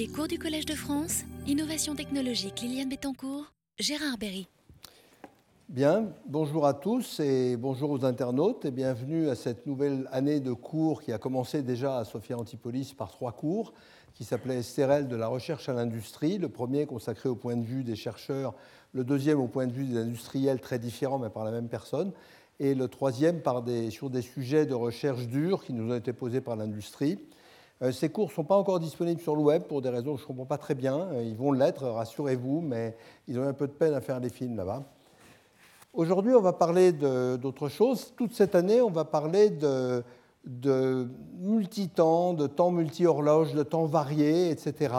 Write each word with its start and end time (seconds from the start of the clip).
Les 0.00 0.08
cours 0.08 0.28
du 0.28 0.38
Collège 0.38 0.64
de 0.64 0.72
France, 0.72 1.24
Innovation 1.46 1.94
technologique, 1.94 2.62
Liliane 2.62 2.88
Bettencourt, 2.88 3.52
Gérard 3.78 4.16
Berry. 4.16 4.48
Bien, 5.68 6.08
bonjour 6.26 6.64
à 6.66 6.72
tous 6.72 7.20
et 7.20 7.58
bonjour 7.58 7.90
aux 7.90 8.06
internautes 8.06 8.64
et 8.64 8.70
bienvenue 8.70 9.28
à 9.28 9.34
cette 9.34 9.66
nouvelle 9.66 10.08
année 10.10 10.40
de 10.40 10.54
cours 10.54 11.02
qui 11.02 11.12
a 11.12 11.18
commencé 11.18 11.62
déjà 11.62 11.98
à 11.98 12.06
Sophia 12.06 12.38
Antipolis 12.38 12.94
par 12.96 13.10
trois 13.10 13.32
cours 13.32 13.74
qui 14.14 14.24
s'appelaient 14.24 14.62
STRL 14.62 15.06
de 15.06 15.16
la 15.16 15.26
recherche 15.26 15.68
à 15.68 15.74
l'industrie, 15.74 16.38
le 16.38 16.48
premier 16.48 16.86
consacré 16.86 17.28
au 17.28 17.36
point 17.36 17.56
de 17.56 17.64
vue 17.64 17.84
des 17.84 17.94
chercheurs, 17.94 18.54
le 18.94 19.04
deuxième 19.04 19.38
au 19.38 19.48
point 19.48 19.66
de 19.66 19.72
vue 19.72 19.84
des 19.84 19.98
industriels 19.98 20.60
très 20.60 20.78
différents 20.78 21.18
mais 21.18 21.28
par 21.28 21.44
la 21.44 21.50
même 21.50 21.68
personne, 21.68 22.12
et 22.58 22.74
le 22.74 22.88
troisième 22.88 23.42
par 23.42 23.62
sur 23.90 24.08
des 24.08 24.22
sujets 24.22 24.64
de 24.64 24.72
recherche 24.72 25.26
durs 25.26 25.62
qui 25.62 25.74
nous 25.74 25.92
ont 25.92 25.96
été 25.96 26.14
posés 26.14 26.40
par 26.40 26.56
l'industrie. 26.56 27.18
Euh, 27.82 27.92
ces 27.92 28.10
cours 28.10 28.28
ne 28.28 28.32
sont 28.32 28.44
pas 28.44 28.56
encore 28.56 28.78
disponibles 28.78 29.20
sur 29.20 29.34
le 29.34 29.42
web 29.42 29.62
pour 29.62 29.80
des 29.80 29.88
raisons 29.88 30.14
que 30.14 30.18
je 30.18 30.24
ne 30.24 30.28
comprends 30.28 30.46
pas 30.46 30.58
très 30.58 30.74
bien. 30.74 31.08
Euh, 31.12 31.22
ils 31.22 31.36
vont 31.36 31.52
l'être, 31.52 31.86
rassurez-vous, 31.86 32.60
mais 32.60 32.96
ils 33.26 33.38
ont 33.38 33.46
un 33.46 33.54
peu 33.54 33.66
de 33.66 33.72
peine 33.72 33.94
à 33.94 34.00
faire 34.00 34.20
les 34.20 34.28
films 34.28 34.56
là-bas. 34.56 34.82
Aujourd'hui, 35.92 36.34
on 36.34 36.40
va 36.40 36.52
parler 36.52 36.92
d'autre 36.92 37.68
chose. 37.68 38.12
Toute 38.16 38.32
cette 38.32 38.54
année, 38.54 38.80
on 38.80 38.90
va 38.90 39.04
parler 39.04 39.50
de, 39.50 40.04
de 40.44 41.08
multi-temps, 41.38 42.32
de 42.34 42.46
temps 42.46 42.70
multi-horloge, 42.70 43.54
de 43.54 43.62
temps 43.64 43.86
variés, 43.86 44.50
etc. 44.50 44.94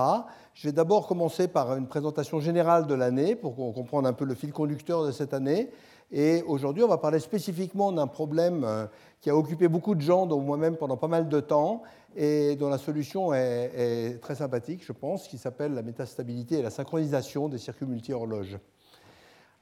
Je 0.54 0.68
vais 0.68 0.74
d'abord 0.74 1.08
commencer 1.08 1.48
par 1.48 1.78
une 1.78 1.88
présentation 1.88 2.42
générale 2.42 2.88
de 2.88 2.94
l'année 2.94 3.36
pour 3.36 3.56
qu'on 3.56 3.72
comprenne 3.72 4.06
un 4.06 4.12
peu 4.12 4.26
le 4.26 4.36
fil 4.36 4.52
conducteur 4.52 5.06
de 5.06 5.12
cette 5.12 5.34
année. 5.34 5.70
Et 6.12 6.44
aujourd'hui, 6.46 6.84
on 6.84 6.90
va 6.90 6.98
parler 6.98 7.20
spécifiquement 7.20 7.92
d'un 7.94 8.08
problème 8.08 8.64
euh, 8.66 8.86
qui 9.22 9.30
a 9.30 9.36
occupé 9.36 9.70
beaucoup 9.70 9.96
de 9.96 10.02
gens, 10.02 10.26
dont 10.26 10.42
moi-même 10.42 10.76
pendant 10.76 10.98
pas 10.98 11.08
mal 11.08 11.30
de 11.30 11.40
temps, 11.40 11.84
et 12.16 12.56
dont 12.56 12.70
la 12.70 12.78
solution 12.78 13.34
est, 13.34 14.20
très 14.22 14.36
sympathique, 14.36 14.84
je 14.86 14.92
pense, 14.92 15.28
qui 15.28 15.38
s'appelle 15.38 15.74
la 15.74 15.82
métastabilité 15.82 16.60
et 16.60 16.62
la 16.62 16.70
synchronisation 16.70 17.50
des 17.50 17.58
circuits 17.58 17.86
multi-horloges. 17.86 18.58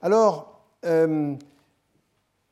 Alors, 0.02 0.62
euh, 0.86 1.36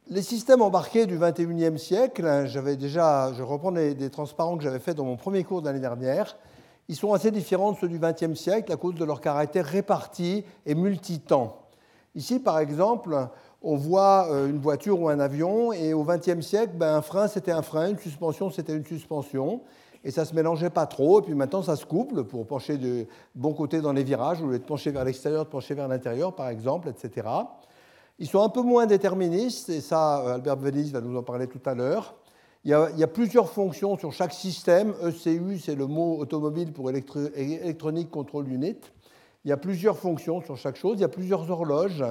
les 0.09 0.21
systèmes 0.21 0.61
embarqués 0.61 1.05
du 1.05 1.17
21e 1.17 1.77
siècle, 1.77 2.25
hein, 2.25 2.45
j'avais 2.45 2.75
déjà, 2.75 3.33
je 3.33 3.43
reprends 3.43 3.71
des, 3.71 4.09
transparents 4.09 4.57
que 4.57 4.63
j'avais 4.63 4.79
faits 4.79 4.95
dans 4.95 5.05
mon 5.05 5.17
premier 5.17 5.43
cours 5.43 5.61
de 5.61 5.67
l'année 5.67 5.79
dernière, 5.79 6.37
ils 6.89 6.95
sont 6.95 7.13
assez 7.13 7.31
différents 7.31 7.73
de 7.73 7.77
ceux 7.77 7.89
du 7.89 7.99
20e 7.99 8.35
siècle 8.35 8.71
à 8.71 8.77
cause 8.77 8.95
de 8.95 9.03
leur 9.03 9.19
caractère 9.19 9.65
réparti 9.65 10.45
et 10.65 10.75
multitemps. 10.75 11.57
Ici, 12.15 12.39
par 12.39 12.59
exemple, 12.59 13.27
on 13.61 13.75
voit 13.75 14.29
euh, 14.31 14.47
une 14.47 14.59
voiture 14.59 15.01
ou 15.01 15.09
un 15.09 15.19
avion, 15.19 15.73
et 15.73 15.93
au 15.93 16.05
20e 16.05 16.41
siècle, 16.41 16.73
ben, 16.75 16.95
un 16.95 17.01
frein 17.01 17.27
c'était 17.27 17.51
un 17.51 17.61
frein, 17.61 17.89
une 17.89 17.99
suspension 17.99 18.49
c'était 18.49 18.75
une 18.75 18.85
suspension, 18.85 19.61
et 20.07 20.11
ça 20.11 20.23
se 20.23 20.33
mélangeait 20.33 20.69
pas 20.69 20.85
trop, 20.85 21.19
et 21.19 21.21
puis 21.21 21.33
maintenant 21.33 21.61
ça 21.61 21.75
se 21.75 21.85
couple 21.85 22.23
pour 22.23 22.47
pencher 22.47 22.77
de 22.77 23.05
bon 23.35 23.53
côté 23.53 23.81
dans 23.81 23.91
les 23.91 24.05
virages, 24.05 24.41
au 24.41 24.47
lieu 24.47 24.57
de 24.57 24.63
pencher 24.63 24.89
vers 24.89 25.03
l'extérieur, 25.03 25.43
de 25.43 25.49
pencher 25.49 25.73
vers 25.73 25.89
l'intérieur, 25.89 26.33
par 26.33 26.47
exemple, 26.47 26.87
etc. 26.87 27.27
Ils 28.17 28.27
sont 28.27 28.41
un 28.41 28.47
peu 28.47 28.61
moins 28.61 28.85
déterministes, 28.85 29.67
et 29.67 29.81
ça, 29.81 30.21
euh, 30.21 30.35
Albert 30.35 30.55
Venise 30.55 30.93
va 30.93 31.01
nous 31.01 31.17
en 31.17 31.23
parler 31.23 31.47
tout 31.47 31.59
à 31.65 31.75
l'heure. 31.75 32.15
Il, 32.63 32.71
y 32.71 33.03
a 33.03 33.07
plusieurs 33.07 33.49
fonctions 33.49 33.97
sur 33.97 34.13
chaque 34.13 34.31
système. 34.31 34.93
ECU, 35.03 35.59
c'est 35.59 35.75
le 35.75 35.87
mot 35.87 36.17
automobile 36.19 36.71
pour 36.71 36.89
Electronic 36.89 38.09
Control 38.09 38.49
Unit. 38.49 38.79
Il 39.43 39.49
y 39.49 39.51
a 39.51 39.57
plusieurs 39.57 39.97
fonctions 39.97 40.41
sur 40.41 40.55
chaque 40.55 40.77
chose. 40.77 40.99
Il 40.99 41.01
y 41.01 41.05
a 41.05 41.09
plusieurs 41.09 41.51
horloges. 41.51 42.03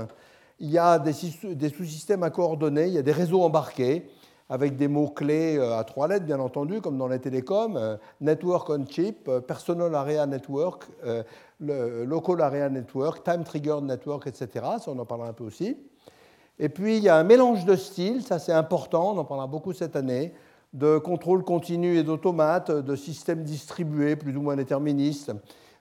Il 0.58 0.70
y 0.70 0.78
a 0.78 0.98
des, 0.98 1.12
sous-systèmes 1.12 2.22
à 2.22 2.30
coordonnées. 2.30 2.88
Il 2.88 2.94
y 2.94 2.98
a 2.98 3.02
des 3.02 3.12
réseaux 3.12 3.42
embarqués 3.42 4.06
avec 4.48 4.76
des 4.76 4.88
mots-clés 4.88 5.56
euh, 5.58 5.78
à 5.78 5.84
trois 5.84 6.08
lettres, 6.08 6.24
bien 6.24 6.40
entendu, 6.40 6.80
comme 6.80 6.98
dans 6.98 7.08
les 7.08 7.18
télécoms, 7.18 7.76
euh, 7.76 7.96
Network 8.20 8.70
on 8.70 8.84
Chip, 8.86 9.30
Personal 9.46 9.94
Area 9.94 10.26
Network, 10.26 10.88
Local 11.60 12.40
Area 12.40 12.68
Network, 12.68 13.24
Time 13.24 13.44
Triggered 13.44 13.84
Network, 13.84 14.26
etc. 14.26 14.48
Ça, 14.78 14.84
on 14.88 14.98
en 14.98 15.06
parlera 15.06 15.28
un 15.28 15.32
peu 15.32 15.44
aussi. 15.44 15.76
Et 16.58 16.68
puis, 16.68 16.96
il 16.96 17.02
y 17.02 17.08
a 17.08 17.16
un 17.16 17.24
mélange 17.24 17.64
de 17.64 17.76
styles, 17.76 18.22
ça 18.22 18.38
c'est 18.38 18.52
important, 18.52 19.12
on 19.14 19.18
en 19.18 19.24
parlera 19.24 19.46
beaucoup 19.46 19.72
cette 19.72 19.94
année, 19.94 20.32
de 20.72 20.98
contrôle 20.98 21.42
continu 21.42 21.98
et 21.98 22.02
d'automates, 22.02 22.70
de 22.70 22.96
systèmes 22.96 23.42
distribués 23.42 24.16
plus 24.16 24.36
ou 24.36 24.42
moins 24.42 24.56
déterministes, 24.56 25.32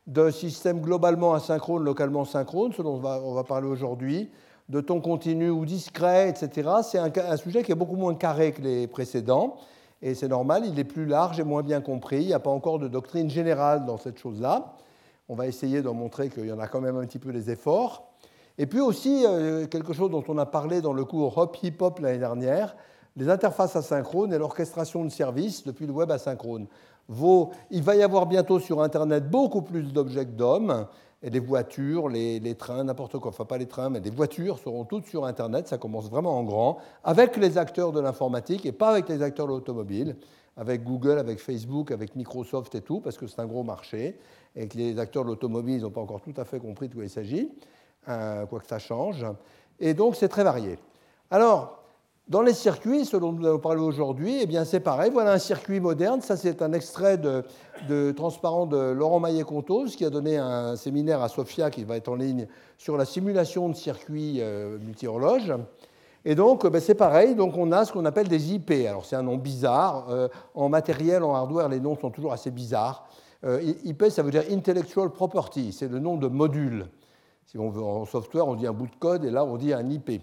de 0.07 0.29
systèmes 0.29 0.81
globalement 0.81 1.33
asynchrones, 1.33 1.83
localement 1.83 2.25
synchrones, 2.25 2.73
ce 2.73 2.81
dont 2.81 3.01
on 3.03 3.33
va, 3.33 3.43
parler 3.43 3.67
aujourd'hui, 3.67 4.29
de 4.69 4.81
ton 4.81 4.99
continu 4.99 5.49
ou 5.49 5.65
discret, 5.65 6.29
etc. 6.29 6.69
C'est 6.83 6.97
un, 6.97 7.37
sujet 7.37 7.63
qui 7.63 7.71
est 7.71 7.75
beaucoup 7.75 7.95
moins 7.95 8.15
carré 8.15 8.51
que 8.51 8.61
les 8.61 8.87
précédents, 8.87 9.57
et 10.01 10.15
c'est 10.15 10.27
normal, 10.27 10.63
il 10.65 10.77
est 10.79 10.83
plus 10.83 11.05
large 11.05 11.39
et 11.39 11.43
moins 11.43 11.63
bien 11.63 11.81
compris. 11.81 12.21
Il 12.21 12.27
n'y 12.27 12.33
a 12.33 12.39
pas 12.39 12.49
encore 12.49 12.79
de 12.79 12.87
doctrine 12.87 13.29
générale 13.29 13.85
dans 13.85 13.97
cette 13.97 14.19
chose-là. 14.19 14.75
On 15.29 15.35
va 15.35 15.47
essayer 15.47 15.81
d'en 15.81 15.93
montrer 15.93 16.29
qu'il 16.29 16.45
y 16.45 16.51
en 16.51 16.59
a 16.59 16.67
quand 16.67 16.81
même 16.81 16.97
un 16.97 17.05
petit 17.05 17.19
peu 17.19 17.29
les 17.29 17.49
efforts. 17.49 18.11
Et 18.57 18.67
puis 18.67 18.79
aussi, 18.79 19.25
euh, 19.25 19.67
quelque 19.67 19.93
chose 19.93 20.11
dont 20.11 20.23
on 20.27 20.37
a 20.37 20.45
parlé 20.45 20.81
dans 20.81 20.93
le 20.93 21.03
cours 21.05 21.37
Hop 21.37 21.57
Hip 21.61 21.77
Hop 21.79 21.99
l'année 21.99 22.19
dernière, 22.19 22.75
les 23.17 23.29
interfaces 23.29 23.75
asynchrones 23.75 24.33
et 24.33 24.37
l'orchestration 24.37 25.03
de 25.03 25.09
services 25.09 25.63
depuis 25.63 25.87
le 25.87 25.93
web 25.93 26.11
asynchrone. 26.11 26.67
il 27.71 27.83
va 27.83 27.95
y 27.95 28.03
avoir 28.03 28.25
bientôt 28.25 28.59
sur 28.59 28.81
Internet 28.81 29.29
beaucoup 29.29 29.61
plus 29.61 29.93
d'objets 29.93 30.25
d'hommes, 30.25 30.87
et 31.25 31.29
les 31.29 31.39
voitures, 31.39 32.07
les, 32.07 32.55
trains, 32.55 32.83
n'importe 32.85 33.17
quoi, 33.17 33.29
enfin 33.29 33.43
pas 33.43 33.57
les 33.57 33.65
trains, 33.65 33.89
mais 33.89 33.99
les 33.99 34.11
voitures 34.11 34.59
seront 34.59 34.85
toutes 34.85 35.07
sur 35.07 35.25
Internet, 35.25 35.67
ça 35.67 35.77
commence 35.77 36.09
vraiment 36.09 36.37
en 36.37 36.43
grand, 36.43 36.77
avec 37.03 37.35
les 37.35 37.57
acteurs 37.57 37.91
de 37.91 37.99
l'informatique 37.99 38.65
et 38.65 38.71
pas 38.71 38.91
avec 38.91 39.09
les 39.09 39.21
acteurs 39.23 39.47
de 39.47 39.51
l'automobile, 39.51 40.15
avec 40.55 40.83
Google, 40.83 41.17
avec 41.17 41.39
Facebook, 41.39 41.91
avec 41.91 42.15
Microsoft 42.15 42.75
et 42.75 42.81
tout, 42.81 42.99
parce 42.99 43.17
que 43.17 43.25
c'est 43.27 43.41
un 43.41 43.47
gros 43.47 43.63
marché, 43.63 44.17
et 44.55 44.67
que 44.67 44.77
les 44.77 44.99
acteurs 44.99 45.23
de 45.23 45.29
l'automobile 45.29 45.81
n'ont 45.81 45.89
pas 45.89 45.99
encore 45.99 46.21
tout 46.21 46.33
à 46.37 46.45
fait 46.45 46.59
compris 46.59 46.87
de 46.87 46.93
quoi 46.93 47.03
il 47.03 47.09
s'agit. 47.09 47.51
Euh, 48.07 48.45
quoi 48.45 48.59
que 48.59 48.67
ça 48.67 48.77
change. 48.77 49.25
Et 49.79 49.95
donc, 49.95 50.15
c'est 50.15 50.27
très 50.27 50.43
varié. 50.43 50.77
Alors, 51.31 51.84
dans 52.27 52.41
les 52.41 52.53
circuits, 52.53 53.05
ce 53.05 53.17
dont 53.17 53.31
nous 53.31 53.45
allons 53.45 53.59
parler 53.59 53.81
aujourd'hui, 53.81 54.39
eh 54.41 54.47
bien, 54.47 54.65
c'est 54.65 54.79
pareil. 54.79 55.11
Voilà 55.13 55.33
un 55.33 55.37
circuit 55.37 55.79
moderne. 55.79 56.21
Ça, 56.21 56.35
c'est 56.35 56.63
un 56.63 56.73
extrait 56.73 57.19
de, 57.19 58.11
transparent 58.13 58.65
de 58.65 58.77
Laurent 58.77 59.19
Maillet-Contos, 59.19 59.89
qui 59.95 60.05
a 60.05 60.09
donné 60.09 60.37
un 60.37 60.75
séminaire 60.75 61.21
à 61.21 61.29
Sofia, 61.29 61.69
qui 61.69 61.83
va 61.83 61.97
être 61.97 62.09
en 62.09 62.15
ligne, 62.15 62.47
sur 62.79 62.97
la 62.97 63.05
simulation 63.05 63.69
de 63.69 63.75
circuits 63.75 64.37
euh, 64.39 64.79
multi-horloges. 64.79 65.53
Et 66.27 66.33
donc, 66.33 66.65
ben, 66.65 66.81
c'est 66.81 66.95
pareil. 66.95 67.35
Donc, 67.35 67.55
on 67.57 67.71
a 67.71 67.85
ce 67.85 67.93
qu'on 67.93 68.05
appelle 68.05 68.27
des 68.27 68.53
IP. 68.55 68.71
Alors, 68.71 69.05
c'est 69.05 69.15
un 69.15 69.21
nom 69.21 69.37
bizarre. 69.37 70.07
Euh, 70.09 70.27
en 70.55 70.67
matériel, 70.67 71.23
en 71.23 71.35
hardware, 71.35 71.69
les 71.69 71.79
noms 71.79 71.95
sont 71.95 72.09
toujours 72.09 72.33
assez 72.33 72.49
bizarres. 72.49 73.07
IP, 73.83 74.05
ça 74.09 74.23
veut 74.23 74.31
dire 74.31 74.41
Intellectual 74.49 75.11
Property. 75.11 75.71
C'est 75.71 75.87
le 75.87 75.99
nom 75.99 76.17
de 76.17 76.27
module. 76.27 76.87
Si 77.45 77.59
on 77.59 77.69
veut 77.69 77.83
en 77.83 78.03
software, 78.05 78.47
on 78.47 78.55
dit 78.55 78.65
un 78.65 78.73
bout 78.73 78.87
de 78.87 78.95
code 78.97 79.23
et 79.23 79.29
là, 79.29 79.45
on 79.45 79.57
dit 79.57 79.71
un 79.71 79.87
IP. 79.87 80.19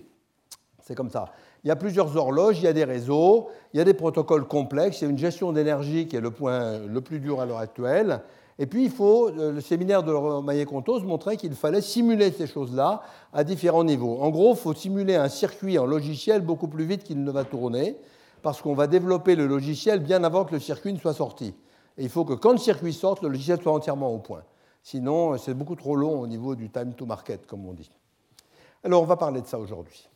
C'est 0.82 0.94
comme 0.96 1.10
ça. 1.10 1.32
Il 1.64 1.68
y 1.68 1.70
a 1.70 1.76
plusieurs 1.76 2.16
horloges, 2.16 2.58
il 2.58 2.64
y 2.64 2.68
a 2.68 2.72
des 2.72 2.84
réseaux, 2.84 3.48
il 3.72 3.78
y 3.78 3.80
a 3.80 3.84
des 3.84 3.94
protocoles 3.94 4.46
complexes, 4.46 5.00
il 5.00 5.04
y 5.04 5.06
a 5.06 5.10
une 5.10 5.18
gestion 5.18 5.52
d'énergie 5.52 6.08
qui 6.08 6.16
est 6.16 6.20
le 6.20 6.32
point 6.32 6.78
le 6.78 7.00
plus 7.00 7.20
dur 7.20 7.40
à 7.40 7.46
l'heure 7.46 7.58
actuelle. 7.58 8.20
Et 8.58 8.66
puis, 8.66 8.84
il 8.84 8.90
faut, 8.90 9.30
le 9.30 9.60
séminaire 9.60 10.02
de 10.02 10.42
Maillet-Contos 10.42 11.00
montrait 11.00 11.36
qu'il 11.36 11.54
fallait 11.54 11.80
simuler 11.80 12.32
ces 12.32 12.46
choses-là 12.46 13.02
à 13.32 13.44
différents 13.44 13.84
niveaux. 13.84 14.18
En 14.20 14.30
gros, 14.30 14.52
il 14.54 14.58
faut 14.58 14.74
simuler 14.74 15.14
un 15.14 15.28
circuit 15.28 15.78
en 15.78 15.86
logiciel 15.86 16.42
beaucoup 16.42 16.68
plus 16.68 16.84
vite 16.84 17.04
qu'il 17.04 17.22
ne 17.22 17.30
va 17.30 17.44
tourner, 17.44 17.96
parce 18.42 18.60
qu'on 18.60 18.74
va 18.74 18.88
développer 18.88 19.36
le 19.36 19.46
logiciel 19.46 20.00
bien 20.00 20.22
avant 20.24 20.44
que 20.44 20.52
le 20.52 20.60
circuit 20.60 20.92
ne 20.92 20.98
soit 20.98 21.14
sorti. 21.14 21.54
Et 21.96 22.02
il 22.02 22.08
faut 22.08 22.24
que 22.24 22.34
quand 22.34 22.52
le 22.52 22.58
circuit 22.58 22.92
sorte, 22.92 23.22
le 23.22 23.28
logiciel 23.28 23.60
soit 23.62 23.72
entièrement 23.72 24.12
au 24.12 24.18
point. 24.18 24.42
Sinon, 24.82 25.38
c'est 25.38 25.54
beaucoup 25.54 25.76
trop 25.76 25.94
long 25.94 26.20
au 26.20 26.26
niveau 26.26 26.54
du 26.54 26.68
time 26.68 26.92
to 26.92 27.06
market, 27.06 27.46
comme 27.46 27.64
on 27.66 27.72
dit. 27.72 27.90
Alors, 28.84 29.02
on 29.02 29.06
va 29.06 29.16
parler 29.16 29.40
de 29.40 29.46
ça 29.46 29.58
aujourd'hui. 29.58 30.08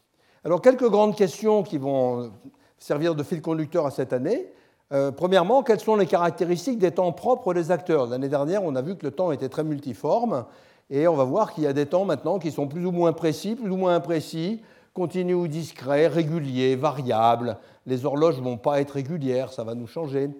Alors, 0.47 0.62
quelques 0.62 0.89
grandes 0.89 1.17
questions 1.17 1.65
qui 1.65 1.77
vont 1.77 2.31
servir 2.79 3.17
de 3.17 3.25
fil 3.25 3.43
conducteur 3.43 3.84
à 3.84 3.91
cette 3.91 4.12
année. 4.12 4.47
Euh, 4.93 5.11
premièrement, 5.11 5.65
quelles 5.65 5.81
sont 5.81 5.97
les 5.97 6.07
caractéristiques 6.07 6.79
des 6.79 6.93
temps 6.93 7.11
propres 7.11 7.53
des 7.53 7.73
acteurs? 7.73 8.07
L'année 8.07 8.29
dernière, 8.29 8.62
on 8.62 8.77
a 8.77 8.81
vu 8.81 8.95
que 8.95 9.05
le 9.05 9.11
temps 9.11 9.33
était 9.33 9.49
très 9.49 9.65
multiforme, 9.65 10.44
et 10.88 11.09
on 11.09 11.17
va 11.17 11.25
voir 11.25 11.53
qu'il 11.53 11.65
y 11.65 11.67
a 11.67 11.73
des 11.73 11.87
temps 11.87 12.05
maintenant 12.05 12.38
qui 12.38 12.53
sont 12.53 12.69
plus 12.69 12.87
ou 12.87 12.93
moins 12.93 13.12
précis, 13.12 13.56
plus 13.56 13.73
ou 13.73 13.76
moins 13.76 13.97
imprécis, 13.97 14.62
continus 14.94 15.35
ou 15.35 15.49
discrets, 15.49 16.06
réguliers, 16.06 16.76
variables. 16.76 17.59
Les 17.85 18.06
horloges 18.06 18.38
ne 18.38 18.44
vont 18.44 18.56
pas 18.56 18.81
être 18.81 18.93
régulières, 18.93 19.53
ça 19.53 19.65
va 19.65 19.75
nous 19.75 19.88
changer. 19.88 20.31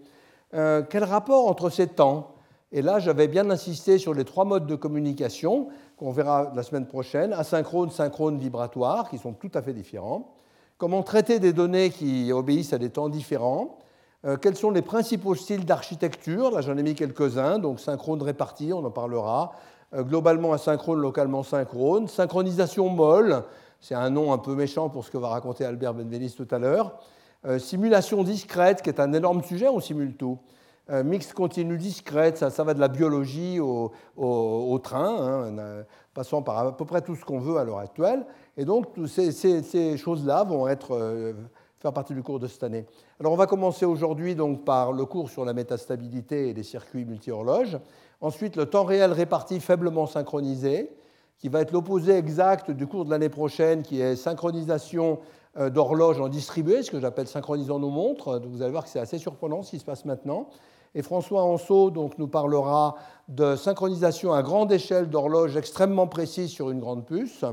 Euh, 0.55 0.85
quel 0.89 1.03
rapport 1.03 1.49
entre 1.49 1.69
ces 1.69 1.89
temps? 1.89 2.29
Et 2.71 2.81
là, 2.81 3.01
j'avais 3.01 3.27
bien 3.27 3.51
insisté 3.51 3.99
sur 3.99 4.15
les 4.15 4.25
trois 4.25 4.45
modes 4.45 4.69
de 4.69 4.77
communication 4.77 5.67
qu'on 5.97 6.11
verra 6.11 6.53
la 6.55 6.63
semaine 6.63 6.87
prochaine, 6.87 7.33
asynchrone, 7.33 7.91
synchrone, 7.91 8.39
vibratoire, 8.39 9.09
qui 9.09 9.19
sont 9.19 9.33
tout 9.33 9.51
à 9.55 9.63
fait 9.63 9.73
différents. 9.73 10.35
Comment 10.79 11.03
traiter 11.03 11.39
des 11.39 11.53
données 11.53 11.91
qui 11.91 12.33
obéissent 12.33 12.75
à 12.75 12.79
des 12.79 12.91
temps 12.91 13.09
différents. 13.09 13.79
Euh, 14.27 14.37
quels 14.37 14.57
sont 14.57 14.71
les 14.71 14.83
principaux 14.83 15.35
styles 15.35 15.65
d'architecture 15.65 16.51
Là, 16.51 16.61
j'en 16.61 16.77
ai 16.77 16.83
mis 16.83 16.95
quelques-uns, 16.95 17.59
donc 17.59 17.81
synchrone 17.81 18.23
réparti, 18.23 18.73
on 18.73 18.85
en 18.85 18.91
parlera. 18.91 19.53
Euh, 19.95 20.03
globalement 20.03 20.53
asynchrone, 20.53 21.01
localement 21.01 21.43
synchrone. 21.43 22.09
Synchronisation 22.09 22.89
molle, 22.89 23.45
c'est 23.81 23.95
un 23.95 24.11
nom 24.11 24.33
un 24.33 24.39
peu 24.39 24.55
méchant 24.55 24.91
pour 24.91 25.05
ce 25.05 25.11
que 25.11 25.19
va 25.19 25.29
raconter 25.29 25.65
Albert 25.65 25.95
Benveniste 25.95 26.37
tout 26.37 26.55
à 26.55 26.59
l'heure. 26.59 26.99
Euh, 27.47 27.59
simulation 27.59 28.23
discrète, 28.23 28.83
qui 28.83 28.91
est 28.91 29.01
un 29.01 29.13
énorme 29.13 29.43
sujet, 29.43 29.69
on 29.69 29.81
simule 29.81 30.15
tout. 30.17 30.39
Euh, 30.89 31.03
mix 31.03 31.33
continu 31.33 31.79
discrète, 31.79 32.39
ça, 32.39 32.65
va 32.65 32.73
de 32.73 32.79
la 32.79 32.87
biologie 32.87 33.59
au, 33.59 34.79
train, 34.83 35.49
hein, 35.49 35.85
passant 36.15 36.43
par 36.43 36.59
à 36.59 36.77
peu 36.77 36.85
près 36.85 37.01
tout 37.01 37.17
ce 37.17 37.25
qu'on 37.25 37.41
veut 37.41 37.57
à 37.57 37.65
l'heure 37.65 37.79
actuelle. 37.79 38.25
Et 38.57 38.65
donc, 38.65 38.87
ces, 39.09 39.33
ces, 39.33 39.97
choses-là 39.97 40.45
vont 40.45 40.69
être, 40.69 40.95
euh, 40.95 41.33
faire 41.81 41.93
partie 41.93 42.15
du 42.15 42.23
cours 42.23 42.39
de 42.39 42.47
cette 42.47 42.63
année. 42.63 42.87
Alors, 43.19 43.33
on 43.33 43.37
va 43.37 43.47
commencer 43.47 43.85
aujourd'hui 43.85 44.37
donc 44.37 44.65
par 44.65 44.93
le 44.93 45.05
cours 45.05 45.29
sur 45.29 45.45
la 45.45 45.55
métastabilité 45.55 46.51
et 46.51 46.55
les 46.55 46.63
circuits 46.63 47.05
multi-horloges. 47.05 47.79
Ensuite, 48.21 48.57
le 48.57 48.67
temps 48.67 48.85
réel 48.85 49.13
réparti 49.13 49.59
faiblement 49.59 50.07
synchronisé, 50.07 50.97
qui 51.39 51.49
va 51.49 51.61
être 51.61 51.73
l'opposé 51.73 52.17
exact 52.17 52.71
du 52.71 52.87
cours 52.87 53.05
de 53.05 53.11
l'année 53.11 53.29
prochaine, 53.29 53.83
qui 53.83 54.01
est 54.01 54.17
synchronisation 54.17 55.19
euh, 55.59 55.69
d'horloges 55.69 56.21
en 56.21 56.29
distribué, 56.29 56.83
ce 56.83 56.91
que 56.91 57.01
j'appelle 57.01 57.27
synchronisant 57.27 57.79
nos 57.79 57.91
montres. 57.91 58.41
Vous 58.47 58.63
allez 58.63 58.71
voir 58.71 58.85
que 58.85 58.91
c'est 58.91 59.01
assez 59.01 59.19
surprenant 59.19 59.63
ce 59.63 59.71
qui 59.71 59.79
se 59.79 59.85
passe 59.85 60.05
maintenant. 60.05 60.49
Et 60.97 61.03
François 61.03 61.43
Anceau 61.43 61.91
donc, 61.91 62.17
nous 62.17 62.27
parlera 62.27 62.97
de 63.29 63.55
synchronisation 63.55 64.33
à 64.33 64.43
grande 64.43 64.73
échelle 64.73 65.11
d'horloges 65.11 65.55
extrêmement 65.55 66.07
précises 66.07 66.51
sur 66.51 66.71
une 66.71 66.81
grande 66.81 67.05
puce. 67.05 67.45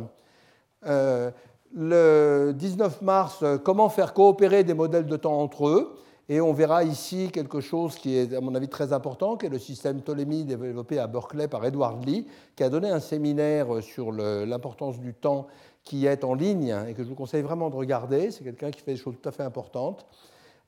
Euh, 0.85 1.29
le 1.75 2.53
19 2.55 3.01
mars, 3.01 3.43
comment 3.65 3.89
faire 3.89 4.13
coopérer 4.13 4.63
des 4.63 4.73
modèles 4.73 5.07
de 5.07 5.17
temps 5.17 5.41
entre 5.41 5.67
eux. 5.67 5.93
Et 6.29 6.39
on 6.39 6.53
verra 6.53 6.85
ici 6.85 7.31
quelque 7.33 7.59
chose 7.59 7.95
qui 7.95 8.15
est, 8.15 8.33
à 8.33 8.39
mon 8.39 8.55
avis, 8.55 8.69
très 8.69 8.93
important, 8.93 9.35
qui 9.35 9.47
est 9.47 9.49
le 9.49 9.59
système 9.59 9.99
Ptolémée 9.99 10.45
développé 10.45 10.97
à 10.97 11.07
Berkeley 11.07 11.49
par 11.49 11.65
Edward 11.65 12.01
Lee, 12.05 12.25
qui 12.55 12.63
a 12.63 12.69
donné 12.69 12.89
un 12.89 13.01
séminaire 13.01 13.67
sur 13.81 14.13
l'importance 14.13 15.01
du 15.01 15.13
temps 15.13 15.47
qui 15.83 16.05
est 16.05 16.23
en 16.23 16.33
ligne 16.33 16.73
et 16.87 16.93
que 16.93 17.03
je 17.03 17.09
vous 17.09 17.15
conseille 17.15 17.41
vraiment 17.41 17.69
de 17.69 17.75
regarder. 17.75 18.31
C'est 18.31 18.45
quelqu'un 18.45 18.71
qui 18.71 18.79
fait 18.79 18.93
des 18.93 18.97
choses 18.97 19.15
tout 19.21 19.27
à 19.27 19.33
fait 19.33 19.43
importantes. 19.43 20.05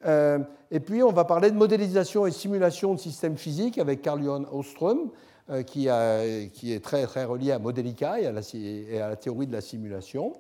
Euh, 0.06 0.40
et 0.72 0.80
puis, 0.80 1.04
on 1.04 1.12
va 1.12 1.26
parler 1.26 1.52
de 1.52 1.56
modélisation 1.56 2.26
et 2.26 2.32
simulation 2.32 2.94
de 2.94 3.00
systèmes 3.00 3.38
physiques 3.38 3.78
avec 3.78 4.02
Carl-Johan 4.02 4.46
Ostrom, 4.52 5.10
euh, 5.50 5.64
qui, 5.64 5.88
est 5.88 6.84
très, 6.84 7.06
très 7.06 7.24
relié 7.24 7.52
à 7.52 7.60
Modelica 7.60 8.20
et 8.20 8.28
à, 8.28 8.32
la, 8.32 9.16
théorie 9.16 9.48
de 9.48 9.54
la 9.54 9.62
simulation. 9.62 10.34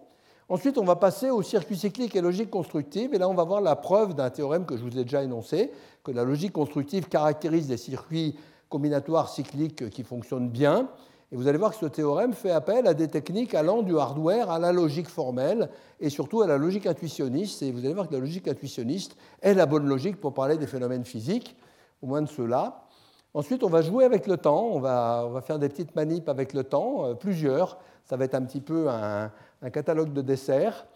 Ensuite, 0.47 0.77
on 0.77 0.83
va 0.83 0.95
passer 0.95 1.29
au 1.29 1.41
circuit 1.41 1.77
cyclique 1.77 2.15
et 2.15 2.21
logique 2.21 2.49
constructive. 2.49 3.13
Et 3.13 3.17
là, 3.17 3.27
on 3.27 3.33
va 3.33 3.43
voir 3.43 3.61
la 3.61 3.75
preuve 3.75 4.13
d'un 4.13 4.29
théorème 4.29 4.65
que 4.65 4.77
je 4.77 4.83
vous 4.83 4.97
ai 4.97 5.03
déjà 5.03 5.23
énoncé, 5.23 5.71
que 6.03 6.11
la 6.11 6.23
logique 6.23 6.53
constructive 6.53 7.07
caractérise 7.07 7.67
des 7.67 7.77
circuits 7.77 8.35
combinatoires 8.69 9.29
cycliques 9.29 9.89
qui 9.89 10.03
fonctionnent 10.03 10.49
bien. 10.49 10.89
Et 11.35 11.37
vous 11.37 11.49
allez 11.49 11.57
voir 11.57 11.71
que 11.71 11.77
ce 11.77 11.85
théorème 11.87 12.31
fait 12.31 12.51
appel 12.51 12.87
à 12.87 12.93
des 12.93 13.09
techniques 13.09 13.55
allant 13.55 13.81
du 13.81 13.97
hardware 13.97 14.49
à 14.49 14.57
la 14.57 14.71
logique 14.71 15.09
formelle 15.09 15.67
et 15.99 16.09
surtout 16.09 16.41
à 16.41 16.47
la 16.47 16.57
logique 16.57 16.87
intuitionniste. 16.87 17.61
Et 17.61 17.73
vous 17.73 17.79
allez 17.79 17.93
voir 17.93 18.07
que 18.07 18.13
la 18.13 18.21
logique 18.21 18.47
intuitionniste 18.47 19.17
est 19.41 19.53
la 19.53 19.65
bonne 19.65 19.85
logique 19.85 20.21
pour 20.21 20.33
parler 20.33 20.55
des 20.57 20.65
phénomènes 20.65 21.03
physiques, 21.03 21.57
au 22.01 22.07
moins 22.07 22.21
de 22.21 22.29
ceux-là. 22.29 22.85
Ensuite, 23.33 23.65
on 23.65 23.69
va 23.69 23.81
jouer 23.81 24.05
avec 24.05 24.27
le 24.27 24.37
temps, 24.37 24.63
on 24.71 24.79
va, 24.79 25.29
faire 25.45 25.59
des 25.59 25.67
petites 25.67 25.93
manips 25.93 26.29
avec 26.29 26.53
le 26.53 26.63
temps, 26.63 27.05
euh, 27.05 27.15
plusieurs. 27.15 27.79
Ça 28.05 28.15
va 28.15 28.23
être 28.23 28.35
un 28.35 28.43
petit 28.43 28.61
peu 28.61 28.87
un, 28.89 29.29
catalogue 29.73 30.13
de 30.13 30.21
desserts. 30.21 30.87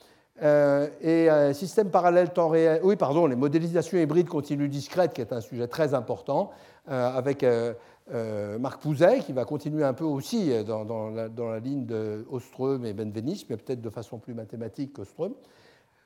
Euh, 0.41 0.87
et 1.01 1.27
un 1.27 1.51
système 1.51 1.89
parallèle 1.89 2.29
temps 2.29 2.47
réel, 2.47 2.79
oui, 2.81 2.95
pardon, 2.95 3.27
les 3.27 3.35
modélisations 3.35 3.97
hybrides 3.97 4.29
continues 4.29 4.69
discrètes, 4.69 5.11
qui 5.11 5.19
est 5.19 5.33
un 5.33 5.41
sujet 5.41 5.67
très 5.67 5.93
important, 5.93 6.51
euh, 6.89 7.17
avec 7.17 7.43
euh, 8.11 8.57
Marc 8.57 8.81
Pouzet, 8.81 9.19
qui 9.19 9.33
va 9.33 9.45
continuer 9.45 9.83
un 9.83 9.93
peu 9.93 10.03
aussi 10.03 10.51
dans, 10.63 11.09
la, 11.09 11.59
ligne 11.59 11.85
de 11.85 12.25
Oström 12.31 12.85
et 12.85 12.93
Benveniste, 12.93 13.47
mais 13.49 13.57
peut-être 13.57 13.81
de 13.81 13.89
façon 13.89 14.17
plus 14.17 14.33
mathématique 14.33 14.93
qu'Oström. 14.93 15.33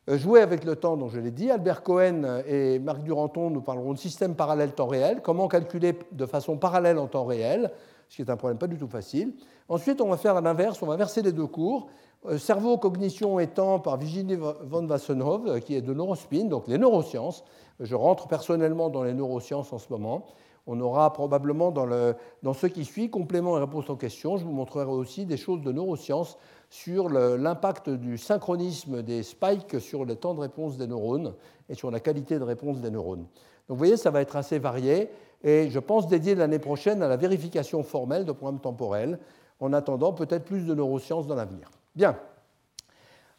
Euh, 0.10 0.18
jouer 0.18 0.42
avec 0.42 0.66
le 0.66 0.76
temps, 0.76 0.98
dont 0.98 1.08
je 1.08 1.20
l'ai 1.20 1.32
dit. 1.32 1.50
Albert 1.50 1.82
Cohen 1.82 2.42
et 2.46 2.78
Marc 2.80 3.04
Duranton 3.04 3.50
nous 3.50 3.62
parleront 3.62 3.94
de 3.94 3.98
système 3.98 4.36
parallèle 4.36 4.74
temps 4.74 4.88
réel, 4.88 5.22
comment 5.22 5.48
calculer 5.48 5.98
de 6.12 6.26
façon 6.26 6.58
parallèle 6.58 6.98
en 6.98 7.08
temps 7.08 7.24
réel, 7.24 7.72
ce 8.10 8.18
qui 8.18 8.22
est 8.22 8.30
un 8.30 8.36
problème 8.36 8.58
pas 8.58 8.68
du 8.68 8.78
tout 8.78 8.88
facile. 8.88 9.34
Ensuite, 9.70 10.02
on 10.02 10.10
va 10.10 10.18
faire 10.18 10.40
l'inverse, 10.42 10.82
on 10.82 10.88
va 10.88 10.98
verser 10.98 11.22
les 11.22 11.32
deux 11.32 11.48
cours. 11.48 11.88
Euh, 12.26 12.38
cerveau, 12.38 12.78
cognition 12.78 13.40
et 13.40 13.48
temps 13.48 13.80
par 13.80 13.98
Virginie 13.98 14.36
von 14.36 14.88
Wassenhoff, 14.88 15.60
qui 15.62 15.76
est 15.76 15.82
de 15.82 15.94
neurospin, 15.94 16.46
donc 16.46 16.68
les 16.68 16.78
neurosciences. 16.78 17.46
Je 17.80 17.96
rentre 17.96 18.28
personnellement 18.28 18.90
dans 18.90 19.04
les 19.04 19.14
neurosciences 19.14 19.72
en 19.72 19.78
ce 19.78 19.88
moment. 19.90 20.26
On 20.66 20.80
aura 20.80 21.12
probablement 21.12 21.72
dans, 21.72 22.54
ce 22.54 22.68
qui 22.68 22.86
suit, 22.86 23.10
complément 23.10 23.58
et 23.58 23.60
réponse 23.60 23.90
aux 23.90 23.98
questions, 23.98 24.38
je 24.38 24.46
vous 24.46 24.54
montrerai 24.54 24.86
aussi 24.86 25.26
des 25.26 25.36
choses 25.36 25.62
de 25.62 25.72
neurosciences 25.74 26.38
sur 26.70 27.10
l'impact 27.10 27.90
du 27.90 28.18
synchronisme 28.18 29.02
des 29.02 29.24
spikes 29.24 29.80
sur 29.82 30.06
le 30.06 30.16
temps 30.16 30.34
de 30.34 30.40
réponse 30.40 30.78
des 30.78 30.88
neurones 30.88 31.34
et 31.68 31.76
sur 31.76 31.92
la 31.92 32.00
qualité 32.00 32.40
de 32.40 32.44
réponse 32.44 32.80
des 32.80 32.92
neurones. 32.92 33.26
Donc 33.68 33.70
vous 33.70 33.76
voyez, 33.76 33.98
ça 33.98 34.10
va 34.10 34.22
être 34.22 34.38
assez 34.38 34.58
varié 34.58 35.10
et 35.44 35.70
je 35.70 35.80
pense 35.80 36.08
dédier 36.08 36.34
l'année 36.34 36.60
prochaine 36.60 37.04
à 37.04 37.10
la 37.10 37.18
vérification 37.18 37.84
formelle 37.84 38.24
de 38.24 38.32
programmes 38.32 38.62
temporels, 38.62 39.20
en 39.60 39.74
attendant 39.74 40.14
peut-être 40.14 40.46
plus 40.46 40.66
de 40.66 40.74
neurosciences 40.74 41.28
dans 41.28 41.36
l'avenir. 41.36 41.70
Bien. 41.96 42.18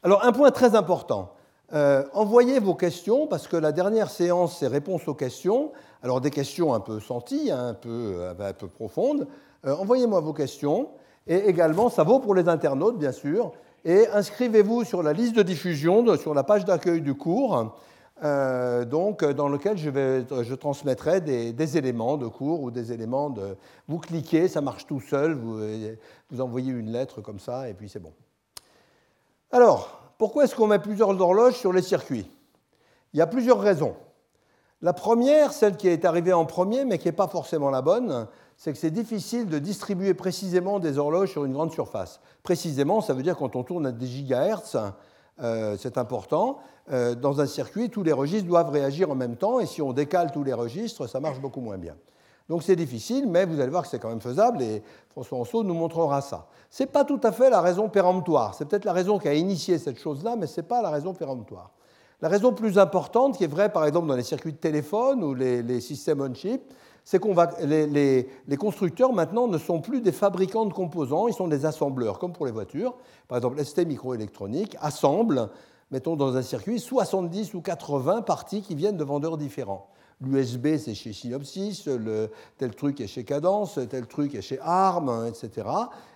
Alors 0.03 0.25
un 0.25 0.33
point 0.33 0.51
très 0.51 0.75
important. 0.75 1.33
Euh, 1.73 2.05
envoyez 2.13 2.61
vos 2.61 2.75
questions, 2.75 3.27
parce 3.27 3.49
que 3.49 3.57
la 3.57 3.73
dernière 3.73 4.11
séance, 4.11 4.59
c'est 4.59 4.69
réponse 4.69 5.09
aux 5.09 5.15
questions. 5.15 5.73
Alors 6.05 6.21
des 6.21 6.31
questions 6.31 6.75
un 6.75 6.81
peu 6.81 7.01
senties, 7.01 7.51
hein, 7.51 7.69
un, 7.69 7.73
peu, 7.73 8.17
euh, 8.17 8.35
un 8.39 8.53
peu 8.53 8.69
profondes. 8.69 9.27
Euh, 9.65 9.75
envoyez-moi 9.75 10.21
vos 10.21 10.35
questions. 10.35 10.91
Et 11.27 11.49
également, 11.49 11.89
ça 11.89 12.03
vaut 12.03 12.21
pour 12.21 12.35
les 12.35 12.47
internautes, 12.47 12.99
bien 12.99 13.11
sûr. 13.11 13.53
Et 13.87 14.07
inscrivez-vous 14.09 14.85
sur 14.85 15.03
la 15.03 15.15
liste 15.15 15.35
de 15.35 15.43
diffusion, 15.43 16.15
sur 16.19 16.35
la 16.35 16.43
page 16.43 16.67
d'accueil 16.67 17.01
du 17.01 17.15
cours, 17.15 17.75
donc, 18.23 19.25
dans 19.25 19.49
lequel 19.49 19.77
je, 19.77 20.55
transmettrai 20.55 21.23
des, 21.23 21.53
des, 21.53 21.79
éléments 21.79 22.17
de 22.17 22.27
cours 22.27 22.63
ou 22.63 22.71
des 22.71 22.93
éléments 22.93 23.29
de... 23.29 23.57
Vous 23.89 23.99
cliquez, 23.99 24.49
ça 24.49 24.61
marche 24.61 24.87
tout 24.87 25.01
seul, 25.01 25.35
vous, 25.35 25.59
vous 26.31 26.41
envoyez 26.41 26.73
une 26.73 26.93
lettre 26.93 27.21
comme 27.21 27.39
ça, 27.39 27.69
et 27.69 27.75
puis 27.75 27.89
c'est 27.89 27.99
bon. 27.99 28.13
Alors, 29.51 30.01
pourquoi 30.19 30.45
est-ce 30.45 30.55
qu'on 30.55 30.67
met 30.67 30.79
plusieurs 30.79 31.19
horloges 31.21 31.55
sur 31.55 31.73
les 31.73 31.83
circuits? 31.83 32.31
Il 33.13 33.19
y 33.19 33.23
a 33.23 33.27
plusieurs 33.27 33.61
raisons. 33.61 33.95
La 34.83 34.93
première, 34.93 35.53
celle 35.53 35.77
qui 35.77 35.89
est 35.89 36.05
arrivée 36.05 36.33
en 36.33 36.45
premier, 36.45 36.85
mais 36.85 36.99
qui 36.99 37.09
n'est 37.09 37.13
pas 37.13 37.29
forcément 37.29 37.71
la 37.71 37.81
bonne, 37.81 38.27
c'est 38.57 38.73
que 38.73 38.79
c'est 38.79 38.91
difficile 38.91 39.47
de 39.47 39.59
distribuer 39.59 40.15
précisément 40.15 40.79
des 40.79 40.99
horloges 40.99 41.31
sur 41.31 41.45
une 41.45 41.53
grande 41.53 41.73
surface. 41.73 42.21
Précisément, 42.43 43.01
ça 43.01 43.15
veut 43.15 43.23
dire 43.23 43.37
quand 43.37 43.57
on 43.57 43.63
tourne 43.63 43.87
à 43.87 43.93
des 43.93 44.07
gigahertz, 44.07 44.77
euh, 45.43 45.77
c'est 45.79 45.99
important. 45.99 46.59
Euh, 46.93 47.15
dans 47.15 47.41
un 47.41 47.47
circuit, 47.47 47.91
tous 47.91 48.03
les 48.03 48.13
registres 48.13 48.47
doivent 48.47 48.71
réagir 48.71 49.11
en 49.11 49.15
même 49.15 49.37
temps, 49.37 49.59
et 49.59 49.67
si 49.67 49.81
on 49.81 49.93
décale 49.93 50.33
tous 50.33 50.45
les 50.45 50.53
registres, 50.53 51.07
ça 51.07 51.19
marche 51.19 51.41
beaucoup 51.41 51.61
moins 51.61 51.79
bien. 51.79 51.97
Donc 52.49 52.63
c'est 52.63 52.77
difficile, 52.77 53.27
mais 53.27 53.47
vous 53.47 53.59
allez 53.59 53.71
voir 53.71 53.85
que 53.85 53.89
c'est 53.89 53.99
quand 53.99 54.11
même 54.11 54.21
faisable, 54.21 54.63
et 54.63 54.83
François 55.11 55.39
Anceau 55.39 55.65
nous 55.65 55.75
montrera 55.75 56.21
ça. 56.21 56.47
Ce 56.71 56.83
n'est 56.83 56.89
pas 56.89 57.05
tout 57.05 57.21
à 57.23 57.33
fait 57.33 57.49
la 57.49 57.63
raison 57.63 57.89
péremptoire. 57.89 58.55
C'est 58.55 58.67
peut-être 58.67 58.85
la 58.85 58.93
raison 58.93 59.19
qui 59.19 59.29
a 59.29 59.35
initié 59.35 59.79
cette 59.79 59.99
chose-là, 59.99 60.37
mais 60.37 60.47
ce 60.47 60.61
n'est 60.61 60.67
pas 60.67 60.83
la 60.83 60.91
raison 60.91 61.15
péremptoire. 61.15 61.71
La 62.21 62.29
raison 62.29 62.53
plus 62.53 62.79
importante, 62.79 63.37
qui 63.37 63.45
est 63.45 63.49
vraie 63.49 63.73
par 63.73 63.85
exemple 63.85 64.09
dans 64.09 64.17
les 64.17 64.23
circuits 64.23 64.53
de 64.53 64.59
téléphone 64.59 65.23
ou 65.23 65.35
les, 65.35 65.81
systèmes 65.81 66.21
on-chip, 66.21 66.63
c'est 67.05 67.21
que 67.21 67.65
les, 67.67 68.27
les, 68.47 68.57
constructeurs 68.57 69.13
maintenant 69.13 69.47
ne 69.47 69.59
sont 69.59 69.81
plus 69.81 70.01
des 70.01 70.13
fabricants 70.13 70.65
de 70.65 70.73
composants, 70.73 71.29
ils 71.29 71.35
sont 71.35 71.49
des 71.49 71.67
assembleurs, 71.67 72.19
comme 72.19 72.33
pour 72.33 72.47
les 72.47 72.53
voitures. 72.53 72.95
Par 73.29 73.37
exemple, 73.37 73.63
ST 73.63 73.87
Microélectronique 73.87 74.77
assemble, 74.81 75.51
mettons 75.91 76.17
dans 76.17 76.37
un 76.37 76.43
circuit, 76.43 76.81
70 76.81 77.53
ou 77.53 77.61
80 77.61 78.23
parties 78.23 78.63
qui 78.63 78.75
viennent 78.75 78.97
de 78.97 79.05
vendeurs 79.05 79.37
différents. 79.37 79.89
L'USB, 80.21 80.77
c'est 80.79 80.95
chez 80.95 81.13
Synopsys, 81.13 81.85
le, 81.87 82.31
tel 82.57 82.75
truc 82.75 83.01
est 83.01 83.07
chez 83.07 83.25
Cadence, 83.25 83.79
tel 83.91 84.07
truc 84.07 84.35
est 84.35 84.43
chez 84.43 84.59
ARM, 84.63 85.27
etc. 85.27 85.69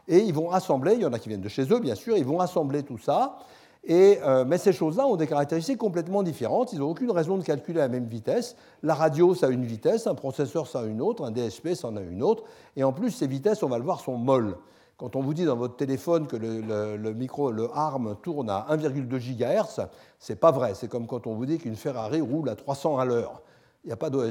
Et 0.07 0.19
ils 0.19 0.33
vont 0.33 0.51
assembler, 0.51 0.95
il 0.95 1.01
y 1.01 1.07
en 1.07 1.13
a 1.13 1.19
qui 1.19 1.29
viennent 1.29 1.41
de 1.41 1.49
chez 1.49 1.71
eux, 1.73 1.81
bien 1.81 1.95
sûr, 1.95 2.17
ils 2.17 2.25
vont 2.25 2.41
assembler 2.41 2.83
tout 2.83 2.99
ça. 2.99 3.39
Et, 3.85 4.19
euh, 4.23 4.45
mais 4.45 4.59
ces 4.59 4.73
choses-là 4.73 5.07
ont 5.07 5.17
des 5.17 5.27
caractéristiques 5.27 5.79
complètement 5.79 6.23
différentes. 6.23 6.73
Ils 6.73 6.81
n'ont 6.81 6.91
aucune 6.91 7.11
raison 7.11 7.39
de 7.39 7.43
calculer 7.43 7.81
à 7.81 7.85
la 7.85 7.89
même 7.89 8.07
vitesse. 8.07 8.57
La 8.83 8.95
radio, 8.95 9.35
ça 9.35 9.47
a 9.47 9.51
une 9.51 9.65
vitesse, 9.65 10.07
un 10.07 10.15
processeur, 10.15 10.67
ça 10.67 10.81
a 10.81 10.85
une 10.85 11.01
autre, 11.01 11.25
un 11.25 11.31
DSP, 11.31 11.75
ça 11.75 11.89
en 11.89 11.97
a 11.97 12.01
une 12.01 12.23
autre. 12.23 12.45
Et 12.77 12.85
en 12.85 12.93
plus, 12.93 13.11
ces 13.11 13.27
vitesses, 13.27 13.63
on 13.63 13.69
va 13.69 13.79
le 13.79 13.85
voir, 13.85 14.01
sont 14.01 14.17
molles. 14.17 14.57
Quand 14.99 15.15
on 15.15 15.23
vous 15.23 15.33
dit 15.33 15.45
dans 15.45 15.57
votre 15.57 15.77
téléphone 15.77 16.27
que 16.27 16.37
le, 16.37 17.15
micro, 17.15 17.53
le 17.53 17.71
ARM 17.73 18.17
tourne 18.21 18.51
à 18.51 18.67
1,2 18.71 19.19
GHz, 19.19 19.87
c'est 20.19 20.41
pas 20.41 20.51
vrai. 20.51 20.73
C'est 20.75 20.89
comme 20.89 21.07
quand 21.07 21.27
on 21.29 21.35
vous 21.35 21.47
dit 21.47 21.59
qu'une 21.59 21.77
Ferrari 21.77 22.21
roule 22.21 22.49
à 22.49 22.57
300 22.57 22.99
à 22.99 23.05
l'heure 23.05 23.43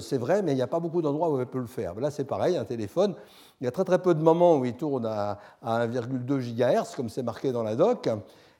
c'est 0.01 0.17
vrai, 0.17 0.41
mais 0.41 0.51
il 0.51 0.55
n'y 0.55 0.61
a 0.61 0.67
pas 0.67 0.79
beaucoup 0.79 1.01
d'endroits 1.01 1.29
où 1.29 1.39
elle 1.39 1.47
peut 1.47 1.59
le 1.59 1.67
faire. 1.67 1.95
Là, 1.95 2.11
c'est 2.11 2.25
pareil, 2.25 2.57
un 2.57 2.65
téléphone, 2.65 3.15
il 3.61 3.65
y 3.65 3.67
a 3.67 3.71
très 3.71 3.83
très 3.83 3.99
peu 4.01 4.13
de 4.13 4.21
moments 4.21 4.57
où 4.57 4.65
il 4.65 4.73
tourne 4.73 5.05
à, 5.05 5.39
1,2 5.65 6.39
GHz, 6.39 6.95
comme 6.95 7.09
c'est 7.09 7.23
marqué 7.23 7.51
dans 7.51 7.63
la 7.63 7.75
doc, 7.75 8.09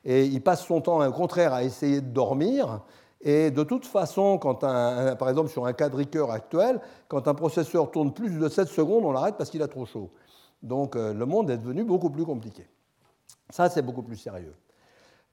et 0.04 0.24
il 0.24 0.42
passe 0.42 0.64
son 0.64 0.80
temps, 0.80 1.06
au 1.06 1.12
contraire, 1.12 1.52
à 1.52 1.64
essayer 1.64 2.00
de 2.00 2.08
dormir. 2.08 2.82
Et 3.20 3.50
de 3.50 3.62
toute 3.64 3.84
façon, 3.84 4.38
par 4.38 5.28
exemple 5.28 5.50
sur 5.50 5.66
un 5.66 5.72
quadricœur 5.72 6.30
actuel, 6.30 6.80
quand 7.08 7.26
un 7.26 7.34
processeur 7.34 7.90
tourne 7.90 8.12
plus 8.12 8.30
de 8.30 8.48
7 8.48 8.68
secondes, 8.68 9.04
on 9.04 9.12
l'arrête 9.12 9.36
parce 9.36 9.50
qu'il 9.50 9.62
a 9.62 9.68
trop 9.68 9.86
chaud. 9.86 10.10
Donc 10.62 10.96
euh, 10.96 11.12
le 11.12 11.26
monde 11.26 11.50
est 11.50 11.58
devenu 11.58 11.84
beaucoup 11.84 12.10
plus 12.10 12.24
compliqué. 12.24 12.68
Ça, 13.50 13.68
c'est 13.68 13.82
beaucoup 13.82 14.02
plus 14.02 14.16
sérieux. 14.16 14.54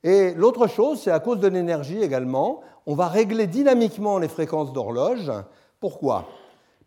Et 0.04 0.34
l'autre 0.34 0.68
chose, 0.68 1.02
c'est 1.02 1.12
à 1.12 1.20
cause 1.20 1.40
de 1.40 1.48
l'énergie 1.48 2.02
également, 2.02 2.62
on 2.86 2.94
va 2.94 3.08
régler 3.08 3.48
dynamiquement 3.48 4.20
les 4.20 4.28
fréquences 4.28 4.72
d'horloge. 4.72 5.32
Pourquoi? 5.80 6.26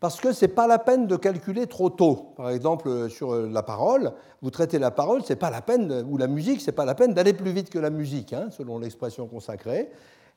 Parce 0.00 0.20
que 0.20 0.32
ce 0.32 0.44
n'est 0.44 0.52
pas 0.52 0.66
la 0.66 0.78
peine 0.78 1.06
de 1.06 1.16
calculer 1.16 1.66
trop 1.66 1.90
tôt. 1.90 2.32
Par 2.36 2.50
exemple, 2.50 3.10
sur 3.10 3.34
la 3.34 3.62
parole, 3.62 4.12
vous 4.42 4.50
traitez 4.50 4.78
la 4.78 4.90
parole, 4.90 5.22
c'est 5.24 5.36
pas 5.36 5.50
la 5.50 5.60
peine, 5.60 6.04
ou 6.08 6.16
la 6.18 6.28
musique, 6.28 6.60
c'est 6.60 6.72
pas 6.72 6.84
la 6.84 6.94
peine 6.94 7.14
d'aller 7.14 7.32
plus 7.32 7.50
vite 7.50 7.70
que 7.70 7.78
la 7.78 7.90
musique, 7.90 8.32
hein, 8.32 8.48
selon 8.50 8.78
l'expression 8.78 9.26
consacrée. 9.26 9.90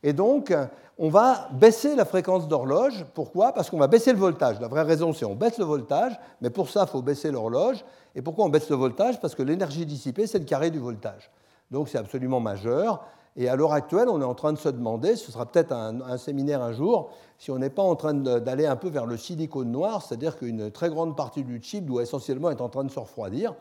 Et 0.03 0.13
donc, 0.13 0.51
on 0.97 1.09
va 1.09 1.49
baisser 1.53 1.95
la 1.95 2.05
fréquence 2.05 2.47
d'horloge. 2.47 3.05
Pourquoi? 3.13 3.53
Parce 3.53 3.69
qu'on 3.69 3.77
va 3.77 3.87
baisser 3.87 4.11
le 4.11 4.17
voltage. 4.17 4.59
La 4.59 4.67
vraie 4.67 4.81
raison, 4.81 5.13
c'est 5.13 5.25
on 5.25 5.35
baisse 5.35 5.59
le 5.59 5.65
voltage, 5.65 6.19
mais 6.41 6.49
pour 6.49 6.69
ça, 6.69 6.85
il 6.87 6.91
faut 6.91 7.03
baisser 7.03 7.29
l'horloge. 7.29 7.85
Et 8.15 8.23
pourquoi 8.23 8.45
on 8.45 8.49
baisse 8.49 8.69
le 8.69 8.75
voltage? 8.75 9.19
Parce 9.21 9.35
que 9.35 9.43
l'énergie 9.43 9.85
dissipée, 9.85 10.25
c'est 10.25 10.39
le 10.39 10.45
carré 10.45 10.71
du 10.71 10.79
voltage. 10.79 11.29
Donc, 11.69 11.87
c'est 11.87 11.99
absolument 11.99 12.39
majeur. 12.39 13.05
Et 13.37 13.47
à 13.47 13.55
l'heure 13.55 13.71
actuelle, 13.71 14.09
on 14.09 14.21
est 14.21 14.25
en 14.25 14.35
train 14.35 14.51
de 14.51 14.57
se 14.57 14.67
demander, 14.67 15.15
ce 15.15 15.31
sera 15.31 15.45
peut-être 15.45 15.71
un, 15.71 16.17
séminaire 16.17 16.61
un 16.61 16.73
jour, 16.73 17.11
si 17.37 17.49
on 17.49 17.59
n'est 17.59 17.69
pas 17.69 17.81
en 17.81 17.95
train 17.95 18.13
d'aller 18.13 18.65
un 18.65 18.75
peu 18.75 18.89
vers 18.89 19.05
le 19.05 19.15
silicone 19.15 19.71
noir, 19.71 20.01
c'est-à-dire 20.01 20.37
qu'une 20.37 20.69
très 20.69 20.89
grande 20.89 21.15
partie 21.15 21.43
du 21.43 21.61
chip 21.61 21.85
doit 21.85 22.03
essentiellement 22.03 22.51
être 22.51 22.61
en 22.61 22.69
train 22.69 22.83
de 22.83 22.91
se 22.91 22.99
refroidir, 22.99 23.55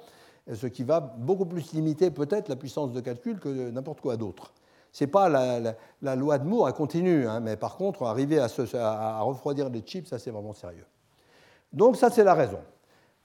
ce 0.53 0.67
qui 0.67 0.83
va 0.83 1.01
beaucoup 1.01 1.47
plus 1.47 1.73
limiter 1.73 2.11
peut-être 2.11 2.49
la 2.49 2.57
puissance 2.57 2.93
de 2.93 3.01
calcul 3.01 3.39
que 3.39 3.71
n'importe 3.71 4.01
quoi 4.01 4.17
d'autre. 4.17 4.53
Ce 4.91 5.05
n'est 5.05 5.11
pas 5.11 5.29
la, 5.29 6.17
loi 6.17 6.39
de 6.39 6.49
Moore, 6.49 6.67
elle 6.69 6.75
continue, 6.75 7.29
hein, 7.29 7.39
mais 7.39 7.57
par 7.57 7.77
contre, 7.77 8.03
arriver 8.03 8.41
à 8.41 9.21
refroidir 9.23 9.69
les 9.71 9.83
chips, 9.83 10.09
ça 10.09 10.19
c'est 10.19 10.33
vraiment 10.33 10.53
sérieux. 10.53 10.87
Donc 11.73 11.97
ça 11.97 12.11
c'est 12.11 12.25
la 12.25 12.35
raison. 12.35 12.59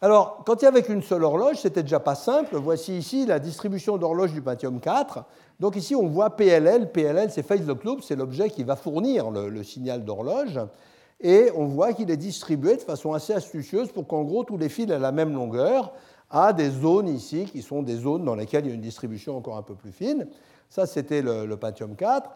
Alors, 0.02 0.44
quand 0.46 0.62
il 0.62 0.66
y 0.66 0.68
avait 0.68 0.84
qu'une 0.84 1.02
seule 1.02 1.24
horloge, 1.24 1.58
c'était 1.62 1.82
déjà 1.82 2.00
pas 2.00 2.16
simple. 2.16 2.58
Voici 2.58 2.98
ici 2.98 3.26
la 3.26 3.40
distribution 3.40 3.98
d'horloges 3.98 4.34
du 4.34 4.42
Pentium 4.42 4.80
4. 4.80 5.24
Donc 5.60 5.78
ici, 5.78 5.96
on 5.96 6.08
voit 6.08 6.36
PLL. 6.36 6.92
PLL, 6.92 7.32
c'est 7.32 7.44
phase 7.44 7.66
lock 7.66 7.84
loop, 7.86 8.02
c'est 8.04 8.16
l'objet 8.16 8.50
qui 8.50 8.64
va 8.64 8.76
fournir 8.76 9.32
le, 9.32 9.64
signal 9.64 10.04
d'horloge. 10.04 10.60
Et 11.22 11.50
on 11.56 11.66
voit 11.66 11.94
qu'il 11.94 12.12
est 12.12 12.18
distribué 12.18 12.76
de 12.76 12.82
façon 12.82 13.14
assez 13.14 13.32
astucieuse 13.32 13.90
pour 13.92 14.06
qu'en 14.06 14.24
gros, 14.24 14.44
tous 14.44 14.58
les 14.58 14.68
fils 14.68 14.90
aient 14.92 15.00
la 15.00 15.14
même 15.14 15.34
longueur 15.34 15.94
à 16.30 16.52
des 16.52 16.70
zones 16.70 17.08
ici, 17.08 17.46
qui 17.46 17.62
sont 17.62 17.82
des 17.82 17.96
zones 17.96 18.26
dans 18.26 18.36
lesquelles 18.36 18.66
il 18.66 18.70
y 18.70 18.72
a 18.72 18.76
une 18.76 18.82
distribution 18.82 19.38
encore 19.38 19.56
un 19.56 19.64
peu 19.64 19.76
plus 19.76 19.94
fine. 19.94 20.28
Ça, 20.70 20.86
c'était 20.86 21.22
le, 21.22 21.46
le 21.46 21.56
Pentium 21.56 21.96
4. 21.96 22.30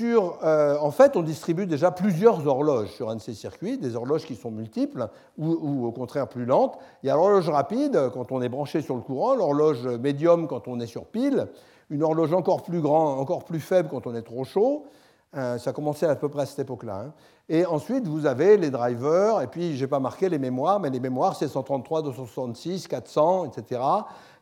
Euh, 0.00 0.76
en 0.78 0.90
fait, 0.92 1.16
on 1.16 1.22
distribue 1.22 1.66
déjà 1.66 1.90
plusieurs 1.90 2.46
horloges 2.46 2.90
sur 2.90 3.10
un 3.10 3.16
de 3.16 3.20
ces 3.20 3.34
circuits, 3.34 3.78
des 3.78 3.96
horloges 3.96 4.24
qui 4.24 4.36
sont 4.36 4.50
multiples 4.50 5.08
ou, 5.38 5.86
au 5.86 5.92
contraire 5.92 6.28
plus 6.28 6.44
lentes. 6.44 6.78
Il 7.02 7.08
y 7.08 7.10
a 7.10 7.14
l'horloge 7.14 7.48
rapide 7.48 8.10
quand 8.14 8.30
on 8.30 8.40
est 8.42 8.48
branché 8.48 8.80
sur 8.80 8.94
le 8.94 9.00
courant, 9.00 9.34
l'horloge 9.34 9.86
médium 9.86 10.46
quand 10.46 10.68
on 10.68 10.78
est 10.78 10.86
sur 10.86 11.06
pile, 11.06 11.48
une 11.90 12.02
horloge 12.02 12.32
encore 12.32 12.62
plus 12.62 12.80
grande, 12.80 13.18
encore 13.18 13.44
plus 13.44 13.60
faible 13.60 13.88
quand 13.88 14.06
on 14.06 14.14
est 14.14 14.22
trop 14.22 14.44
chaud. 14.44 14.86
Euh, 15.34 15.56
ça 15.58 15.70
a 15.70 15.72
commencé 15.72 16.04
à 16.04 16.14
peu 16.14 16.28
près 16.28 16.42
à 16.42 16.46
cette 16.46 16.58
époque-là. 16.58 17.06
Hein. 17.06 17.12
Et 17.48 17.64
ensuite, 17.64 18.06
vous 18.06 18.26
avez 18.26 18.58
les 18.58 18.70
drivers, 18.70 19.40
et 19.40 19.46
puis, 19.46 19.76
je 19.76 19.82
n'ai 19.82 19.88
pas 19.88 19.98
marqué 19.98 20.28
les 20.28 20.38
mémoires, 20.38 20.78
mais 20.78 20.90
les 20.90 21.00
mémoires, 21.00 21.36
c'est 21.36 21.48
133, 21.48 22.02
266, 22.02 22.86
400, 22.86 23.46
etc. 23.46 23.80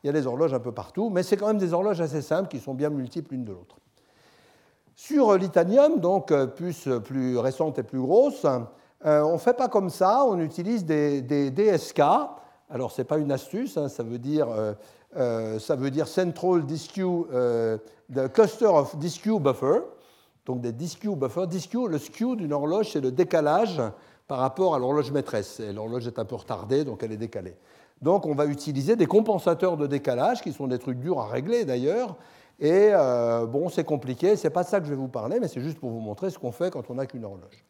Il 0.02 0.08
y 0.08 0.10
a 0.10 0.12
des 0.12 0.26
horloges 0.26 0.52
un 0.52 0.58
peu 0.58 0.72
partout, 0.72 1.08
mais 1.08 1.22
c'est 1.22 1.36
quand 1.36 1.46
même 1.46 1.58
des 1.58 1.72
horloges 1.72 2.00
assez 2.00 2.22
simples 2.22 2.48
qui 2.48 2.58
sont 2.58 2.74
bien 2.74 2.90
multiples 2.90 3.34
l'une 3.34 3.44
de 3.44 3.52
l'autre. 3.52 3.76
Sur 5.02 5.38
l'itanium, 5.38 5.98
donc 5.98 6.30
euh, 6.30 6.46
puce 6.46 6.86
plus 7.02 7.38
récente 7.38 7.78
et 7.78 7.82
plus 7.82 8.00
grosse, 8.00 8.44
euh, 8.44 9.22
on 9.22 9.32
ne 9.32 9.38
fait 9.38 9.54
pas 9.54 9.68
comme 9.68 9.88
ça, 9.88 10.26
on 10.26 10.38
utilise 10.38 10.84
des, 10.84 11.22
DSK. 11.50 12.00
Alors, 12.68 12.92
ce 12.92 13.00
n'est 13.00 13.06
pas 13.06 13.16
une 13.16 13.32
astuce, 13.32 13.78
hein, 13.78 13.88
ça, 13.88 14.02
veut 14.02 14.18
dire, 14.18 14.48
euh, 15.16 15.58
ça 15.58 15.74
veut 15.74 15.90
dire 15.90 16.06
Central 16.06 16.66
Disque, 16.66 17.00
the 17.00 18.28
Cluster 18.30 18.66
of 18.66 18.94
Disque 18.98 19.26
Buffer. 19.26 19.80
Donc, 20.44 20.60
des 20.60 20.72
Disque 20.72 21.08
Buffer. 21.08 21.46
Disque, 21.46 21.78
le 21.88 21.96
skew 21.96 22.36
d'une 22.36 22.52
horloge, 22.52 22.90
c'est 22.92 23.00
le 23.00 23.10
décalage 23.10 23.80
par 24.28 24.36
rapport 24.36 24.74
à 24.74 24.78
l'horloge 24.78 25.10
maîtresse. 25.12 25.62
L'horloge 25.74 26.08
est 26.08 26.18
un 26.18 26.26
peu 26.26 26.36
retardée, 26.36 26.84
donc 26.84 27.02
elle 27.02 27.12
est 27.12 27.16
décalée. 27.16 27.56
Donc, 28.02 28.26
on 28.26 28.34
va 28.34 28.44
utiliser 28.44 28.96
des 28.96 29.06
compensateurs 29.06 29.78
de 29.78 29.86
décalage, 29.86 30.42
qui 30.42 30.52
sont 30.52 30.66
des 30.66 30.78
trucs 30.78 30.98
durs 30.98 31.20
à 31.20 31.26
régler 31.26 31.64
d'ailleurs, 31.64 32.16
et 32.60 32.90
euh, 32.92 33.46
bon, 33.46 33.70
c'est 33.70 33.84
compliqué, 33.84 34.36
c'est 34.36 34.50
pas 34.50 34.64
ça 34.64 34.80
que 34.80 34.84
je 34.84 34.90
vais 34.90 34.96
vous 34.96 35.08
parler, 35.08 35.40
mais 35.40 35.48
c'est 35.48 35.62
juste 35.62 35.80
pour 35.80 35.90
vous 35.90 36.00
montrer 36.00 36.28
ce 36.28 36.38
qu'on 36.38 36.52
fait 36.52 36.70
quand 36.70 36.90
on 36.90 36.94
n'a 36.94 37.06
qu'une 37.06 37.24
horloge. 37.24 37.64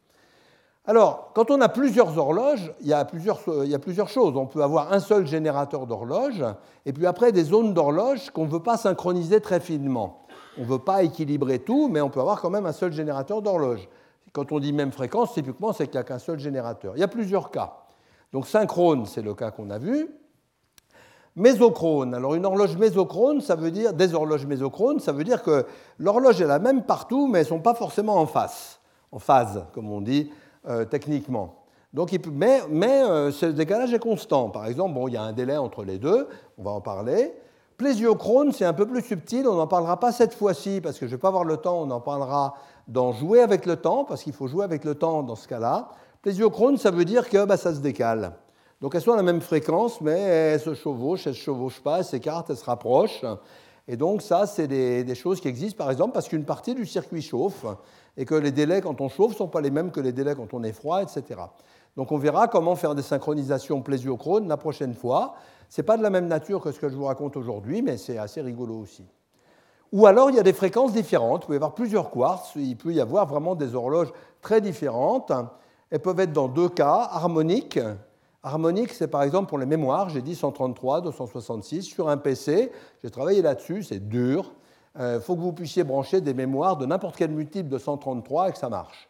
Alors, 0.85 1.31
quand 1.33 1.49
on 1.49 1.61
a 1.61 1.69
plusieurs 1.69 2.17
horloges, 2.17 2.73
il 2.81 2.87
y 2.87 2.93
a 2.93 3.05
plusieurs, 3.05 3.39
il 3.63 3.69
y 3.69 3.75
a 3.75 3.79
plusieurs 3.79 4.09
choses. 4.09 4.35
On 4.35 4.47
peut 4.47 4.63
avoir 4.63 4.91
un 4.91 4.99
seul 4.99 5.25
générateur 5.27 5.87
d'horloge, 5.87 6.43
et 6.85 6.91
puis 6.91 7.05
après 7.05 7.31
des 7.31 7.45
zones 7.45 7.73
d'horloge 7.73 8.31
qu'on 8.31 8.45
ne 8.45 8.51
veut 8.51 8.63
pas 8.63 8.75
synchroniser 8.75 9.39
très 9.39 9.61
finement. 9.61 10.25
On 10.57 10.61
ne 10.61 10.65
veut 10.65 10.79
pas 10.79 11.03
équilibrer 11.03 11.59
tout, 11.59 11.87
mais 11.87 12.01
on 12.01 12.09
peut 12.09 12.19
avoir 12.19 12.41
quand 12.41 12.49
même 12.49 12.65
un 12.65 12.73
seul 12.73 12.91
générateur 12.91 13.41
d'horloge. 13.41 13.87
Quand 14.33 14.51
on 14.51 14.59
dit 14.59 14.73
même 14.73 14.91
fréquence, 14.91 15.33
typiquement, 15.33 15.71
c'est 15.71 15.85
qu'il 15.85 15.95
n'y 15.95 16.01
a 16.01 16.03
qu'un 16.03 16.19
seul 16.19 16.39
générateur. 16.39 16.97
Il 16.97 16.99
y 16.99 17.03
a 17.03 17.07
plusieurs 17.07 17.51
cas. 17.51 17.77
Donc 18.33 18.47
synchrone, 18.47 19.05
c'est 19.05 19.21
le 19.21 19.33
cas 19.33 19.51
qu'on 19.51 19.69
a 19.69 19.77
vu. 19.77 20.09
Mésochrone. 21.35 22.13
Alors 22.13 22.35
une 22.35 22.45
horloge 22.45 22.75
mésochrone, 22.77 23.41
ça 23.41 23.55
veut 23.55 23.71
dire 23.71 23.93
des 23.93 24.13
horloges 24.13 24.45
mésochrones, 24.45 24.99
ça 24.99 25.13
veut 25.13 25.23
dire 25.23 25.43
que 25.43 25.65
l'horloge 25.97 26.41
est 26.41 26.47
la 26.47 26.59
même 26.59 26.83
partout, 26.83 27.27
mais 27.27 27.39
elles 27.39 27.45
ne 27.45 27.49
sont 27.49 27.59
pas 27.59 27.73
forcément 27.73 28.17
en 28.17 28.25
face, 28.25 28.79
en 29.11 29.19
phase, 29.19 29.65
comme 29.73 29.89
on 29.89 30.01
dit 30.01 30.29
euh, 30.67 30.83
techniquement. 30.83 31.55
Donc, 31.93 32.17
mais, 32.31 32.61
mais 32.69 33.03
euh, 33.03 33.31
ce 33.31 33.45
décalage 33.45 33.93
est 33.93 33.99
constant. 33.99 34.49
Par 34.49 34.65
exemple, 34.65 34.93
bon, 34.93 35.07
il 35.07 35.13
y 35.13 35.17
a 35.17 35.23
un 35.23 35.33
délai 35.33 35.57
entre 35.57 35.83
les 35.83 35.97
deux, 35.97 36.27
on 36.57 36.63
va 36.63 36.71
en 36.71 36.81
parler. 36.81 37.33
Plésiochrone, 37.77 38.51
c'est 38.51 38.65
un 38.65 38.73
peu 38.73 38.85
plus 38.85 39.01
subtil, 39.01 39.47
on 39.47 39.55
n'en 39.55 39.67
parlera 39.67 39.99
pas 39.99 40.11
cette 40.11 40.33
fois-ci 40.33 40.81
parce 40.81 40.99
que 40.99 41.07
je 41.07 41.11
ne 41.11 41.15
vais 41.15 41.21
pas 41.21 41.29
avoir 41.29 41.43
le 41.43 41.57
temps, 41.57 41.81
on 41.81 41.89
en 41.91 41.99
parlera 41.99 42.55
dans 42.87 43.11
jouer 43.11 43.41
avec 43.41 43.65
le 43.65 43.77
temps, 43.77 44.03
parce 44.03 44.23
qu'il 44.23 44.33
faut 44.33 44.47
jouer 44.47 44.63
avec 44.63 44.83
le 44.83 44.95
temps 44.95 45.23
dans 45.23 45.35
ce 45.35 45.47
cas-là. 45.47 45.89
Plésiochrone, 46.21 46.77
ça 46.77 46.91
veut 46.91 47.05
dire 47.05 47.29
que 47.29 47.45
bah, 47.45 47.57
ça 47.57 47.73
se 47.73 47.79
décale. 47.79 48.33
Donc 48.81 48.95
elles 48.95 49.01
sont 49.01 49.13
à 49.13 49.17
la 49.17 49.23
même 49.23 49.41
fréquence, 49.41 50.01
mais 50.01 50.19
elles 50.19 50.59
se 50.59 50.73
chevauchent, 50.73 51.27
elles 51.27 51.33
ne 51.33 51.37
se 51.37 51.43
chevauchent 51.43 51.81
pas, 51.81 51.99
elles 51.99 52.05
s'écartent, 52.05 52.49
elles 52.49 52.57
se 52.57 52.65
rapprochent. 52.65 53.23
Et 53.87 53.95
donc 53.95 54.23
ça, 54.23 54.47
c'est 54.47 54.67
des, 54.67 55.15
choses 55.15 55.39
qui 55.39 55.47
existent, 55.47 55.77
par 55.77 55.91
exemple, 55.91 56.13
parce 56.13 56.27
qu'une 56.27 56.45
partie 56.45 56.73
du 56.73 56.85
circuit 56.85 57.21
chauffe, 57.21 57.65
et 58.17 58.25
que 58.25 58.35
les 58.35 58.51
délais 58.51 58.81
quand 58.81 58.99
on 58.99 59.07
chauffe 59.07 59.31
ne 59.31 59.37
sont 59.37 59.47
pas 59.47 59.61
les 59.61 59.71
mêmes 59.71 59.91
que 59.91 59.99
les 59.99 60.11
délais 60.11 60.35
quand 60.35 60.53
on 60.53 60.63
est 60.63 60.73
froid, 60.73 61.01
etc. 61.01 61.41
Donc 61.95 62.11
on 62.11 62.17
verra 62.17 62.47
comment 62.47 62.75
faire 62.75 62.95
des 62.95 63.01
synchronisations 63.01 63.81
plésiochrones 63.81 64.47
la 64.47 64.57
prochaine 64.57 64.93
fois. 64.93 65.35
Ce 65.69 65.81
n'est 65.81 65.85
pas 65.85 65.97
de 65.97 66.03
la 66.03 66.09
même 66.09 66.27
nature 66.27 66.61
que 66.61 66.71
ce 66.71 66.79
que 66.79 66.89
je 66.89 66.95
vous 66.95 67.05
raconte 67.05 67.37
aujourd'hui, 67.37 67.81
mais 67.81 67.97
c'est 67.97 68.17
assez 68.17 68.41
rigolo 68.41 68.75
aussi. 68.75 69.05
Ou 69.91 70.05
alors 70.05 70.29
il 70.29 70.37
y 70.37 70.39
a 70.39 70.43
des 70.43 70.53
fréquences 70.53 70.93
différentes, 70.93 71.43
il 71.43 71.47
peut 71.47 71.53
y 71.53 71.57
avoir 71.57 71.75
plusieurs 71.75 72.09
quartz, 72.09 72.53
il 72.55 72.77
peut 72.77 72.93
y 72.93 73.01
avoir 73.01 73.27
vraiment 73.27 73.55
des 73.55 73.75
horloges 73.75 74.11
très 74.41 74.61
différentes. 74.61 75.31
Elles 75.89 75.99
peuvent 75.99 76.19
être 76.19 76.33
dans 76.33 76.47
deux 76.47 76.69
cas, 76.69 77.09
harmoniques, 77.11 77.79
Harmonique, 78.43 78.91
c'est 78.93 79.07
par 79.07 79.21
exemple 79.21 79.49
pour 79.49 79.59
les 79.59 79.67
mémoires, 79.67 80.09
j'ai 80.09 80.21
dit 80.21 80.35
133, 80.35 81.01
266. 81.01 81.83
Sur 81.83 82.09
un 82.09 82.17
PC, 82.17 82.71
j'ai 83.03 83.11
travaillé 83.11 83.41
là-dessus, 83.43 83.83
c'est 83.83 83.99
dur. 83.99 84.51
Il 84.95 85.01
euh, 85.01 85.21
faut 85.21 85.35
que 85.35 85.41
vous 85.41 85.53
puissiez 85.53 85.83
brancher 85.83 86.21
des 86.21 86.33
mémoires 86.33 86.75
de 86.75 86.85
n'importe 86.85 87.15
quel 87.17 87.31
multiple 87.31 87.69
de 87.69 87.77
133 87.77 88.49
et 88.49 88.51
que 88.51 88.57
ça 88.57 88.69
marche. 88.69 89.09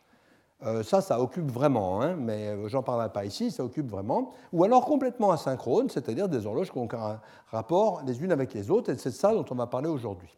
Euh, 0.64 0.84
ça, 0.84 1.02
ça 1.02 1.20
occupe 1.20 1.50
vraiment, 1.50 2.02
hein, 2.02 2.16
mais 2.20 2.50
euh, 2.50 2.68
j'en 2.68 2.84
parlerai 2.84 3.10
pas 3.10 3.26
ici, 3.26 3.50
ça 3.50 3.64
occupe 3.64 3.90
vraiment. 3.90 4.32
Ou 4.54 4.64
alors 4.64 4.86
complètement 4.86 5.32
asynchrone, 5.32 5.90
c'est-à-dire 5.90 6.28
des 6.28 6.46
horloges 6.46 6.72
qui 6.72 6.78
ont 6.78 6.90
un 6.94 7.20
rapport 7.48 8.04
les 8.06 8.22
unes 8.22 8.32
avec 8.32 8.54
les 8.54 8.70
autres, 8.70 8.92
et 8.92 8.98
c'est 8.98 9.12
ça 9.12 9.34
dont 9.34 9.46
on 9.50 9.56
va 9.56 9.66
parler 9.66 9.90
aujourd'hui. 9.90 10.38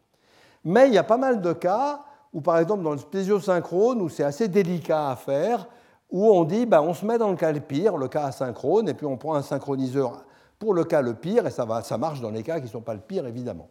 Mais 0.64 0.86
il 0.88 0.94
y 0.94 0.98
a 0.98 1.04
pas 1.04 1.18
mal 1.18 1.42
de 1.42 1.52
cas 1.52 2.04
où, 2.32 2.40
par 2.40 2.58
exemple, 2.58 2.84
dans 2.84 2.92
le 2.92 2.98
spésiosynchrone, 2.98 4.00
où 4.00 4.08
c'est 4.08 4.24
assez 4.24 4.48
délicat 4.48 5.10
à 5.10 5.16
faire, 5.16 5.68
où 6.10 6.26
on 6.26 6.44
dit 6.44 6.66
ben, 6.66 6.80
on 6.80 6.94
se 6.94 7.04
met 7.04 7.18
dans 7.18 7.30
le 7.30 7.36
cas 7.36 7.52
le 7.52 7.60
pire, 7.60 7.96
le 7.96 8.08
cas 8.08 8.24
asynchrone, 8.24 8.88
et 8.88 8.94
puis 8.94 9.06
on 9.06 9.16
prend 9.16 9.34
un 9.34 9.42
synchroniseur 9.42 10.24
pour 10.58 10.74
le 10.74 10.84
cas 10.84 11.02
le 11.02 11.14
pire, 11.14 11.46
et 11.46 11.50
ça, 11.50 11.64
va, 11.64 11.82
ça 11.82 11.98
marche 11.98 12.20
dans 12.20 12.30
les 12.30 12.42
cas 12.42 12.58
qui 12.58 12.66
ne 12.66 12.70
sont 12.70 12.80
pas 12.80 12.94
le 12.94 13.00
pire, 13.00 13.26
évidemment. 13.26 13.68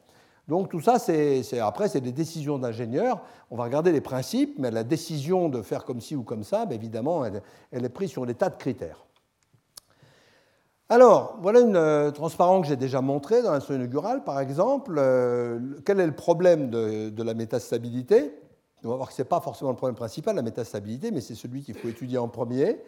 Donc 0.47 0.69
tout 0.69 0.81
ça, 0.81 0.99
c'est, 0.99 1.41
après, 1.59 1.87
c'est 1.87 2.01
des 2.01 2.11
décisions 2.11 2.57
d'ingénieurs. 2.57 3.21
On 3.49 3.55
va 3.55 3.63
regarder 3.63 3.91
les 3.91 4.01
principes, 4.01 4.55
mais 4.59 4.71
la 4.71 4.83
décision 4.83 5.47
de 5.47 5.61
faire 5.61 5.85
comme 5.85 6.01
ci 6.01 6.15
ou 6.15 6.23
comme 6.23 6.43
ça, 6.43 6.65
ben, 6.65 6.75
évidemment, 6.75 7.23
elle, 7.25 7.85
est 7.85 7.89
prise 7.89 8.09
sur 8.09 8.25
des 8.25 8.35
tas 8.35 8.49
de 8.49 8.57
critères. 8.57 9.05
Alors, 10.89 11.39
voilà 11.41 11.61
une 11.61 11.77
euh, 11.77 12.11
transparence 12.11 12.63
que 12.63 12.67
j'ai 12.67 12.75
déjà 12.75 13.01
montrée 13.01 13.41
dans 13.41 13.51
la 13.51 13.59
leçon 13.59 13.73
inaugurale, 13.73 14.23
par 14.25 14.39
exemple. 14.41 14.95
Euh, 14.97 15.59
quel 15.85 15.99
est 16.01 16.05
le 16.05 16.15
problème 16.15 16.69
de, 16.69 17.09
de 17.09 17.23
la 17.23 17.33
métastabilité? 17.33 18.33
On 18.83 18.89
va 18.89 18.95
voir 18.95 19.07
que 19.09 19.13
ce 19.13 19.21
n'est 19.21 19.27
pas 19.27 19.39
forcément 19.39 19.71
le 19.71 19.77
problème 19.77 19.95
principal, 19.95 20.35
la 20.35 20.41
métastabilité, 20.41 21.11
mais 21.11 21.21
c'est 21.21 21.35
celui 21.35 21.61
qu'il 21.61 21.75
faut 21.75 21.87
étudier 21.87 22.17
en 22.17 22.27
premier. 22.27 22.79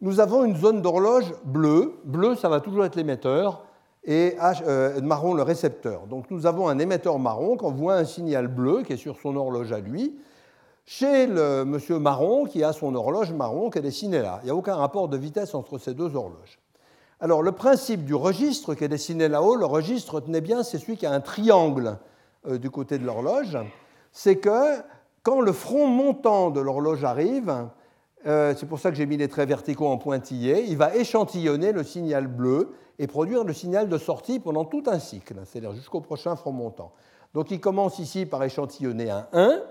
Nous 0.00 0.20
avons 0.20 0.44
une 0.44 0.56
zone 0.56 0.82
d'horloge 0.82 1.32
bleue. 1.44 1.98
Bleu, 2.04 2.36
ça 2.36 2.48
va 2.48 2.60
toujours 2.60 2.84
être 2.84 2.96
l'émetteur, 2.96 3.64
et 4.06 4.36
euh, 4.40 5.00
marron, 5.00 5.34
le 5.34 5.42
récepteur. 5.42 6.06
Donc 6.06 6.30
nous 6.30 6.46
avons 6.46 6.68
un 6.68 6.78
émetteur 6.78 7.18
marron 7.18 7.56
qu'on 7.56 7.72
voit 7.72 7.94
un 7.94 8.04
signal 8.04 8.46
bleu 8.46 8.82
qui 8.82 8.92
est 8.92 8.96
sur 8.96 9.18
son 9.18 9.36
horloge 9.36 9.72
à 9.72 9.80
lui, 9.80 10.16
chez 10.84 11.26
le 11.26 11.64
monsieur 11.64 11.98
marron 11.98 12.44
qui 12.44 12.62
a 12.62 12.72
son 12.72 12.94
horloge 12.94 13.32
marron 13.32 13.70
qui 13.70 13.78
est 13.78 13.82
dessiné 13.82 14.22
là. 14.22 14.38
Il 14.42 14.46
n'y 14.46 14.50
a 14.52 14.54
aucun 14.54 14.76
rapport 14.76 15.08
de 15.08 15.16
vitesse 15.16 15.54
entre 15.54 15.78
ces 15.78 15.94
deux 15.94 16.14
horloges. 16.14 16.60
Alors 17.18 17.42
le 17.42 17.50
principe 17.52 18.04
du 18.04 18.14
registre 18.14 18.74
qui 18.74 18.84
est 18.84 18.88
dessiné 18.88 19.28
là-haut, 19.28 19.56
le 19.56 19.66
registre, 19.66 20.20
tenez 20.20 20.40
bien, 20.40 20.62
c'est 20.62 20.78
celui 20.78 20.96
qui 20.96 21.06
a 21.06 21.12
un 21.12 21.20
triangle 21.20 21.98
euh, 22.46 22.58
du 22.58 22.70
côté 22.70 22.98
de 22.98 23.04
l'horloge, 23.04 23.58
c'est 24.12 24.36
que 24.36 24.76
quand 25.26 25.40
le 25.40 25.50
front 25.50 25.88
montant 25.88 26.50
de 26.50 26.60
l'horloge 26.60 27.02
arrive, 27.02 27.52
euh, 28.28 28.54
c'est 28.56 28.66
pour 28.66 28.78
ça 28.78 28.92
que 28.92 28.96
j'ai 28.96 29.06
mis 29.06 29.16
les 29.16 29.26
traits 29.26 29.48
verticaux 29.48 29.88
en 29.88 29.98
pointillés, 29.98 30.62
il 30.68 30.76
va 30.76 30.94
échantillonner 30.94 31.72
le 31.72 31.82
signal 31.82 32.28
bleu 32.28 32.74
et 33.00 33.08
produire 33.08 33.42
le 33.42 33.52
signal 33.52 33.88
de 33.88 33.98
sortie 33.98 34.38
pendant 34.38 34.64
tout 34.64 34.84
un 34.86 35.00
cycle, 35.00 35.34
c'est-à-dire 35.44 35.72
jusqu'au 35.72 36.00
prochain 36.00 36.36
front 36.36 36.52
montant. 36.52 36.92
Donc 37.34 37.50
il 37.50 37.58
commence 37.58 37.98
ici 37.98 38.24
par 38.24 38.44
échantillonner 38.44 39.10
un 39.10 39.26
1, 39.32 39.62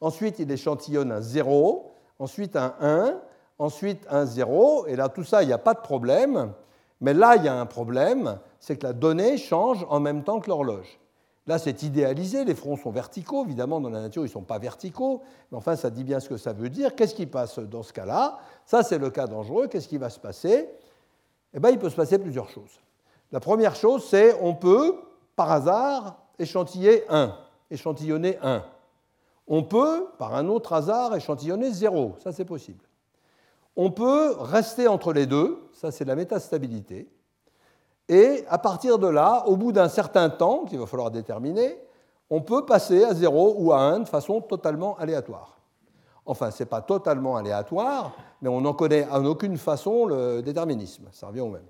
ensuite 0.00 0.40
il 0.40 0.50
échantillonne 0.50 1.12
un 1.12 1.20
0, 1.20 1.92
ensuite 2.18 2.56
un 2.56 2.74
1, 2.80 3.20
ensuite 3.60 4.04
un 4.10 4.26
0, 4.26 4.88
et 4.88 4.96
là 4.96 5.08
tout 5.08 5.22
ça, 5.22 5.44
il 5.44 5.46
n'y 5.46 5.52
a 5.52 5.58
pas 5.58 5.74
de 5.74 5.80
problème, 5.80 6.52
mais 7.00 7.14
là 7.14 7.36
il 7.36 7.44
y 7.44 7.48
a 7.48 7.54
un 7.54 7.66
problème, 7.66 8.40
c'est 8.58 8.76
que 8.76 8.84
la 8.88 8.94
donnée 8.94 9.38
change 9.38 9.86
en 9.90 10.00
même 10.00 10.24
temps 10.24 10.40
que 10.40 10.48
l'horloge. 10.48 10.98
Là, 11.48 11.58
c'est 11.58 11.82
idéalisé, 11.82 12.44
les 12.44 12.54
fronts 12.54 12.76
sont 12.76 12.90
verticaux, 12.90 13.42
évidemment, 13.42 13.80
dans 13.80 13.88
la 13.88 14.02
nature, 14.02 14.20
ils 14.20 14.28
ne 14.28 14.32
sont 14.32 14.42
pas 14.42 14.58
verticaux, 14.58 15.22
mais 15.50 15.56
enfin, 15.56 15.76
ça 15.76 15.88
dit 15.88 16.04
bien 16.04 16.20
ce 16.20 16.28
que 16.28 16.36
ça 16.36 16.52
veut 16.52 16.68
dire. 16.68 16.94
Qu'est-ce 16.94 17.14
qui 17.14 17.24
passe 17.24 17.58
dans 17.58 17.82
ce 17.82 17.90
cas-là? 17.94 18.38
Ça, 18.66 18.82
c'est 18.82 18.98
le 18.98 19.08
cas 19.08 19.26
dangereux. 19.26 19.66
Qu'est-ce 19.66 19.88
qui 19.88 19.96
va 19.96 20.10
se 20.10 20.20
passer? 20.20 20.68
Eh 21.54 21.58
bien, 21.58 21.70
il 21.70 21.78
peut 21.78 21.88
se 21.88 21.96
passer 21.96 22.18
plusieurs 22.18 22.50
choses. 22.50 22.82
La 23.32 23.40
première 23.40 23.74
chose, 23.74 24.06
c'est 24.06 24.36
on 24.42 24.54
peut, 24.54 25.00
par 25.36 25.50
hasard, 25.50 26.18
échantiller 26.38 27.04
1, 27.08 27.34
échantillonner 27.70 28.36
1. 28.42 28.62
On 29.46 29.62
peut, 29.62 30.06
par 30.18 30.34
un 30.34 30.48
autre 30.48 30.74
hasard, 30.74 31.16
échantillonner 31.16 31.72
0. 31.72 32.16
Ça, 32.22 32.30
c'est 32.30 32.44
possible. 32.44 32.84
On 33.74 33.90
peut 33.90 34.34
rester 34.38 34.86
entre 34.86 35.14
les 35.14 35.24
deux. 35.24 35.66
Ça, 35.72 35.90
c'est 35.92 36.04
la 36.04 36.14
métastabilité. 36.14 37.08
Et 38.08 38.44
à 38.48 38.58
partir 38.58 38.98
de 38.98 39.06
là, 39.06 39.44
au 39.46 39.56
bout 39.56 39.72
d'un 39.72 39.88
certain 39.88 40.30
temps, 40.30 40.64
qu'il 40.64 40.78
va 40.78 40.86
falloir 40.86 41.10
déterminer, 41.10 41.78
on 42.30 42.40
peut 42.40 42.64
passer 42.64 43.04
à 43.04 43.14
0 43.14 43.56
ou 43.58 43.72
à 43.72 43.80
1 43.80 44.00
de 44.00 44.08
façon 44.08 44.40
totalement 44.40 44.96
aléatoire. 44.98 45.58
Enfin, 46.24 46.50
ce 46.50 46.62
n'est 46.62 46.68
pas 46.68 46.82
totalement 46.82 47.36
aléatoire, 47.36 48.12
mais 48.42 48.48
on 48.48 48.60
n'en 48.60 48.74
connaît 48.74 49.06
en 49.10 49.24
aucune 49.24 49.56
façon 49.56 50.06
le 50.06 50.42
déterminisme. 50.42 51.04
Ça 51.12 51.28
revient 51.28 51.40
au 51.40 51.48
même. 51.48 51.66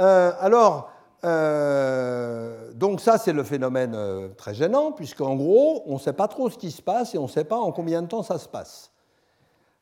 Euh, 0.00 0.32
alors, 0.40 0.90
euh, 1.24 2.72
donc 2.74 3.00
ça, 3.00 3.18
c'est 3.18 3.32
le 3.32 3.44
phénomène 3.44 3.94
euh, 3.94 4.28
très 4.36 4.54
gênant, 4.54 4.90
puisqu'en 4.90 5.36
gros, 5.36 5.84
on 5.86 5.94
ne 5.94 5.98
sait 5.98 6.12
pas 6.12 6.26
trop 6.26 6.50
ce 6.50 6.58
qui 6.58 6.72
se 6.72 6.82
passe 6.82 7.14
et 7.14 7.18
on 7.18 7.24
ne 7.24 7.28
sait 7.28 7.44
pas 7.44 7.58
en 7.58 7.70
combien 7.70 8.02
de 8.02 8.08
temps 8.08 8.24
ça 8.24 8.38
se 8.38 8.48
passe. 8.48 8.90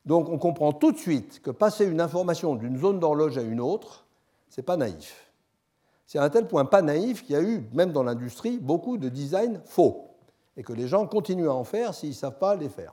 Donc 0.05 0.29
on 0.29 0.39
comprend 0.39 0.73
tout 0.73 0.93
de 0.93 0.99
suite 0.99 1.41
que 1.41 1.51
passer 1.51 1.85
une 1.85 2.01
information 2.01 2.57
d'une 2.57 2.79
zone 2.79 3.01
d'horloge 3.01 3.39
à 3.39 3.43
une 3.43 3.61
autre, 3.61 4.07
c'est 4.51 4.63
pas 4.63 4.77
naïf. 4.77 5.33
C'est 6.07 6.19
à 6.19 6.25
un 6.25 6.29
tel 6.29 6.47
point 6.47 6.67
pas 6.67 6.83
naïf 6.83 7.25
qu'il 7.25 7.35
y 7.35 7.39
a 7.39 7.43
eu, 7.43 7.67
même 7.73 7.93
dans 7.93 8.03
l'industrie, 8.03 8.59
beaucoup 8.59 8.99
de 8.99 9.09
designs 9.09 9.61
faux, 9.65 10.09
et 10.57 10.63
que 10.63 10.73
les 10.73 10.89
gens 10.89 11.07
continuent 11.07 11.49
à 11.49 11.55
en 11.55 11.65
faire 11.65 11.95
s'ils 11.95 12.11
ne 12.11 12.15
savent 12.15 12.39
pas 12.39 12.57
les 12.57 12.69
faire. 12.69 12.93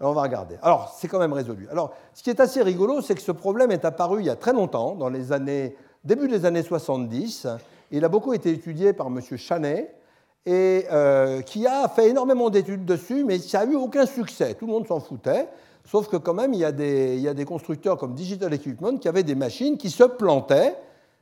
Alors 0.00 0.12
on 0.12 0.14
va 0.14 0.22
regarder. 0.22 0.56
Alors 0.62 0.96
c'est 0.96 1.08
quand 1.08 1.18
même 1.18 1.32
résolu. 1.32 1.68
Alors 1.70 1.94
ce 2.14 2.22
qui 2.22 2.30
est 2.30 2.40
assez 2.40 2.62
rigolo, 2.62 3.02
c'est 3.02 3.14
que 3.14 3.20
ce 3.20 3.32
problème 3.32 3.70
est 3.70 3.84
apparu 3.84 4.20
il 4.20 4.26
y 4.26 4.30
a 4.30 4.36
très 4.36 4.52
longtemps, 4.52 4.94
dans 4.94 5.08
les 5.08 5.32
années, 5.32 5.76
début 6.04 6.28
des 6.28 6.44
années 6.44 6.62
70. 6.62 7.48
Il 7.90 8.04
a 8.04 8.08
beaucoup 8.08 8.32
été 8.32 8.50
étudié 8.50 8.92
par 8.92 9.08
M. 9.08 9.20
Chanet, 9.36 9.94
et 10.44 10.86
euh, 10.90 11.40
qui 11.42 11.66
a 11.66 11.88
fait 11.88 12.08
énormément 12.08 12.50
d'études 12.50 12.84
dessus, 12.84 13.24
mais 13.24 13.38
ça 13.38 13.64
n'a 13.64 13.72
eu 13.72 13.76
aucun 13.76 14.06
succès. 14.06 14.54
Tout 14.54 14.66
le 14.66 14.72
monde 14.72 14.86
s'en 14.86 15.00
foutait. 15.00 15.48
Sauf 15.84 16.08
que 16.08 16.16
quand 16.16 16.34
même, 16.34 16.54
il 16.54 16.60
y, 16.60 16.64
a 16.64 16.72
des, 16.72 17.44
constructeurs 17.44 17.98
comme 17.98 18.14
Digital 18.14 18.52
Equipment 18.54 18.96
qui 18.98 19.08
avaient 19.08 19.24
des 19.24 19.34
machines 19.34 19.76
qui 19.76 19.90
se 19.90 20.04
plantaient, 20.04 20.76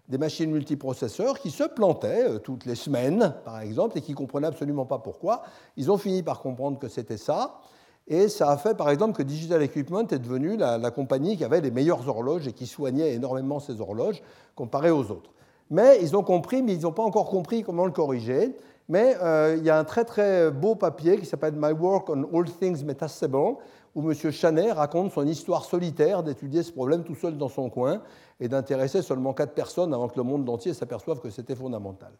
des 0.08 0.18
machines 0.18 0.50
multiprocesseurs 0.50 1.38
qui 1.38 1.50
se 1.50 1.64
plantaient 1.64 2.28
euh, 2.28 2.38
toutes 2.38 2.66
les 2.66 2.74
semaines, 2.74 3.34
par 3.44 3.60
exemple, 3.60 3.96
et 3.96 4.00
qui 4.00 4.10
ne 4.10 4.16
comprenaient 4.16 4.48
absolument 4.48 4.84
pas 4.84 4.98
pourquoi. 4.98 5.42
Ils 5.76 5.90
ont 5.90 5.98
fini 5.98 6.22
par 6.22 6.40
comprendre 6.40 6.78
que 6.78 6.88
c'était 6.88 7.16
ça. 7.16 7.60
Et 8.08 8.28
ça 8.28 8.50
a 8.50 8.56
fait, 8.56 8.76
par 8.76 8.90
exemple, 8.90 9.16
que 9.16 9.22
Digital 9.22 9.62
Equipment 9.62 10.06
est 10.08 10.18
devenue 10.18 10.56
la, 10.56 10.90
compagnie 10.90 11.36
qui 11.36 11.44
avait 11.44 11.60
les 11.60 11.70
meilleures 11.70 12.06
horloges 12.08 12.48
et 12.48 12.52
qui 12.52 12.66
soignait 12.66 13.14
énormément 13.14 13.60
ses 13.60 13.80
horloges 13.80 14.20
comparé 14.56 14.90
aux 14.90 15.10
autres. 15.12 15.30
Mais 15.70 15.98
ils 16.02 16.16
ont 16.16 16.24
compris, 16.24 16.62
mais 16.62 16.74
ils 16.74 16.82
n'ont 16.82 16.92
pas 16.92 17.04
encore 17.04 17.30
compris 17.30 17.62
comment 17.62 17.86
le 17.86 17.92
corriger. 17.92 18.56
Mais 18.88 19.16
euh, 19.22 19.54
il 19.56 19.64
y 19.64 19.70
a 19.70 19.78
un 19.78 19.84
très 19.84 20.04
très 20.04 20.50
beau 20.50 20.75
papier 20.75 21.18
qui 21.18 21.25
s'appelle 21.25 21.54
My 21.56 21.70
Work 21.70 22.10
on 22.10 22.25
All 22.34 22.50
Things 22.50 22.82
Metastable, 22.84 23.54
où 23.94 24.08
M. 24.08 24.14
Chanet 24.30 24.72
raconte 24.72 25.12
son 25.12 25.26
histoire 25.26 25.64
solitaire 25.64 26.22
d'étudier 26.22 26.62
ce 26.62 26.72
problème 26.72 27.04
tout 27.04 27.14
seul 27.14 27.36
dans 27.36 27.48
son 27.48 27.70
coin 27.70 28.02
et 28.38 28.48
d'intéresser 28.48 29.02
seulement 29.02 29.32
quatre 29.32 29.54
personnes 29.54 29.92
avant 29.92 30.08
que 30.08 30.16
le 30.16 30.22
monde 30.22 30.48
entier 30.48 30.74
s'aperçoive 30.74 31.20
que 31.20 31.30
c'était 31.30 31.54
fondamental. 31.56 32.12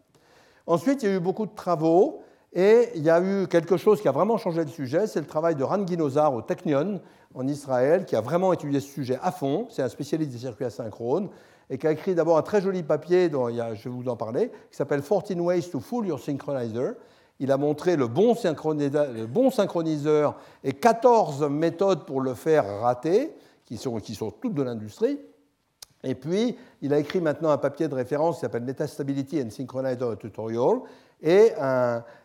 Ensuite, 0.67 1.03
il 1.03 1.09
y 1.09 1.13
a 1.13 1.17
eu 1.17 1.21
beaucoup 1.21 1.47
de 1.47 1.55
travaux 1.55 2.21
et 2.53 2.89
il 2.97 3.03
y 3.03 3.11
a 3.11 3.21
eu 3.21 3.47
quelque 3.47 3.77
chose 3.77 4.01
qui 4.01 4.09
a 4.09 4.13
vraiment 4.13 4.37
changé 4.37 4.65
le 4.65 4.71
sujet, 4.71 5.07
c'est 5.07 5.21
le 5.21 5.27
travail 5.27 5.55
de 5.55 5.63
Ran 5.63 5.87
Ginozar 5.87 6.35
au 6.35 6.43
Technion 6.43 7.01
en 7.35 7.47
Israël, 7.47 8.05
qui 8.05 8.17
a 8.17 8.21
vraiment 8.21 8.53
étudié 8.53 8.81
ce 8.81 8.89
sujet 8.89 9.19
à 9.23 9.31
fond. 9.31 9.67
C'est 9.71 9.83
un 9.83 9.89
spécialiste 9.89 10.33
des 10.33 10.39
circuits 10.39 10.65
asynchrones 10.65 11.29
et 11.71 11.79
qui 11.79 11.87
a 11.87 11.93
écrit 11.93 12.17
d'abord 12.17 12.37
un 12.37 12.43
très 12.43 12.61
joli 12.61 12.83
papier, 12.83 13.29
dont 13.29 13.49
je 13.49 13.89
vais 13.89 13.91
vous 13.91 14.09
en 14.09 14.17
parler, 14.17 14.51
qui 14.71 14.77
s'appelle 14.77 15.03
14 15.03 15.39
Ways 15.41 15.71
to 15.71 15.79
Fool 15.79 16.09
Your 16.09 16.19
Synchronizer, 16.19 16.95
il 17.41 17.51
a 17.51 17.57
montré 17.57 17.97
le 17.97 18.07
bon, 18.07 18.35
synchroniseur 18.35 20.37
et 20.63 20.75
14 20.75 21.49
méthodes 21.49 22.05
pour 22.05 22.21
le 22.21 22.35
faire 22.35 22.81
rater, 22.81 23.35
qui 23.65 23.79
sont, 23.79 23.99
toutes 24.41 24.55
de 24.55 24.63
l'industrie. 24.63 25.19
Et 26.05 26.15
puis, 26.15 26.57
il 26.83 26.93
a 26.93 26.99
écrit 26.99 27.21
maintenant 27.21 27.51
un 27.51 27.59
papier 27.59 27.89
de 27.89 27.95
référence 27.95 28.37
qui 28.37 28.41
s'appelle 28.43 28.65
Metastability 28.65 29.43
and 29.43 29.51
Synchronizer 29.51 30.19
Tutorial. 30.19 30.81
Et 31.23 31.53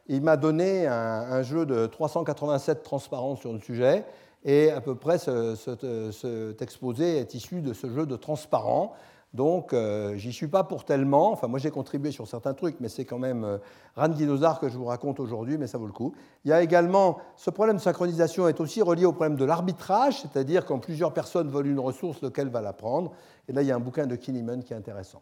il 0.08 0.22
m'a 0.22 0.38
donné 0.38 0.88
un, 0.88 1.42
jeu 1.44 1.66
de 1.66 1.86
387 1.86 2.84
transparents 2.84 3.36
sur 3.36 3.54
le 3.54 3.60
sujet. 3.60 4.06
Et 4.44 4.70
à 4.70 4.82
peu 4.82 4.96
près, 4.96 5.18
cet 5.18 6.62
exposé 6.62 7.20
est 7.20 7.34
issu 7.34 7.62
de 7.62 7.74
ce 7.74 7.90
jeu 7.90 8.06
de 8.06 8.16
transparents. 8.18 8.94
Donc, 9.36 9.74
euh, 9.74 10.16
j'y 10.16 10.32
suis 10.32 10.48
pas 10.48 10.64
pour 10.64 10.86
tellement. 10.86 11.34
Enfin, 11.34 11.48
moi, 11.48 11.60
j'ai 11.60 11.70
contribué 11.70 12.12
sur 12.12 12.26
certains 12.26 12.54
trucs, 12.54 12.78
mais 12.80 12.88
c'est 12.88 13.04
quand 13.04 13.20
même 13.20 13.44
euh, 13.44 13.58
Ran 13.98 14.08
que 14.10 14.70
je 14.70 14.78
vous 14.78 14.86
raconte 14.86 15.20
aujourd'hui, 15.20 15.58
mais 15.58 15.68
ça 15.68 15.78
vaut 15.78 15.88
le 15.88 15.92
coup. 15.92 16.14
Il 16.46 16.52
y 16.52 16.54
a 16.54 16.62
également, 16.62 17.18
ce 17.36 17.50
problème 17.50 17.76
de 17.76 17.82
synchronisation 17.82 18.48
est 18.48 18.62
aussi 18.62 18.82
relié 18.82 19.06
au 19.06 19.12
problème 19.12 19.36
de 19.36 19.44
l'arbitrage, 19.44 20.22
c'est-à-dire 20.22 20.66
quand 20.66 20.80
plusieurs 20.80 21.12
personnes 21.12 21.50
veulent 21.50 21.68
une 21.68 21.82
ressource, 21.82 22.22
lequel 22.22 22.48
va 22.48 22.62
la 22.62 22.72
prendre. 22.72 23.12
Et 23.50 23.54
là, 23.54 23.62
il 23.62 23.68
y 23.68 23.72
a 23.72 23.76
un 23.76 23.80
bouquin 23.82 24.08
de 24.08 24.16
Kinneman 24.16 24.64
qui 24.64 24.72
est 24.72 24.78
intéressant. 24.78 25.22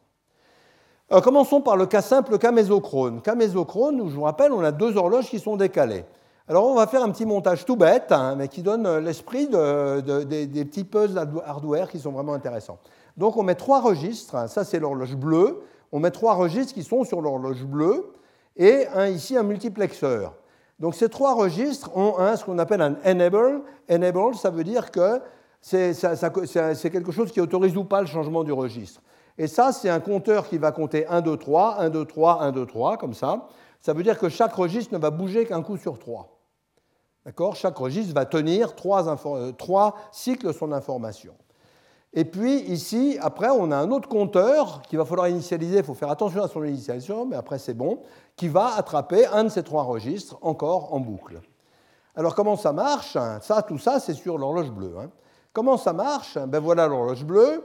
Euh, 1.11 1.19
commençons 1.19 1.61
par 1.61 1.75
le 1.75 1.87
cas 1.87 2.03
simple, 2.03 2.33
le 2.33 2.37
cas 2.37 2.51
mésochrone. 2.51 3.19
Cas 3.19 3.33
mésochrone, 3.33 3.99
où 3.99 4.09
je 4.09 4.15
vous 4.15 4.21
rappelle, 4.21 4.51
on 4.51 4.63
a 4.63 4.71
deux 4.71 4.95
horloges 4.95 5.27
qui 5.27 5.39
sont 5.39 5.57
décalées. 5.57 6.05
Alors, 6.47 6.67
on 6.67 6.75
va 6.75 6.85
faire 6.85 7.01
un 7.01 7.09
petit 7.09 7.25
montage 7.25 7.65
tout 7.65 7.77
bête, 7.77 8.11
hein, 8.11 8.35
mais 8.35 8.47
qui 8.47 8.61
donne 8.61 8.85
euh, 8.85 9.01
l'esprit 9.01 9.47
des 9.47 10.65
petits 10.65 10.83
puzzles 10.83 11.17
hardware 11.47 11.89
qui 11.89 11.97
sont 11.97 12.11
vraiment 12.11 12.35
intéressants. 12.35 12.77
Donc 13.17 13.37
on 13.37 13.43
met 13.43 13.55
trois 13.55 13.81
registres, 13.81 14.49
ça 14.49 14.63
c'est 14.63 14.79
l'horloge 14.79 15.15
bleue, 15.15 15.61
on 15.91 15.99
met 15.99 16.11
trois 16.11 16.33
registres 16.33 16.73
qui 16.73 16.83
sont 16.83 17.03
sur 17.03 17.21
l'horloge 17.21 17.63
bleue, 17.63 18.11
et 18.57 18.87
un, 18.93 19.07
ici 19.07 19.37
un 19.37 19.43
multiplexeur. 19.43 20.33
Donc 20.79 20.95
ces 20.95 21.09
trois 21.09 21.33
registres 21.33 21.95
ont 21.95 22.17
un, 22.17 22.35
ce 22.35 22.45
qu'on 22.45 22.59
appelle 22.59 22.81
un 22.81 22.95
enable. 23.05 23.61
Enable, 23.89 24.35
ça 24.35 24.49
veut 24.49 24.63
dire 24.63 24.91
que 24.91 25.21
c'est 25.61 26.89
quelque 26.91 27.11
chose 27.11 27.31
qui 27.31 27.39
autorise 27.39 27.77
ou 27.77 27.83
pas 27.83 28.01
le 28.01 28.07
changement 28.07 28.43
du 28.43 28.51
registre. 28.51 29.01
Et 29.37 29.47
ça, 29.47 29.71
c'est 29.71 29.89
un 29.89 29.99
compteur 29.99 30.47
qui 30.47 30.57
va 30.57 30.71
compter 30.71 31.07
1, 31.07 31.21
2, 31.21 31.37
3, 31.37 31.77
1, 31.79 31.89
2, 31.89 32.05
3, 32.05 32.43
1, 32.43 32.51
2, 32.51 32.65
3, 32.65 32.97
comme 32.97 33.13
ça. 33.13 33.47
Ça 33.83 33.93
veut 33.93 34.03
dire 34.03 34.17
que 34.17 34.29
chaque 34.29 34.53
registre 34.53 34.93
ne 34.93 34.99
va 34.99 35.09
bouger 35.09 35.45
qu'un 35.45 35.61
coup 35.61 35.77
sur 35.77 35.99
trois. 35.99 36.39
D'accord? 37.25 37.55
Chaque 37.55 37.77
registre 37.77 38.13
va 38.13 38.25
tenir 38.25 38.75
trois, 38.75 39.07
euh, 39.09 39.51
trois 39.51 39.95
cycles 40.11 40.53
son 40.53 40.71
information. 40.71 41.33
Et 42.15 42.25
puis 42.25 42.61
ici, 42.61 43.17
après, 43.21 43.49
on 43.49 43.71
a 43.71 43.77
un 43.77 43.89
autre 43.89 44.07
compteur 44.07 44.83
qu'il 44.83 44.99
va 44.99 45.05
falloir 45.05 45.27
initialiser, 45.27 45.77
il 45.77 45.83
faut 45.83 45.95
faire 45.95 46.11
attention 46.11 46.43
à 46.43 46.47
son 46.47 46.63
initialisation, 46.63 47.25
mais 47.25 47.35
après 47.35 47.57
c'est 47.57 47.73
bon, 47.73 47.99
qui 48.35 48.47
va 48.47 48.75
attraper 48.75 49.25
un 49.25 49.45
de 49.45 49.49
ces 49.49 49.63
trois 49.63 49.83
registres 49.83 50.37
encore 50.41 50.93
en 50.93 50.99
boucle. 50.99 51.41
Alors 52.15 52.35
comment 52.35 52.55
ça 52.55 52.71
marche? 52.71 53.17
Ça, 53.41 53.63
tout 53.63 53.79
ça, 53.79 53.99
c'est 53.99 54.13
sur 54.13 54.37
l'horloge 54.37 54.69
bleue. 54.69 54.93
Hein. 54.99 55.09
Comment 55.53 55.77
ça 55.77 55.93
marche? 55.93 56.37
Ben 56.37 56.59
voilà 56.59 56.87
l'horloge 56.87 57.25
bleue, 57.25 57.63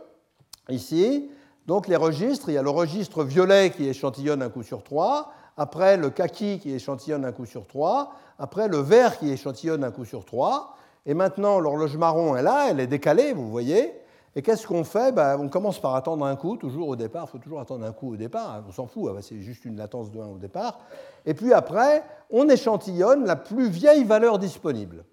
ici. 0.70 1.30
Donc 1.66 1.86
les 1.86 1.96
registres, 1.96 2.48
il 2.48 2.54
y 2.54 2.58
a 2.58 2.62
le 2.62 2.70
registre 2.70 3.24
violet 3.24 3.70
qui 3.70 3.86
échantillonne 3.86 4.40
un 4.40 4.48
coup 4.48 4.62
sur 4.62 4.82
trois, 4.82 5.30
après 5.58 5.98
le 5.98 6.08
kaki 6.08 6.60
qui 6.60 6.72
échantillonne 6.72 7.26
un 7.26 7.32
coup 7.32 7.44
sur 7.44 7.66
trois, 7.66 8.12
après 8.38 8.68
le 8.68 8.78
vert 8.78 9.18
qui 9.18 9.30
échantillonne 9.30 9.84
un 9.84 9.90
coup 9.90 10.06
sur 10.06 10.24
trois, 10.24 10.74
et 11.04 11.12
maintenant 11.12 11.60
l'horloge 11.60 11.98
marron 11.98 12.34
est 12.36 12.42
là, 12.42 12.68
elle 12.70 12.80
est 12.80 12.86
décalée, 12.86 13.34
vous 13.34 13.50
voyez, 13.50 13.92
et 14.36 14.42
qu'est-ce 14.42 14.66
qu'on 14.66 14.84
fait? 14.84 15.12
Ben, 15.12 15.38
On 15.38 15.48
commence 15.48 15.80
par 15.80 15.94
attendre 15.94 16.24
un 16.24 16.36
coup, 16.36 16.56
toujours 16.56 16.88
au 16.88 16.96
départ, 16.96 17.26
il 17.28 17.30
faut 17.32 17.38
toujours 17.38 17.60
attendre 17.60 17.84
un 17.84 17.92
coup 17.92 18.12
au 18.12 18.16
départ, 18.16 18.54
hein, 18.54 18.64
on 18.68 18.72
s'en 18.72 18.86
fout, 18.86 19.10
hein, 19.10 19.18
c'est 19.20 19.40
juste 19.40 19.64
une 19.64 19.76
latence 19.76 20.10
de 20.10 20.20
1 20.20 20.26
au 20.26 20.38
départ. 20.38 20.78
Et 21.26 21.34
puis 21.34 21.52
après, 21.52 22.04
on 22.30 22.48
échantillonne 22.48 23.24
la 23.24 23.36
plus 23.36 23.68
vieille 23.68 24.04
valeur 24.04 24.38
disponible. 24.38 25.04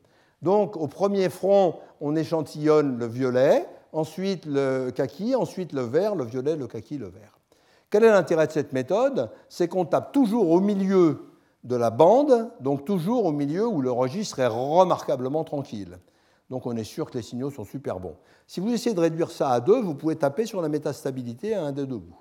Donc 0.42 0.78
au 0.78 0.88
premier 0.88 1.30
front, 1.30 1.76
on 2.02 2.16
échantillonne 2.16 2.98
le 2.98 3.08
violet, 3.08 3.68
ensuite 3.94 4.46
le 4.46 4.92
kaki, 4.92 5.36
ensuite 5.36 5.74
le 5.74 5.82
vert, 5.82 6.16
le 6.16 6.26
violet, 6.26 6.56
le 6.56 6.68
kaki, 6.68 6.98
le 6.98 7.08
vert. 7.08 7.40
Quel 7.90 8.04
est 8.04 8.12
l'intérêt 8.12 8.48
de 8.48 8.52
cette 8.52 8.74
méthode? 8.74 9.32
C'est 9.48 9.68
qu'on 9.68 9.86
tape 9.86 10.12
toujours 10.12 10.52
au 10.52 10.60
milieu 10.60 11.30
de 11.64 11.76
la 11.76 11.90
bande, 11.90 12.52
donc 12.60 12.86
toujours 12.86 13.26
au 13.26 13.32
milieu 13.32 13.66
où 13.68 13.82
le 13.82 13.92
registre 13.92 14.40
est 14.40 14.48
remarquablement 14.48 15.44
tranquille. 15.44 15.98
Donc 16.50 16.66
on 16.66 16.76
est 16.76 16.84
sûr 16.84 17.10
que 17.10 17.18
les 17.18 17.24
signaux 17.24 17.50
sont 17.50 17.66
super 17.66 18.00
bons. 18.00 18.16
Si 18.48 18.60
vous 18.60 18.72
essayez 18.72 18.96
de 18.96 19.00
réduire 19.00 19.32
ça 19.32 19.50
à 19.50 19.60
2, 19.60 19.82
vous 19.82 19.96
pouvez 19.96 20.16
taper 20.16 20.46
sur 20.46 20.62
la 20.62 20.70
métastabilité 20.70 21.56
à 21.56 21.64
un 21.64 21.72
des 21.72 21.86
deux 21.86 21.98
bouts. 21.98 22.20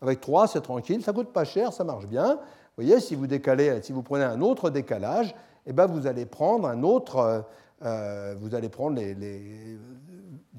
Avec 0.00 0.20
3, 0.20 0.48
c'est 0.48 0.60
tranquille, 0.60 1.02
ça 1.02 1.12
coûte 1.12 1.32
pas 1.32 1.44
cher, 1.44 1.72
ça 1.72 1.84
marche 1.84 2.06
bien. 2.06 2.34
Vous 2.34 2.84
voyez, 2.84 3.00
si 3.00 3.14
vous 3.14 3.26
décalez, 3.26 3.82
si 3.82 3.92
vous 3.92 4.02
prenez 4.02 4.24
un 4.24 4.40
autre 4.40 4.70
décalage, 4.70 5.34
eh 5.66 5.72
ben 5.72 5.86
vous 5.86 6.06
allez 6.06 6.24
prendre 6.24 6.66
un 6.68 6.82
autre, 6.82 7.16
euh, 7.16 7.40
euh, 7.84 8.34
vous 8.38 8.54
allez 8.54 8.68
prendre 8.68 8.96
les, 8.96 9.78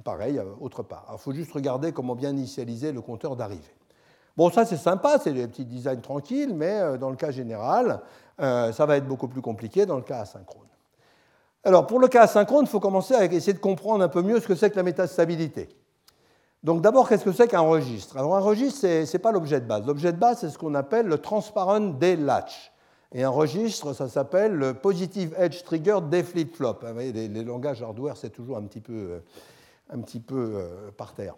pareil 0.04 0.38
euh, 0.38 0.44
autre 0.60 0.84
part. 0.84 1.08
il 1.14 1.18
faut 1.18 1.34
juste 1.34 1.52
regarder 1.52 1.92
comment 1.92 2.16
bien 2.16 2.32
initialiser 2.32 2.92
le 2.92 3.02
compteur 3.02 3.36
d'arrivée. 3.36 3.76
Bon, 4.38 4.52
ça 4.52 4.66
c'est 4.66 4.78
sympa, 4.78 5.18
c'est 5.18 5.34
des 5.34 5.48
petits 5.48 5.66
designs 5.66 6.02
tranquilles, 6.02 6.54
mais 6.54 6.98
dans 6.98 7.10
le 7.10 7.18
cas 7.18 7.32
général, 7.32 8.02
ça 8.38 8.86
va 8.86 8.96
être 8.96 9.06
beaucoup 9.06 9.28
plus 9.28 9.42
compliqué 9.42 9.86
dans 9.86 9.98
le 9.98 10.04
cas 10.04 10.20
asynchrone. 10.20 10.69
Alors, 11.64 11.88
pour 11.88 12.00
le 12.00 12.08
cas 12.08 12.24
asynchrone, 12.24 12.66
il 12.66 12.70
faut 12.70 12.80
commencer 12.80 13.14
à 13.14 13.26
essayer 13.26 13.54
de 13.54 13.60
comprendre 13.60 14.04
un 14.04 14.10
peu 14.10 14.22
mieux 14.22 14.40
ce 14.40 14.48
que 14.48 14.56
c'est 14.56 14.70
que 14.70 14.78
la 14.78 14.84
métastabilité. 14.84 15.70
Donc 16.64 16.82
d'abord, 16.82 17.08
qu'est-ce 17.08 17.24
que 17.24 17.32
c'est 17.32 17.48
qu'un 17.48 17.62
registre? 17.62 18.18
Alors 18.18 18.36
un 18.36 18.42
registre, 18.42 18.82
ce 18.82 19.12
n'est 19.12 19.20
pas 19.20 19.32
l'objet 19.32 19.62
de 19.62 19.66
base. 19.66 19.86
L'objet 19.86 20.12
de 20.12 20.18
base, 20.18 20.40
c'est 20.40 20.50
ce 20.50 20.58
qu'on 20.58 20.76
appelle 20.76 21.08
le 21.08 21.18
transparent 21.18 21.80
day 21.80 22.18
latch. 22.18 22.72
Et 23.14 23.24
un 23.24 23.30
registre, 23.30 23.94
ça 23.94 24.08
s'appelle 24.08 24.54
le 24.54 24.74
positive 24.74 25.34
edge 25.38 25.64
trigger 25.64 26.00
day 26.10 26.22
flip-flop. 26.22 26.80
Vous 26.82 26.94
voyez, 26.94 27.12
les, 27.12 27.44
langages 27.44 27.82
hardware, 27.82 28.18
c'est 28.18 28.30
toujours 28.30 28.58
un 28.58 28.64
petit 28.64 28.82
peu, 28.82 28.94
euh, 28.94 29.20
un 29.90 30.00
petit 30.02 30.20
peu 30.20 30.52
euh, 30.56 30.92
par 30.96 31.14
terre. 31.14 31.36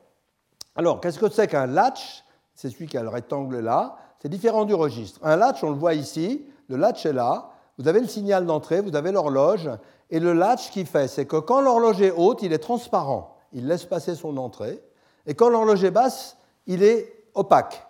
Alors, 0.75 0.99
qu'est-ce 0.99 1.19
que 1.19 1.29
c'est 1.29 1.47
qu'un 1.47 1.67
latch? 1.67 2.23
C'est 2.55 2.69
celui 2.69 2.87
qui 2.87 2.97
a 2.97 3.03
le 3.03 3.09
rectangle 3.09 3.59
là. 3.59 3.95
C'est 4.21 4.29
différent 4.29 4.65
du 4.65 4.73
registre. 4.73 5.19
Un 5.23 5.35
latch, 5.35 5.63
on 5.63 5.69
le 5.69 5.77
voit 5.77 5.93
ici. 5.93 6.45
Le 6.67 6.77
latch 6.77 7.05
est 7.05 7.13
là. 7.13 7.51
Vous 7.77 7.87
avez 7.87 7.99
le 7.99 8.07
signal 8.07 8.45
d'entrée, 8.45 8.81
vous 8.81 8.95
avez 8.95 9.11
l'horloge. 9.11 9.69
Et 10.11 10.19
le 10.19 10.33
latch, 10.33 10.67
ce 10.67 10.71
qu'il 10.71 10.85
fait, 10.85 11.07
c'est 11.07 11.25
que 11.25 11.37
quand 11.37 11.61
l'horloge 11.61 12.01
est 12.01 12.11
haute, 12.11 12.43
il 12.43 12.51
est 12.53 12.59
transparent. 12.59 13.37
Il 13.53 13.67
laisse 13.67 13.85
passer 13.85 14.13
son 14.13 14.37
entrée. 14.37 14.81
Et 15.25 15.33
quand 15.33 15.49
l'horloge 15.49 15.83
est 15.83 15.91
basse, 15.91 16.37
il 16.67 16.83
est 16.83 17.25
opaque, 17.33 17.85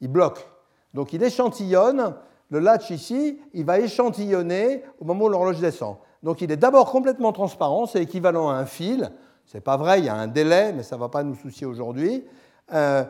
il 0.00 0.08
bloque. 0.08 0.48
Donc 0.92 1.12
il 1.12 1.22
échantillonne, 1.22 2.14
le 2.50 2.58
latch 2.60 2.90
ici, 2.90 3.40
il 3.52 3.64
va 3.64 3.80
échantillonner 3.80 4.84
au 5.00 5.04
moment 5.04 5.24
où 5.24 5.28
l'horloge 5.28 5.60
descend. 5.60 5.96
Donc 6.22 6.40
il 6.40 6.52
est 6.52 6.56
d'abord 6.56 6.90
complètement 6.90 7.32
transparent, 7.32 7.86
c'est 7.86 8.02
équivalent 8.02 8.48
à 8.48 8.54
un 8.54 8.66
fil. 8.66 9.10
Ce 9.44 9.56
n'est 9.56 9.60
pas 9.60 9.76
vrai, 9.76 9.98
il 9.98 10.04
y 10.04 10.08
a 10.08 10.14
un 10.14 10.28
délai, 10.28 10.72
mais 10.72 10.82
ça 10.82 10.96
ne 10.96 11.00
va 11.00 11.08
pas 11.08 11.22
nous 11.22 11.34
soucier 11.34 11.66
aujourd'hui. 11.66 12.24
Euh, 12.72 13.04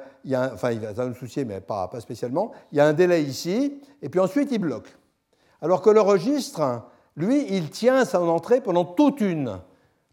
enfin, 0.53 0.72
il 0.72 0.81
va 0.81 1.07
nous 1.07 1.14
soucier, 1.14 1.44
mais 1.44 1.61
pas, 1.61 1.87
pas 1.88 2.00
spécialement. 2.00 2.50
Il 2.72 2.79
y 2.79 2.81
a 2.81 2.87
un 2.87 2.92
délai 2.92 3.22
ici, 3.22 3.81
et 4.03 4.09
puis 4.09 4.20
ensuite 4.20 4.50
il 4.50 4.59
bloque. 4.59 4.96
Alors 5.61 5.83
que 5.83 5.90
le 5.90 6.00
registre, 6.00 6.83
lui, 7.16 7.46
il 7.50 7.70
tient 7.70 8.05
son 8.05 8.29
entrée 8.29 8.61
pendant 8.61 8.85
toute 8.85 9.20
une 9.20 9.61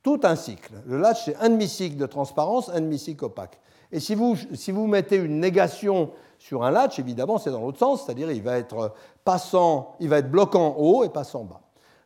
tout 0.04 0.20
un 0.24 0.36
cycle. 0.36 0.74
Le 0.88 0.98
latch, 0.98 1.26
c'est 1.26 1.36
un 1.38 1.50
demi-cycle 1.50 1.96
de 1.96 2.06
transparence, 2.06 2.70
un 2.70 2.82
demi-cycle 2.82 3.26
opaque. 3.26 3.60
Et 3.92 4.00
si 4.00 4.16
vous, 4.16 4.36
si 4.54 4.72
vous 4.72 4.88
mettez 4.88 5.18
une 5.18 5.40
négation 5.40 6.12
sur 6.40 6.64
un 6.64 6.72
latch, 6.72 6.98
évidemment, 6.98 7.38
c'est 7.38 7.52
dans 7.52 7.62
l'autre 7.62 7.78
sens, 7.78 8.06
c'est-à-dire 8.06 8.32
il 8.32 8.42
va 8.42 8.58
être 8.58 8.94
passant, 9.24 9.96
il 10.00 10.10
va 10.10 10.20
être 10.20 10.32
bloquant 10.32 10.76
haut 10.78 11.04
et 11.04 11.10
passant 11.10 11.44
bas. 11.44 11.62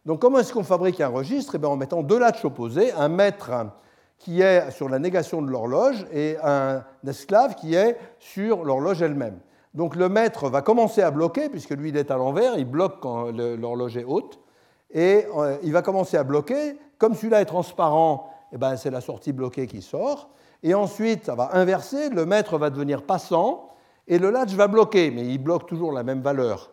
Donc 0.06 0.20
comment 0.20 0.40
est-ce 0.40 0.54
qu'on 0.54 0.64
fabrique 0.64 1.00
un 1.00 1.08
registre? 1.08 1.56
Eh 1.62 1.66
En 1.66 1.78
mettant 1.78 2.04
deux 2.04 2.20
latches 2.20 2.44
opposés, 2.44 2.92
un 2.92 3.08
maître 3.08 3.52
qui 4.18 4.42
est 4.42 4.72
sur 4.72 4.90
la 4.90 5.00
négation 5.00 5.42
de 5.42 5.50
l'horloge 5.50 6.06
et 6.12 6.38
un 6.44 6.84
esclave 7.08 7.56
qui 7.56 7.76
est 7.76 7.98
sur 8.20 8.64
l'horloge 8.64 9.02
elle-même. 9.02 9.40
Donc 9.74 9.96
le 9.96 10.10
maître 10.10 10.50
va 10.50 10.62
commencer 10.62 11.02
à 11.02 11.12
bloquer, 11.12 11.50
puisque 11.50 11.72
lui 11.72 11.90
il 11.90 11.98
est 11.98 12.12
à 12.12 12.18
l'envers, 12.18 12.58
il 12.58 12.66
bloque 12.66 13.00
quand 13.02 13.32
l'horloge 13.32 13.98
est 13.98 14.06
haute, 14.06 14.40
et 14.96 15.28
euh, 15.38 15.58
il 15.62 15.74
va 15.74 15.84
commencer 15.84 16.18
à 16.18 16.24
bloquer 16.24 16.78
comme 16.98 17.14
celui-là 17.14 17.42
est 17.42 17.46
transparent, 17.46 18.30
eh 18.52 18.58
ben, 18.58 18.78
c'est 18.78 18.90
la 18.90 19.02
sortie 19.02 19.34
bloquée 19.34 19.68
qui 19.68 19.82
sort. 19.82 20.30
Et 20.64 20.74
ensuite, 20.74 21.26
ça 21.26 21.36
va 21.36 21.56
inverser, 21.56 22.10
le 22.10 22.26
maître 22.26 22.58
va 22.58 22.70
devenir 22.70 23.04
passant, 23.04 23.70
et 24.08 24.18
le 24.18 24.30
latch 24.30 24.54
va 24.54 24.68
bloquer, 24.68 25.12
mais 25.12 25.28
il 25.28 25.38
bloque 25.38 25.68
toujours 25.68 25.92
la 25.92 26.04
même 26.04 26.22
valeur. 26.22 26.72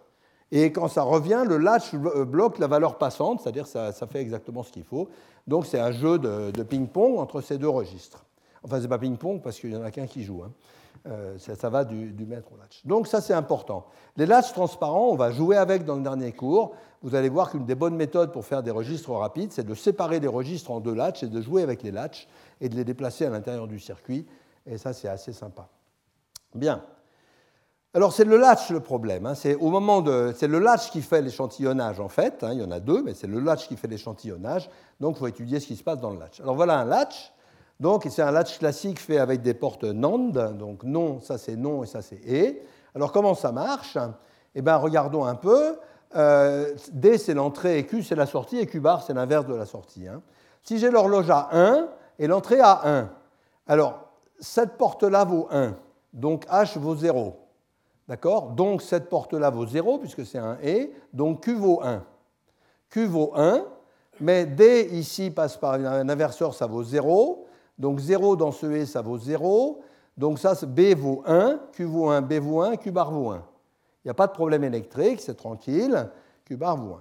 Et 0.51 0.71
quand 0.71 0.89
ça 0.89 1.03
revient, 1.03 1.45
le 1.47 1.57
latch 1.57 1.95
euh, 1.95 2.25
bloque 2.25 2.59
la 2.59 2.67
valeur 2.67 2.99
passante, 2.99 3.41
c'est-à-dire 3.41 3.67
ça, 3.67 3.93
ça 3.93 4.07
fait 4.07 4.21
exactement 4.21 4.63
ce 4.63 4.71
qu'il 4.71 4.85
faut. 4.85 5.09
Donc 5.47 5.67
c'est 5.67 5.81
un 5.81 5.91
jeu 5.91 6.19
de, 6.19 6.63
ping-pong 6.63 7.19
entre 7.19 7.41
ces 7.41 7.59
deux 7.59 7.69
registres. 7.69 8.25
Enfin, 8.63 8.77
ce 8.77 8.83
n'est 8.83 8.89
pas 8.89 8.99
ping-pong 8.99 9.41
parce 9.43 9.59
qu'il 9.59 9.71
n'y 9.71 9.77
en 9.77 9.83
a 9.83 9.91
qu'un 9.91 10.07
qui 10.07 10.23
joue. 10.23 10.43
Hein. 10.45 10.53
Euh, 11.09 11.37
ça, 11.39 11.69
va 11.69 11.85
du, 11.85 12.13
du, 12.13 12.27
maître 12.27 12.47
au 12.53 12.57
latch. 12.57 12.87
Donc 12.87 13.09
ça, 13.09 13.21
c'est 13.21 13.33
important. 13.33 13.87
Les 14.17 14.27
latches 14.27 14.53
transparents, 14.53 15.09
on 15.09 15.17
va 15.17 15.33
jouer 15.33 15.57
avec 15.57 15.85
dans 15.85 15.97
le 15.97 16.03
dernier 16.03 16.31
cours 16.31 16.77
vous 17.03 17.15
allez 17.15 17.29
voir 17.29 17.51
qu'une 17.51 17.65
des 17.65 17.75
bonnes 17.75 17.97
méthodes 17.97 18.33
pour 18.33 18.45
faire 18.45 18.63
des 18.63 18.71
registres 18.71 19.11
rapides, 19.11 19.53
c'est 19.53 19.67
de 19.67 19.75
séparer 19.75 20.21
les 20.21 20.29
registres 20.29 20.71
en 20.71 20.81
deux 20.81 20.95
latches 20.95 21.23
et 21.23 21.29
de 21.29 21.41
jouer 21.41 21.63
avec 21.63 21.83
les 21.83 21.91
latches 21.91 22.29
et 22.61 22.69
de 22.69 22.77
les 22.77 22.85
déplacer 22.85 23.27
à 23.27 23.31
l'intérieur 23.31 23.67
du 23.67 23.81
circuit. 23.81 24.27
Et 24.67 24.79
ça, 24.79 24.93
c'est 24.93 25.09
assez 25.09 25.33
sympa. 25.33 25.69
Bien. 26.55 26.83
Alors, 27.95 28.13
c'est 28.13 28.25
le 28.25 28.37
latch 28.37 28.71
le 28.71 28.81
problème. 28.81 29.27
Hein. 29.27 29.35
C'est, 29.35 29.55
au 29.57 29.69
moment 29.69 30.01
de, 30.01 30.33
c'est 30.37 30.47
le 30.47 30.59
latch 30.59 30.91
qui 30.91 31.03
fait 31.03 31.21
l'échantillonnage, 31.21 32.01
en 32.01 32.09
fait. 32.09 32.43
Hein. 32.43 32.51
Il 32.53 32.61
y 32.61 32.65
en 32.65 32.71
a 32.71 32.81
deux, 32.81 33.03
mais 33.03 33.15
c'est 33.15 33.27
le 33.27 33.41
latch 33.41 33.69
qui 33.69 33.77
fait 33.77 33.89
l'échantillonnage. 33.89 34.71
Donc, 35.01 35.17
il 35.17 35.19
faut 35.19 35.27
étudier 35.27 35.61
ce 35.61 35.67
qui 35.67 35.77
se 35.77 35.83
passe 35.83 36.01
dans 36.01 36.11
le 36.11 36.19
latch. 36.19 36.41
Alors, 36.41 36.55
voilà 36.55 36.79
un 36.79 36.85
latch. 36.85 37.33
Donc, 37.81 38.07
c'est 38.09 38.23
un 38.23 38.31
latch 38.31 38.59
classique 38.59 39.01
fait 39.01 39.19
avec 39.19 39.43
des 39.43 39.55
portes 39.55 39.85
NAND. 39.85 40.57
Donc, 40.57 40.85
non, 40.85 41.21
ça 41.21 41.37
c'est 41.37 41.57
non 41.57 41.83
et 41.83 41.87
ça 41.87 42.01
c'est 42.01 42.21
et. 42.25 42.63
Alors, 42.95 43.13
comment 43.13 43.35
ça 43.35 43.51
marche? 43.51 43.99
Eh 44.55 44.63
bien, 44.63 44.77
regardons 44.77 45.25
un 45.25 45.35
peu. 45.35 45.77
Euh, 46.15 46.75
D, 46.93 47.19
c'est 47.19 47.35
l'entrée 47.35 47.79
et 47.79 47.87
Q, 47.87 48.03
c'est 48.03 48.15
la 48.15 48.27
sortie, 48.27 48.59
et 48.59 48.67
Q 48.67 48.81
bar, 48.81 49.03
c'est 49.03 49.15
l'inverse 49.15 49.47
de 49.47 49.55
la 49.55 49.67
sortie. 49.67 50.07
Hein. 50.07 50.23
Si 50.63 50.79
j'ai 50.79 50.91
l'horloge 50.91 51.31
à 51.31 51.49
1 51.53 51.89
et 52.19 52.27
l'entrée 52.27 52.61
à 52.61 52.81
1, 52.85 53.11
alors 53.67 54.09
cette 54.41 54.77
porte-là 54.77 55.25
vaut 55.25 55.49
1, 55.51 55.75
donc 56.13 56.47
H 56.47 56.79
vaut 56.79 56.97
0. 56.97 57.37
D'accord? 58.09 58.51
Donc 58.51 58.83
cette 58.83 59.09
porte-là 59.09 59.51
vaut 59.51 59.67
0, 59.67 59.99
puisque 59.99 60.27
c'est 60.27 60.39
un 60.39 60.59
et, 60.63 60.93
donc 61.13 61.45
Q 61.45 61.55
vaut 61.55 61.81
1. 61.83 62.03
Q 62.91 63.07
vaut 63.07 63.33
1, 63.35 63.65
mais 64.21 64.45
D 64.45 64.89
ici 64.93 65.31
passe 65.31 65.57
par 65.57 65.75
un 65.75 66.09
inverseur, 66.09 66.55
ça 66.55 66.67
vaut 66.67 66.83
0. 66.83 67.47
Donc 67.79 67.99
0 67.99 68.37
dans 68.37 68.53
ce 68.53 68.67
et, 68.67 68.87
ça 68.87 69.01
vaut 69.01 69.19
0. 69.19 69.83
Donc 70.17 70.39
ça, 70.39 70.55
B 70.67 70.95
vaut 70.95 71.23
1, 71.27 71.59
Q 71.73 71.85
vaut 71.85 72.11
1, 72.11 72.21
B 72.21 72.35
vaut 72.35 72.61
1, 72.61 72.77
Q 72.77 72.91
bar 72.91 73.11
vaut 73.11 73.31
1. 73.31 73.43
Il 74.05 74.09
n'y 74.09 74.11
a 74.11 74.15
pas 74.15 74.27
de 74.27 74.33
problème 74.33 74.65
électrique, 74.65 75.21
c'est 75.21 75.37
tranquille. 75.37 76.09
Q 76.45 76.57
bar 76.57 76.77
vaut 76.77 76.97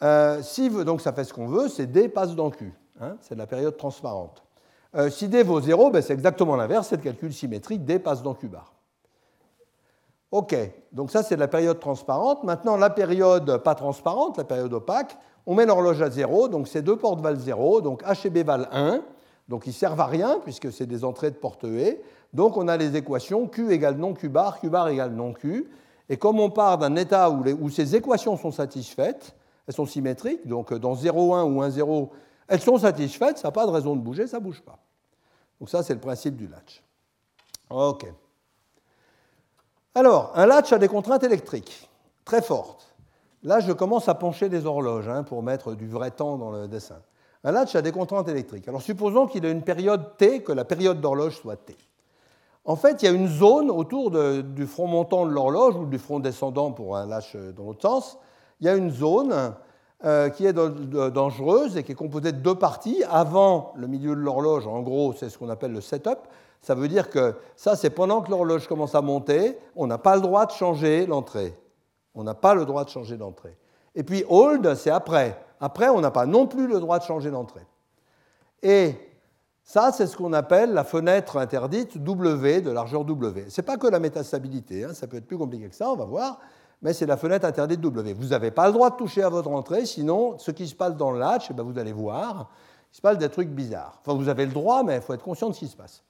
1. 0.00 0.06
Euh, 0.06 0.42
si, 0.42 0.68
donc 0.68 1.00
ça 1.00 1.12
fait 1.12 1.24
ce 1.24 1.32
qu'on 1.32 1.46
veut, 1.46 1.68
c'est 1.68 1.86
D 1.86 2.08
passe 2.08 2.34
dans 2.34 2.50
Q. 2.50 2.72
Hein, 3.00 3.16
c'est 3.20 3.36
la 3.36 3.46
période 3.46 3.76
transparente. 3.76 4.42
Euh, 4.94 5.10
si 5.10 5.28
D 5.28 5.42
vaut 5.42 5.60
0, 5.60 5.90
ben 5.90 6.02
c'est 6.02 6.12
exactement 6.12 6.56
l'inverse, 6.56 6.88
c'est 6.88 6.96
le 6.96 7.02
calcul 7.02 7.32
symétrique, 7.32 7.84
D 7.84 7.98
passe 7.98 8.22
dans 8.22 8.34
Q 8.34 8.48
bar. 8.48 8.74
OK, 10.30 10.54
donc 10.92 11.10
ça 11.10 11.22
c'est 11.22 11.36
la 11.36 11.48
période 11.48 11.80
transparente. 11.80 12.44
Maintenant, 12.44 12.76
la 12.76 12.90
période 12.90 13.58
pas 13.58 13.74
transparente, 13.74 14.36
la 14.36 14.44
période 14.44 14.72
opaque, 14.72 15.16
on 15.46 15.54
met 15.54 15.66
l'horloge 15.66 16.02
à 16.02 16.10
0, 16.10 16.48
donc 16.48 16.68
ces 16.68 16.82
deux 16.82 16.96
portes 16.96 17.20
valent 17.20 17.38
0, 17.38 17.80
donc 17.80 18.02
H 18.02 18.26
et 18.26 18.30
B 18.30 18.38
valent 18.38 18.68
1, 18.72 19.00
donc 19.48 19.66
ils 19.66 19.72
servent 19.72 20.00
à 20.00 20.06
rien 20.06 20.40
puisque 20.42 20.72
c'est 20.72 20.86
des 20.86 21.04
entrées 21.04 21.30
de 21.30 21.36
porte 21.36 21.64
E. 21.64 21.98
Donc 22.32 22.56
on 22.56 22.66
a 22.68 22.76
les 22.76 22.96
équations 22.96 23.46
Q 23.46 23.72
égale 23.72 23.96
non 23.96 24.14
Q 24.14 24.28
bar, 24.28 24.60
Q 24.60 24.70
bar 24.70 24.88
égale 24.88 25.12
non 25.12 25.32
Q. 25.32 25.68
Et 26.08 26.16
comme 26.16 26.38
on 26.38 26.50
part 26.50 26.78
d'un 26.78 26.96
état 26.96 27.30
où, 27.30 27.70
ces 27.70 27.96
équations 27.96 28.36
sont 28.36 28.52
satisfaites, 28.52 29.34
elles 29.66 29.74
sont 29.74 29.86
symétriques, 29.86 30.46
donc 30.46 30.72
euh, 30.72 30.78
dans 30.78 30.94
0,1 30.94 31.44
ou 31.44 31.62
1,0, 31.62 32.10
elles 32.48 32.60
sont 32.60 32.78
satisfaites, 32.78 33.38
ça 33.38 33.48
n'a 33.48 33.52
pas 33.52 33.66
de 33.66 33.70
raison 33.70 33.96
de 33.96 34.00
bouger, 34.00 34.26
ça 34.26 34.38
ne 34.38 34.44
bouge 34.44 34.60
pas. 34.60 34.78
Donc 35.58 35.70
ça, 35.70 35.82
c'est 35.82 35.94
le 35.94 36.00
principe 36.00 36.36
du 36.36 36.46
latch. 36.46 36.82
OK. 37.70 38.06
Alors, 39.94 40.32
un 40.34 40.44
latch 40.44 40.72
a 40.72 40.78
des 40.78 40.88
contraintes 40.88 41.22
électriques 41.22 41.88
très 42.24 42.42
fortes. 42.42 42.94
Là, 43.42 43.60
je 43.60 43.72
commence 43.72 44.08
à 44.08 44.14
pencher 44.14 44.48
les 44.48 44.66
horloges 44.66 45.08
hein, 45.08 45.22
pour 45.22 45.42
mettre 45.42 45.74
du 45.74 45.86
vrai 45.86 46.10
temps 46.10 46.36
dans 46.36 46.50
le 46.50 46.68
dessin. 46.68 47.00
Un 47.44 47.52
latch 47.52 47.74
a 47.76 47.82
des 47.82 47.92
contraintes 47.92 48.28
électriques. 48.28 48.68
Alors, 48.68 48.82
supposons 48.82 49.26
qu'il 49.26 49.44
a 49.46 49.50
une 49.50 49.62
période 49.62 50.16
T, 50.16 50.42
que 50.42 50.52
la 50.52 50.64
période 50.64 51.00
d'horloge 51.00 51.36
soit 51.36 51.56
T. 51.56 51.76
En 52.64 52.76
fait, 52.76 53.02
il 53.02 53.06
y 53.06 53.08
a 53.08 53.12
une 53.12 53.28
zone 53.28 53.70
autour 53.70 54.10
du 54.10 54.66
front 54.66 54.86
montant 54.86 55.26
de 55.26 55.32
l'horloge 55.32 55.76
ou 55.76 55.84
du 55.84 55.98
front 55.98 56.18
descendant 56.18 56.72
pour 56.72 56.96
un 56.96 57.06
lâche 57.06 57.36
dans 57.36 57.64
l'autre 57.64 57.82
sens. 57.82 58.18
Il 58.60 58.66
y 58.66 58.70
a 58.70 58.74
une 58.74 58.90
zone 58.90 59.54
euh, 60.04 60.30
qui 60.30 60.46
est 60.46 60.52
dangereuse 60.52 61.76
et 61.76 61.82
qui 61.82 61.92
est 61.92 61.94
composée 61.94 62.32
de 62.32 62.38
deux 62.38 62.54
parties. 62.54 63.02
Avant 63.10 63.74
le 63.76 63.86
milieu 63.86 64.14
de 64.14 64.20
l'horloge, 64.20 64.66
en 64.66 64.80
gros, 64.80 65.12
c'est 65.12 65.28
ce 65.28 65.36
qu'on 65.36 65.50
appelle 65.50 65.72
le 65.72 65.82
setup. 65.82 66.18
Ça 66.62 66.74
veut 66.74 66.88
dire 66.88 67.10
que 67.10 67.34
ça, 67.56 67.76
c'est 67.76 67.90
pendant 67.90 68.22
que 68.22 68.30
l'horloge 68.30 68.66
commence 68.66 68.94
à 68.94 69.02
monter, 69.02 69.58
on 69.76 69.86
n'a 69.86 69.98
pas 69.98 70.16
le 70.16 70.22
droit 70.22 70.46
de 70.46 70.52
changer 70.52 71.04
l'entrée. 71.04 71.54
On 72.14 72.24
n'a 72.24 72.34
pas 72.34 72.54
le 72.54 72.64
droit 72.64 72.84
de 72.84 72.88
changer 72.88 73.18
l'entrée. 73.18 73.56
Et 73.94 74.02
puis 74.02 74.24
hold, 74.28 74.74
c'est 74.74 74.90
après. 74.90 75.38
Après, 75.60 75.88
on 75.88 76.00
n'a 76.00 76.10
pas 76.10 76.24
non 76.24 76.46
plus 76.46 76.66
le 76.66 76.80
droit 76.80 76.98
de 76.98 77.04
changer 77.04 77.30
l'entrée. 77.30 77.66
Et 78.62 78.94
ça, 79.64 79.92
c'est 79.92 80.06
ce 80.06 80.16
qu'on 80.16 80.34
appelle 80.34 80.74
la 80.74 80.84
fenêtre 80.84 81.38
interdite 81.38 81.96
W 81.96 82.60
de 82.60 82.70
largeur 82.70 83.04
W. 83.04 83.46
Ce 83.48 83.60
n'est 83.60 83.64
pas 83.64 83.78
que 83.78 83.86
la 83.86 83.98
métastabilité, 83.98 84.84
hein, 84.84 84.92
ça 84.92 85.06
peut 85.06 85.16
être 85.16 85.26
plus 85.26 85.38
compliqué 85.38 85.68
que 85.68 85.74
ça, 85.74 85.90
on 85.90 85.96
va 85.96 86.04
voir, 86.04 86.38
mais 86.82 86.92
c'est 86.92 87.06
la 87.06 87.16
fenêtre 87.16 87.46
interdite 87.46 87.80
W. 87.80 88.12
Vous 88.12 88.28
n'avez 88.28 88.50
pas 88.50 88.66
le 88.66 88.74
droit 88.74 88.90
de 88.90 88.96
toucher 88.96 89.22
à 89.22 89.30
votre 89.30 89.50
entrée, 89.50 89.86
sinon 89.86 90.38
ce 90.38 90.50
qui 90.50 90.68
se 90.68 90.74
passe 90.74 90.94
dans 90.96 91.10
le 91.12 91.18
latch, 91.18 91.46
eh 91.50 91.54
ben, 91.54 91.62
vous 91.62 91.78
allez 91.78 91.94
voir, 91.94 92.50
Il 92.92 92.96
se 92.96 93.00
passe 93.00 93.16
des 93.16 93.30
trucs 93.30 93.48
bizarres. 93.48 93.98
Enfin, 94.04 94.16
vous 94.16 94.28
avez 94.28 94.44
le 94.44 94.52
droit, 94.52 94.82
mais 94.82 94.96
il 94.96 95.00
faut 95.00 95.14
être 95.14 95.24
conscient 95.24 95.48
de 95.48 95.54
ce 95.54 95.60
qui 95.60 95.68
se 95.68 95.76
passe. 95.76 96.02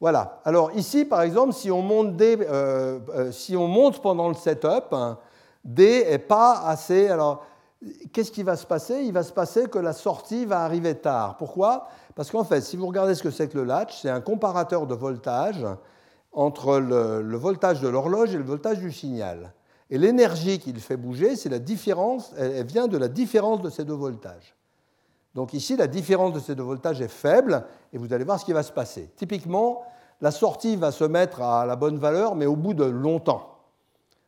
Voilà. 0.00 0.40
Alors 0.44 0.72
ici, 0.72 1.04
par 1.04 1.20
exemple, 1.22 1.52
si 1.52 1.70
on 1.70 1.82
monte, 1.82 2.18
euh, 2.20 2.98
euh, 3.14 3.90
pendant 4.02 4.28
le 4.28 4.34
setup, 4.34 4.92
hein, 4.92 5.18
D 5.64 6.06
n'est 6.08 6.18
pas 6.18 6.62
assez. 6.66 7.08
Alors, 7.08 7.44
qu'est-ce 8.12 8.32
qui 8.32 8.42
va 8.42 8.56
se 8.56 8.66
passer? 8.66 9.02
Il 9.02 9.12
va 9.12 9.22
se 9.22 9.32
passer 9.32 9.68
que 9.68 9.78
la 9.78 9.92
sortie 9.92 10.44
va 10.44 10.60
arriver 10.60 10.94
tard. 10.96 11.36
Pourquoi? 11.36 11.88
Parce 12.14 12.30
qu'en 12.30 12.44
fait, 12.44 12.60
si 12.60 12.76
vous 12.76 12.86
regardez 12.86 13.14
ce 13.14 13.22
que 13.22 13.30
c'est 13.30 13.48
que 13.48 13.58
le 13.58 13.64
latch, 13.64 14.02
c'est 14.02 14.10
un 14.10 14.20
comparateur 14.20 14.86
de 14.86 14.94
voltage 14.94 15.64
entre 16.32 16.78
le, 16.78 17.36
voltage 17.36 17.80
de 17.80 17.88
l'horloge 17.88 18.34
et 18.34 18.38
le 18.38 18.44
voltage 18.44 18.78
du 18.78 18.92
signal. 18.92 19.52
Et 19.90 19.98
l'énergie 19.98 20.58
qui 20.58 20.72
le 20.72 20.80
fait 20.80 20.96
bouger, 20.96 21.36
c'est 21.36 21.48
la 21.48 21.58
différence, 21.58 22.34
elle 22.36 22.66
vient 22.66 22.88
de 22.88 22.98
la 22.98 23.08
différence 23.08 23.62
de 23.62 23.70
ces 23.70 23.84
deux 23.84 23.94
voltages. 23.94 24.54
Donc 25.34 25.54
ici, 25.54 25.76
la 25.76 25.86
différence 25.86 26.32
de 26.32 26.40
ces 26.40 26.54
deux 26.54 26.62
voltages 26.62 27.00
est 27.00 27.08
faible, 27.08 27.64
et 27.92 27.98
vous 27.98 28.12
allez 28.12 28.24
voir 28.24 28.38
ce 28.38 28.44
qui 28.44 28.52
va 28.52 28.62
se 28.62 28.72
passer. 28.72 29.10
Typiquement, 29.16 29.82
la 30.20 30.30
sortie 30.30 30.76
va 30.76 30.90
se 30.90 31.04
mettre 31.04 31.42
à 31.42 31.64
la 31.64 31.76
bonne 31.76 31.98
valeur, 31.98 32.34
mais 32.34 32.46
au 32.46 32.56
bout 32.56 32.74
de 32.74 32.84
longtemps. 32.84 33.58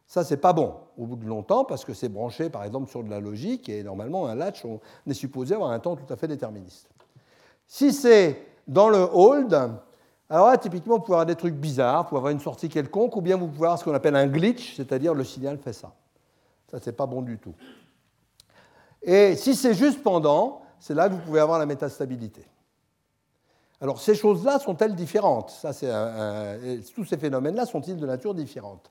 Ça, 0.06 0.24
c'est 0.24 0.38
pas 0.38 0.52
bon 0.52 0.74
au 1.00 1.06
bout 1.06 1.16
de 1.16 1.24
longtemps, 1.24 1.64
parce 1.64 1.84
que 1.84 1.94
c'est 1.94 2.10
branché, 2.10 2.50
par 2.50 2.62
exemple, 2.62 2.90
sur 2.90 3.02
de 3.02 3.08
la 3.08 3.20
logique, 3.20 3.68
et 3.68 3.82
normalement, 3.82 4.26
un 4.26 4.34
latch, 4.34 4.64
on 4.64 4.80
est 5.08 5.14
supposé 5.14 5.54
avoir 5.54 5.70
un 5.70 5.78
temps 5.78 5.96
tout 5.96 6.12
à 6.12 6.16
fait 6.16 6.28
déterministe. 6.28 6.88
Si 7.66 7.92
c'est 7.92 8.46
dans 8.68 8.88
le 8.88 9.08
hold, 9.12 9.54
alors 10.28 10.48
là, 10.48 10.58
typiquement, 10.58 10.96
vous 10.96 11.00
pouvez 11.02 11.14
avoir 11.14 11.26
des 11.26 11.36
trucs 11.36 11.54
bizarres, 11.54 12.02
vous 12.02 12.08
pouvez 12.10 12.18
avoir 12.18 12.32
une 12.32 12.40
sortie 12.40 12.68
quelconque, 12.68 13.16
ou 13.16 13.22
bien 13.22 13.36
vous 13.36 13.48
pouvez 13.48 13.66
avoir 13.66 13.78
ce 13.78 13.84
qu'on 13.84 13.94
appelle 13.94 14.14
un 14.14 14.26
glitch, 14.26 14.76
c'est-à-dire 14.76 15.14
le 15.14 15.24
signal 15.24 15.58
fait 15.58 15.72
ça. 15.72 15.92
Ça, 16.70 16.78
c'est 16.80 16.92
pas 16.92 17.06
bon 17.06 17.22
du 17.22 17.38
tout. 17.38 17.54
Et 19.02 19.34
si 19.36 19.56
c'est 19.56 19.74
juste 19.74 20.02
pendant, 20.02 20.60
c'est 20.78 20.94
là 20.94 21.08
que 21.08 21.14
vous 21.14 21.20
pouvez 21.20 21.40
avoir 21.40 21.58
la 21.58 21.66
métastabilité. 21.66 22.44
Alors 23.80 23.98
ces 23.98 24.14
choses-là 24.14 24.58
sont-elles 24.58 24.94
différentes? 24.94 25.50
Ça, 25.50 25.70
Tous 26.94 27.04
ces 27.06 27.16
phénomènes-là 27.16 27.64
sont-ils 27.64 27.96
de 27.96 28.06
nature 28.06 28.34
différente? 28.34 28.90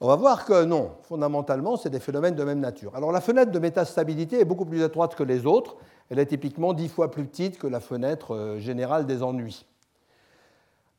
On 0.00 0.08
va 0.08 0.16
voir 0.16 0.44
que 0.44 0.64
non, 0.64 0.92
fondamentalement, 1.02 1.76
c'est 1.76 1.90
des 1.90 2.00
phénomènes 2.00 2.34
de 2.34 2.44
même 2.44 2.60
nature. 2.60 2.94
Alors 2.94 3.12
la 3.12 3.20
fenêtre 3.20 3.52
de 3.52 3.58
métastabilité 3.58 4.40
est 4.40 4.44
beaucoup 4.44 4.64
plus 4.64 4.82
étroite 4.82 5.14
que 5.14 5.22
les 5.22 5.46
autres. 5.46 5.76
Elle 6.10 6.18
est 6.18 6.26
typiquement 6.26 6.72
dix 6.72 6.88
fois 6.88 7.10
plus 7.10 7.24
petite 7.24 7.58
que 7.58 7.66
la 7.66 7.80
fenêtre 7.80 8.34
euh, 8.34 8.58
générale 8.58 9.06
des 9.06 9.22
ennuis. 9.22 9.64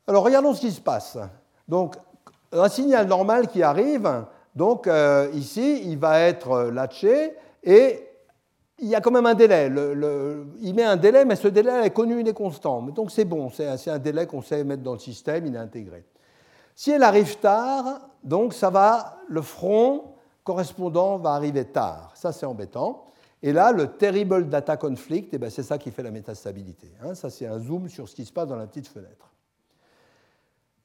Alors 0.08 0.24
regardons 0.24 0.54
ce 0.54 0.62
qui 0.62 0.72
se 0.72 0.82
passe. 0.82 1.18
Donc 1.68 1.96
un 2.52 2.70
signal 2.70 3.08
normal 3.08 3.48
qui 3.48 3.64
arrive, 3.64 4.26
donc 4.56 4.88
euh, 4.88 5.30
ici, 5.34 5.82
il 5.86 5.98
va 5.98 6.22
être 6.22 6.64
latché 6.72 7.34
et 7.64 8.08
il 8.80 8.88
y 8.88 8.96
a 8.96 9.02
quand 9.02 9.12
même 9.12 9.26
un 9.26 9.34
délai. 9.34 9.72
il 10.62 10.74
met 10.74 10.84
un 10.84 10.98
délai, 10.98 11.26
mais 11.26 11.36
ce 11.36 11.48
délai 11.48 11.86
est 11.86 11.92
connu, 11.92 12.20
il 12.20 12.28
est 12.28 12.34
constant. 12.34 12.82
Donc 12.82 13.12
c'est 13.12 13.26
bon, 13.26 13.50
c'est 13.50 13.90
un 13.90 14.00
délai 14.00 14.26
qu'on 14.26 14.42
sait 14.42 14.64
mettre 14.64 14.84
dans 14.84 14.94
le 14.94 15.00
système, 15.00 15.46
il 15.46 15.56
est 15.56 15.60
intégré. 15.60 16.06
Si 16.76 16.92
elle 16.92 17.04
arrive 17.04 17.38
tard, 17.38 18.02
donc 18.24 18.54
ça 18.54 18.70
va, 18.70 19.18
le 19.28 19.42
front 19.42 20.16
correspondant 20.44 21.18
va 21.18 21.32
arriver 21.32 21.66
tard. 21.66 22.12
Ça, 22.16 22.32
c'est 22.32 22.46
embêtant. 22.46 23.06
Et 23.42 23.54
là, 23.54 23.72
le 23.72 23.88
terrible 23.88 24.50
data 24.50 24.78
conflict, 24.78 25.30
eh 25.34 25.38
ben, 25.38 25.50
c'est 25.50 25.64
ça 25.64 25.78
qui 25.78 25.92
fait 25.92 26.04
la 26.04 26.12
métastabilité. 26.12 26.92
Hein. 27.02 27.16
Ça, 27.16 27.30
c'est 27.30 27.46
un 27.46 27.60
zoom 27.60 27.90
sur 27.90 28.10
ce 28.10 28.16
qui 28.16 28.26
se 28.26 28.34
passe 28.34 28.48
dans 28.48 28.56
la 28.56 28.68
petite 28.68 28.88
fenêtre. 28.88 29.32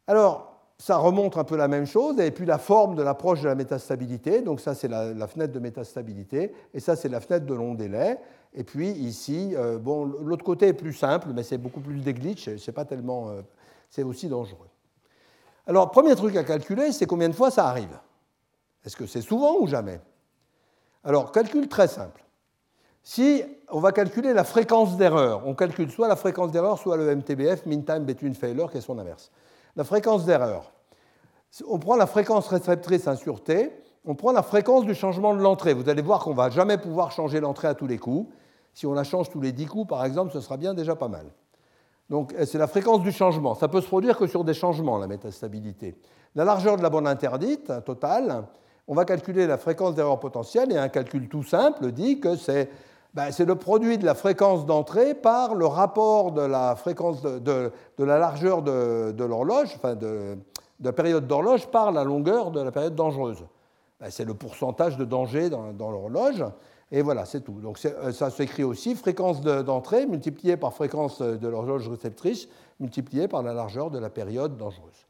Alors, 0.07 0.51
ça 0.81 0.97
remonte 0.97 1.37
un 1.37 1.45
peu 1.45 1.57
la 1.57 1.69
même 1.69 1.87
chose, 1.87 2.19
et 2.19 2.31
puis 2.31 2.47
la 2.47 2.57
forme 2.57 2.95
de 2.95 3.03
l'approche 3.03 3.43
de 3.43 3.49
la 3.49 3.55
métastabilité, 3.55 4.41
donc 4.41 4.61
ça 4.61 4.75
c'est 4.75 4.89
la, 4.89 5.27
fenêtre 5.27 5.53
de 5.53 5.59
métastabilité, 5.59 6.55
et 6.73 6.81
ça 6.81 6.97
c'est 6.97 7.11
la 7.11 7.21
fenêtre 7.21 7.45
de 7.45 7.53
long 7.53 7.75
délai, 7.75 8.19
et 8.55 8.65
puis 8.65 8.89
ici, 8.89 9.53
euh, 9.57 9.79
bon, 9.79 10.07
l'autre 10.07 10.43
côté 10.43 10.69
est 10.69 10.73
plus 10.73 10.95
simple, 10.95 11.29
mais 11.35 11.43
c'est 11.43 11.59
beaucoup 11.59 11.81
plus 11.81 12.01
des 12.01 12.15
glitches, 12.15 12.57
c'est 12.57 12.73
pas 12.73 12.87
tellement, 12.87 13.29
euh, 13.29 13.43
c'est 13.91 14.03
aussi 14.03 14.27
dangereux. 14.27 14.70
Alors, 15.67 15.91
premier 15.91 16.17
truc 16.17 16.37
à 16.37 16.45
calculer, 16.45 16.93
c'est 16.93 17.07
combien 17.07 17.29
de 17.29 17.35
fois 17.35 17.51
ça 17.51 17.67
arrive. 17.67 17.99
Est-ce 18.85 18.97
que 18.97 19.07
c'est 19.07 19.21
souvent 19.21 19.57
ou 19.61 19.67
jamais? 19.67 20.01
Alors, 21.05 21.33
calcul 21.33 21.69
très 21.69 21.89
simple. 21.89 22.25
Si 23.03 23.43
on 23.71 23.81
va 23.81 23.93
calculer 23.93 24.33
la 24.33 24.45
fréquence 24.45 24.97
d'erreur, 24.97 25.47
on 25.47 25.55
calcule 25.55 25.91
soit 25.91 26.09
la 26.09 26.17
fréquence 26.17 26.51
d'erreur, 26.51 26.79
soit 26.79 26.97
le 26.97 27.15
MTBF, 27.17 27.67
mean 27.67 27.83
time 27.83 28.05
between 28.05 28.35
failure, 28.35 28.71
qui 28.71 28.79
est 28.79 28.83
son 28.83 28.99
inverse 28.99 29.31
la 29.77 29.85
fréquence 29.85 30.25
d'erreur. 30.25 30.73
On 31.67 31.79
prend 31.79 31.97
la 31.97 32.07
fréquence 32.07 32.49
réceptrice 32.49 33.09
1 33.09 33.17
sur 33.17 33.43
T, 33.43 33.73
on 34.05 34.15
prend 34.15 34.33
la 34.33 34.43
fréquence 34.43 34.85
du 34.85 34.95
changement 34.95 35.35
de 35.35 35.41
l'entrée. 35.41 35.75
Vous 35.75 35.89
allez 35.89 36.03
voir 36.03 36.23
qu'on 36.23 36.31
ne 36.31 36.37
va 36.37 36.51
jamais 36.51 36.79
pouvoir 36.79 37.13
changer 37.13 37.41
l'entrée 37.41 37.69
à 37.69 37.75
tous 37.75 37.87
les 37.87 37.99
coups. 37.99 38.33
Si 38.73 38.87
on 38.87 38.95
la 38.95 39.05
change 39.05 39.31
tous 39.31 39.41
les 39.41 39.53
10 39.53 39.67
coups, 39.67 39.89
par 39.89 40.05
exemple, 40.05 40.33
ce 40.33 40.41
sera 40.41 40.57
bien 40.57 40.75
déjà 40.75 40.97
pas 40.97 41.09
mal. 41.09 41.27
Donc 42.11 42.35
c'est 42.45 42.59
la 42.59 42.67
fréquence 42.67 43.01
du 43.03 43.13
changement. 43.13 43.55
Ça 43.55 43.69
peut 43.69 43.81
se 43.81 43.87
produire 43.87 44.19
que 44.19 44.27
sur 44.27 44.45
des 44.45 44.55
changements, 44.55 44.99
la 44.99 45.07
métastabilité. 45.07 45.97
La 46.35 46.45
largeur 46.45 46.77
de 46.77 46.83
la 46.83 46.91
bande 46.91 47.07
interdite 47.07 47.73
totale, 47.85 48.45
on 48.89 48.95
va 48.95 49.05
calculer 49.05 49.47
la 49.47 49.57
fréquence 49.57 49.95
d'erreur 49.95 50.19
potentielle 50.19 50.73
et 50.73 50.77
un 50.77 50.89
calcul 50.89 51.29
tout 51.29 51.45
simple 51.45 51.93
dit 51.93 52.19
que 52.19 52.35
c'est 52.35 52.69
ben, 53.15 53.31
le 53.39 53.55
produit 53.55 53.99
de 53.99 54.05
la 54.05 54.15
fréquence 54.15 54.67
d'entrée 54.67 55.15
par 55.15 55.55
le 55.55 55.67
rapport 55.67 56.33
de 56.33 56.43
la 56.43 56.77
fréquence 56.77 57.23
de, 57.23 57.73
la 57.99 58.19
largeur 58.19 58.63
de, 58.63 59.25
l'horloge, 59.25 59.73
enfin 59.77 59.95
de, 59.95 60.37
la 60.83 60.93
période 60.93 61.27
d'horloge 61.27 61.67
par 61.69 61.93
la 61.93 62.05
longueur 62.05 62.51
de 62.51 62.61
la 62.61 62.73
période 62.73 62.95
dangereuse. 62.95 63.45
Ben, 64.01 64.11
c'est 64.11 64.25
le 64.25 64.35
pourcentage 64.35 64.97
de 64.97 65.05
danger 65.05 65.51
dans, 65.51 65.91
l'horloge. 65.91 66.45
Et 66.93 67.03
voilà, 67.03 67.25
c'est 67.25 67.41
tout. 67.41 67.61
Donc 67.61 67.79
euh, 67.85 68.13
ça 68.13 68.31
s'écrit 68.31 68.65
aussi 68.65 68.95
fréquence 68.95 69.41
d'entrée 69.41 70.07
multipliée 70.07 70.57
par 70.57 70.73
fréquence 70.75 71.21
de 71.21 71.49
l'horloge 71.49 71.89
réceptrice 71.89 72.49
multipliée 72.81 73.29
par 73.29 73.43
la 73.43 73.53
largeur 73.53 73.91
de 73.91 73.99
la 73.99 74.11
période 74.11 74.57
dangereuse. 74.57 75.07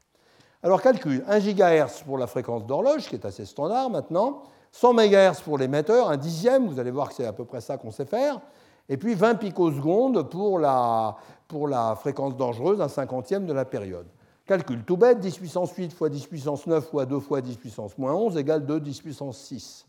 Alors 0.63 0.81
calcul, 0.81 1.23
1 1.27 1.39
GHz 1.39 2.03
pour 2.05 2.19
la 2.19 2.27
fréquence 2.27 2.67
d'horloge, 2.67 3.07
qui 3.07 3.15
est 3.15 3.25
assez 3.25 3.45
standard 3.45 3.89
maintenant, 3.89 4.43
100 4.71 4.93
MHz 4.93 5.41
pour 5.43 5.57
l'émetteur, 5.57 6.09
un 6.09 6.17
dixième, 6.17 6.67
vous 6.67 6.79
allez 6.79 6.91
voir 6.91 7.09
que 7.09 7.15
c'est 7.15 7.25
à 7.25 7.33
peu 7.33 7.45
près 7.45 7.61
ça 7.61 7.77
qu'on 7.77 7.89
sait 7.89 8.05
faire, 8.05 8.39
et 8.87 8.97
puis 8.97 9.15
20 9.15 9.35
picosecondes 9.35 10.29
pour 10.29 10.59
la, 10.59 11.17
pour 11.47 11.67
la 11.67 11.95
fréquence 11.95 12.35
dangereuse, 12.37 12.79
un 12.79 12.89
cinquantième 12.89 13.47
de 13.47 13.53
la 13.53 13.65
période. 13.65 14.05
Calcul 14.45 14.83
tout 14.83 14.97
bête, 14.97 15.19
10 15.19 15.37
puissance 15.37 15.73
8 15.73 15.93
fois 15.93 16.09
10 16.09 16.27
puissance 16.27 16.67
9 16.67 16.89
fois 16.89 17.05
2 17.05 17.19
fois 17.19 17.41
10 17.41 17.55
puissance 17.55 17.97
moins 17.97 18.13
11 18.13 18.37
égale 18.37 18.65
2 18.65 18.79
10 18.79 19.01
puissance 19.01 19.37
6. 19.39 19.87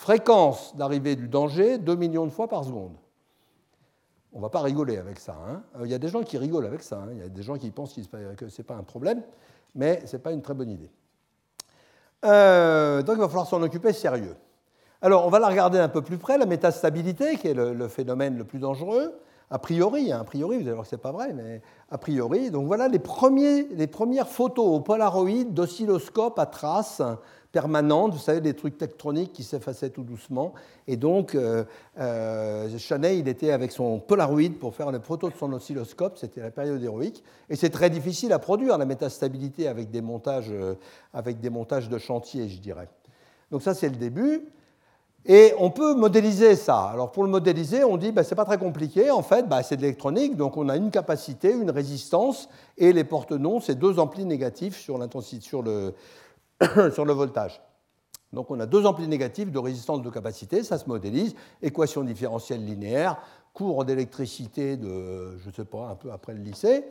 Fréquence 0.00 0.74
d'arrivée 0.76 1.14
du 1.14 1.28
danger, 1.28 1.76
2 1.76 1.94
millions 1.94 2.24
de 2.24 2.30
fois 2.30 2.48
par 2.48 2.64
seconde. 2.64 2.94
On 4.32 4.38
ne 4.38 4.42
va 4.42 4.48
pas 4.48 4.62
rigoler 4.62 4.96
avec 4.96 5.18
ça. 5.18 5.36
Hein. 5.46 5.62
Euh, 5.76 5.84
il 5.84 5.90
y 5.90 5.94
a 5.94 5.98
des 5.98 6.08
gens 6.08 6.22
qui 6.22 6.38
rigolent 6.38 6.64
avec 6.64 6.82
ça. 6.82 7.02
Hein. 7.02 7.08
Il 7.12 7.18
y 7.18 7.22
a 7.22 7.28
des 7.28 7.42
gens 7.42 7.58
qui 7.58 7.70
pensent 7.70 7.94
que 7.94 8.48
ce 8.48 8.62
n'est 8.62 8.64
pas 8.64 8.76
un 8.76 8.82
problème, 8.82 9.22
mais 9.74 10.00
ce 10.06 10.16
n'est 10.16 10.22
pas 10.22 10.32
une 10.32 10.40
très 10.40 10.54
bonne 10.54 10.70
idée. 10.70 10.90
Euh, 12.24 13.02
donc 13.02 13.16
il 13.16 13.20
va 13.20 13.28
falloir 13.28 13.46
s'en 13.46 13.60
occuper 13.60 13.92
sérieux. 13.92 14.36
Alors 15.02 15.26
on 15.26 15.28
va 15.28 15.38
la 15.38 15.48
regarder 15.48 15.78
un 15.78 15.90
peu 15.90 16.00
plus 16.00 16.16
près, 16.16 16.38
la 16.38 16.46
métastabilité, 16.46 17.36
qui 17.36 17.48
est 17.48 17.54
le, 17.54 17.88
phénomène 17.88 18.38
le 18.38 18.44
plus 18.44 18.58
dangereux, 18.58 19.12
a 19.50 19.58
priori, 19.58 20.12
hein, 20.12 20.20
a 20.20 20.24
priori, 20.24 20.56
vous 20.56 20.62
allez 20.62 20.72
voir 20.72 20.84
que 20.84 20.88
ce 20.88 20.96
n'est 20.96 21.02
pas 21.02 21.12
vrai, 21.12 21.34
mais 21.34 21.60
a 21.90 21.98
priori. 21.98 22.50
Donc 22.50 22.66
voilà 22.66 22.88
les, 22.88 23.00
premiers, 23.00 23.64
les 23.64 23.86
premières 23.86 24.28
photos 24.28 24.64
au 24.66 24.80
Polaroid 24.80 25.44
d'oscilloscope 25.44 26.38
à 26.38 26.46
traces 26.46 27.02
permanente, 27.52 28.12
vous 28.12 28.18
savez, 28.18 28.40
des 28.40 28.54
trucs 28.54 28.78
tectroniques 28.78 29.32
qui 29.32 29.42
s'effaçaient 29.42 29.90
tout 29.90 30.02
doucement. 30.02 30.54
Et 30.86 30.96
donc, 30.96 31.34
euh, 31.34 31.64
euh, 31.98 32.68
il 33.02 33.28
était 33.28 33.50
avec 33.50 33.72
son 33.72 33.98
Polaroid 33.98 34.50
pour 34.58 34.74
faire 34.74 34.90
les 34.92 35.00
photos 35.00 35.32
de 35.32 35.38
son 35.38 35.52
oscilloscope, 35.52 36.16
c'était 36.16 36.40
la 36.40 36.50
période 36.50 36.82
héroïque. 36.82 37.24
Et 37.48 37.56
c'est 37.56 37.70
très 37.70 37.90
difficile 37.90 38.32
à 38.32 38.38
produire, 38.38 38.78
la 38.78 38.86
métastabilité, 38.86 39.66
avec 39.66 39.90
des 39.90 40.00
montages, 40.00 40.50
euh, 40.50 40.74
avec 41.12 41.40
des 41.40 41.50
montages 41.50 41.88
de 41.88 41.98
chantier, 41.98 42.48
je 42.48 42.60
dirais. 42.60 42.88
Donc 43.50 43.62
ça, 43.62 43.74
c'est 43.74 43.88
le 43.88 43.96
début. 43.96 44.44
Et 45.26 45.52
on 45.58 45.70
peut 45.70 45.94
modéliser 45.94 46.56
ça. 46.56 46.84
Alors 46.84 47.12
pour 47.12 47.24
le 47.24 47.28
modéliser, 47.28 47.84
on 47.84 47.98
dit 47.98 48.10
ben, 48.10 48.22
c'est 48.22 48.34
pas 48.34 48.46
très 48.46 48.56
compliqué. 48.56 49.10
En 49.10 49.22
fait, 49.22 49.46
ben, 49.46 49.62
c'est 49.62 49.76
de 49.76 49.82
l'électronique, 49.82 50.34
donc 50.34 50.56
on 50.56 50.68
a 50.70 50.76
une 50.76 50.90
capacité, 50.90 51.52
une 51.52 51.70
résistance, 51.70 52.48
et 52.78 52.94
les 52.94 53.04
porte-noms, 53.04 53.60
c'est 53.60 53.74
deux 53.74 53.98
amplis 53.98 54.24
négatifs 54.24 54.78
sur 54.78 54.96
l'intensité, 54.96 55.44
sur 55.44 55.62
le, 55.62 55.92
sur 56.92 57.04
le 57.04 57.12
voltage. 57.12 57.60
Donc 58.32 58.50
on 58.50 58.60
a 58.60 58.66
deux 58.66 58.86
amplis 58.86 59.08
négatifs 59.08 59.50
de 59.50 59.58
résistance 59.58 60.02
de 60.02 60.10
capacité, 60.10 60.62
ça 60.62 60.78
se 60.78 60.86
modélise, 60.88 61.34
équation 61.62 62.04
différentielle 62.04 62.64
linéaire, 62.64 63.16
cours 63.52 63.84
d'électricité 63.84 64.76
de, 64.76 65.36
je 65.38 65.48
ne 65.48 65.54
sais 65.54 65.64
pas, 65.64 65.88
un 65.88 65.94
peu 65.96 66.12
après 66.12 66.32
le 66.34 66.40
lycée. 66.40 66.84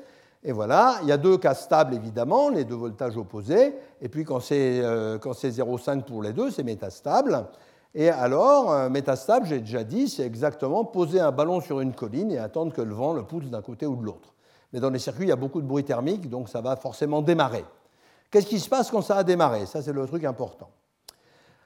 Et 0.43 0.51
voilà, 0.51 0.99
il 1.01 1.07
y 1.07 1.11
a 1.11 1.17
deux 1.17 1.37
cas 1.37 1.53
stables 1.53 1.93
évidemment, 1.93 2.49
les 2.49 2.63
deux 2.63 2.75
voltages 2.75 3.17
opposés, 3.17 3.75
et 4.01 4.09
puis 4.09 4.23
quand 4.23 4.39
c'est 4.39 4.81
euh, 4.81 5.17
0,5 5.17 6.03
pour 6.03 6.21
les 6.21 6.33
deux, 6.33 6.49
c'est 6.49 6.63
métastable. 6.63 7.45
Et 7.95 8.09
alors, 8.09 8.71
euh, 8.71 8.89
métastable, 8.89 9.45
j'ai 9.47 9.59
déjà 9.59 9.83
dit, 9.83 10.07
c'est 10.07 10.25
exactement 10.25 10.85
poser 10.85 11.19
un 11.19 11.31
ballon 11.31 11.59
sur 11.59 11.81
une 11.81 11.93
colline 11.93 12.31
et 12.31 12.37
attendre 12.37 12.71
que 12.71 12.81
le 12.81 12.93
vent 12.93 13.13
le 13.13 13.23
pousse 13.23 13.45
d'un 13.45 13.61
côté 13.61 13.85
ou 13.85 13.95
de 13.95 14.05
l'autre. 14.05 14.33
Mais 14.71 14.79
dans 14.79 14.91
les 14.91 14.99
circuits, 14.99 15.25
il 15.25 15.29
y 15.29 15.33
a 15.33 15.37
beaucoup 15.37 15.61
de 15.61 15.67
bruit 15.67 15.83
thermique, 15.83 16.29
donc 16.29 16.47
ça 16.49 16.61
va 16.61 16.75
forcément 16.75 17.21
démarrer. 17.21 17.65
Qu'est-ce 18.31 18.47
qui 18.47 18.59
se 18.59 18.69
passe 18.69 18.91
quand 18.91 19.01
ça 19.01 19.17
a 19.17 19.23
démarré? 19.23 19.65
Ça, 19.65 19.81
c'est 19.81 19.93
le 19.93 20.05
truc 20.05 20.23
important. 20.23 20.69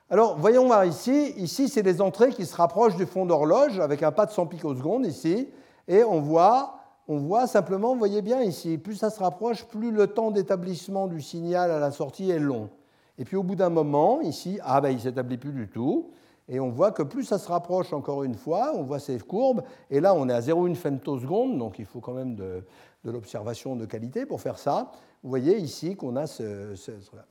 Alors, 0.10 0.38
voyons 0.38 0.68
voir 0.68 0.86
ici. 0.86 1.34
Ici, 1.38 1.68
c'est 1.68 1.82
les 1.82 2.02
entrées 2.02 2.30
qui 2.30 2.46
se 2.46 2.56
rapprochent 2.56 2.96
du 2.96 3.06
fond 3.06 3.26
d'horloge 3.26 3.80
avec 3.80 4.04
un 4.04 4.12
pas 4.12 4.26
de 4.26 4.32
100 4.32 4.48
picosecondes 4.48 5.06
ici. 5.06 5.50
Et 5.88 6.04
on 6.04 6.22
voit, 6.22 6.76
on 7.08 7.18
voit 7.18 7.48
simplement, 7.48 7.94
vous 7.94 8.00
voyez 8.00 8.22
bien 8.22 8.42
ici, 8.42 8.78
plus 8.78 8.96
ça 8.96 9.10
se 9.10 9.20
rapproche, 9.20 9.66
plus 9.66 9.92
le 9.92 10.08
temps 10.08 10.32
d'établissement 10.32 11.08
du 11.08 11.22
signal 11.22 11.72
à 11.72 11.80
la 11.80 11.92
sortie 11.92 12.30
est 12.30 12.40
long. 12.40 12.70
Et 13.18 13.26
puis 13.26 13.36
au 13.36 13.44
bout 13.44 13.56
d'un 13.56 13.70
moment, 13.70 14.22
ici, 14.22 14.60
ah 14.64 14.80
ben 14.80 14.90
il 14.90 14.96
ne 14.96 15.02
s'établit 15.02 15.38
plus 15.38 15.52
du 15.52 15.68
tout. 15.68 16.12
Et 16.50 16.60
on 16.60 16.70
voit 16.70 16.92
que 16.92 17.04
plus 17.04 17.24
ça 17.24 17.38
se 17.38 17.48
rapproche 17.48 17.94
encore 17.94 18.24
une 18.24 18.36
fois, 18.36 18.72
on 18.76 18.84
voit 18.84 19.00
ces 19.00 19.18
courbes, 19.20 19.64
et 19.90 20.02
là 20.02 20.14
on 20.14 20.28
est 20.28 20.34
à 20.34 20.42
0,1 20.42 20.76
femtoseconde, 20.76 21.58
donc 21.58 21.80
il 21.80 21.86
faut 21.86 22.02
quand 22.02 22.12
même 22.12 22.36
de, 22.36 22.66
l'observation 23.12 23.76
de 23.76 23.86
qualité 23.86 24.26
pour 24.26 24.42
faire 24.42 24.58
ça. 24.58 24.92
Vous 25.24 25.30
voyez 25.30 25.58
ici 25.58 25.96
qu'on 25.96 26.16
a 26.16 26.28
ce, 26.28 26.74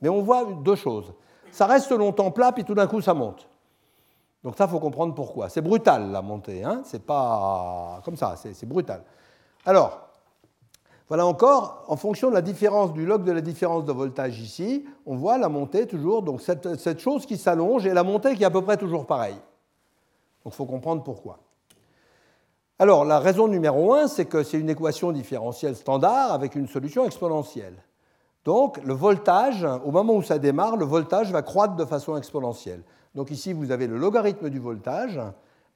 Mais 0.01 0.09
on 0.09 0.21
voit 0.21 0.45
deux 0.63 0.75
choses. 0.75 1.13
Ça 1.51 1.65
reste 1.65 1.91
longtemps 1.91 2.31
plat, 2.31 2.51
puis 2.51 2.63
tout 2.63 2.75
d'un 2.75 2.87
coup 2.87 3.01
ça 3.01 3.13
monte. 3.13 3.47
Donc 4.43 4.57
ça, 4.57 4.65
il 4.65 4.69
faut 4.69 4.79
comprendre 4.79 5.13
pourquoi. 5.13 5.49
C'est 5.49 5.61
brutal 5.61 6.11
la 6.11 6.21
montée, 6.21 6.63
hein 6.63 6.81
c'est 6.83 7.05
pas 7.05 8.01
comme 8.03 8.17
ça, 8.17 8.35
c'est 8.35 8.65
brutal. 8.65 9.03
Alors, 9.65 10.09
voilà 11.07 11.25
encore, 11.25 11.83
en 11.87 11.95
fonction 11.95 12.29
de 12.29 12.33
la 12.33 12.41
différence 12.41 12.93
du 12.93 13.05
log 13.05 13.23
de 13.23 13.31
la 13.31 13.41
différence 13.41 13.85
de 13.85 13.91
voltage 13.91 14.39
ici, 14.39 14.85
on 15.05 15.15
voit 15.15 15.37
la 15.37 15.49
montée 15.49 15.85
toujours, 15.85 16.23
donc 16.23 16.41
cette, 16.41 16.99
chose 16.99 17.25
qui 17.25 17.37
s'allonge 17.37 17.85
et 17.85 17.93
la 17.93 18.03
montée 18.03 18.35
qui 18.35 18.43
est 18.43 18.45
à 18.45 18.51
peu 18.51 18.61
près 18.61 18.77
toujours 18.77 19.05
pareille. 19.05 19.39
Donc 20.43 20.53
il 20.53 20.55
faut 20.55 20.65
comprendre 20.65 21.03
pourquoi. 21.03 21.39
Alors 22.79 23.05
la 23.05 23.19
raison 23.19 23.47
numéro 23.47 23.93
1, 23.93 24.07
c'est 24.07 24.25
que 24.25 24.43
c'est 24.43 24.59
une 24.59 24.69
équation 24.69 25.11
différentielle 25.11 25.75
standard 25.75 26.31
avec 26.31 26.55
une 26.55 26.67
solution 26.67 27.05
exponentielle. 27.05 27.75
Donc 28.45 28.83
le 28.83 28.93
voltage, 28.93 29.65
au 29.85 29.91
moment 29.91 30.15
où 30.15 30.23
ça 30.23 30.39
démarre, 30.39 30.75
le 30.75 30.85
voltage 30.85 31.31
va 31.31 31.41
croître 31.41 31.75
de 31.75 31.85
façon 31.85 32.17
exponentielle. 32.17 32.81
Donc 33.15 33.31
ici, 33.31 33.53
vous 33.53 33.71
avez 33.71 33.87
le 33.87 33.97
logarithme 33.97 34.49
du 34.49 34.59
voltage, 34.59 35.19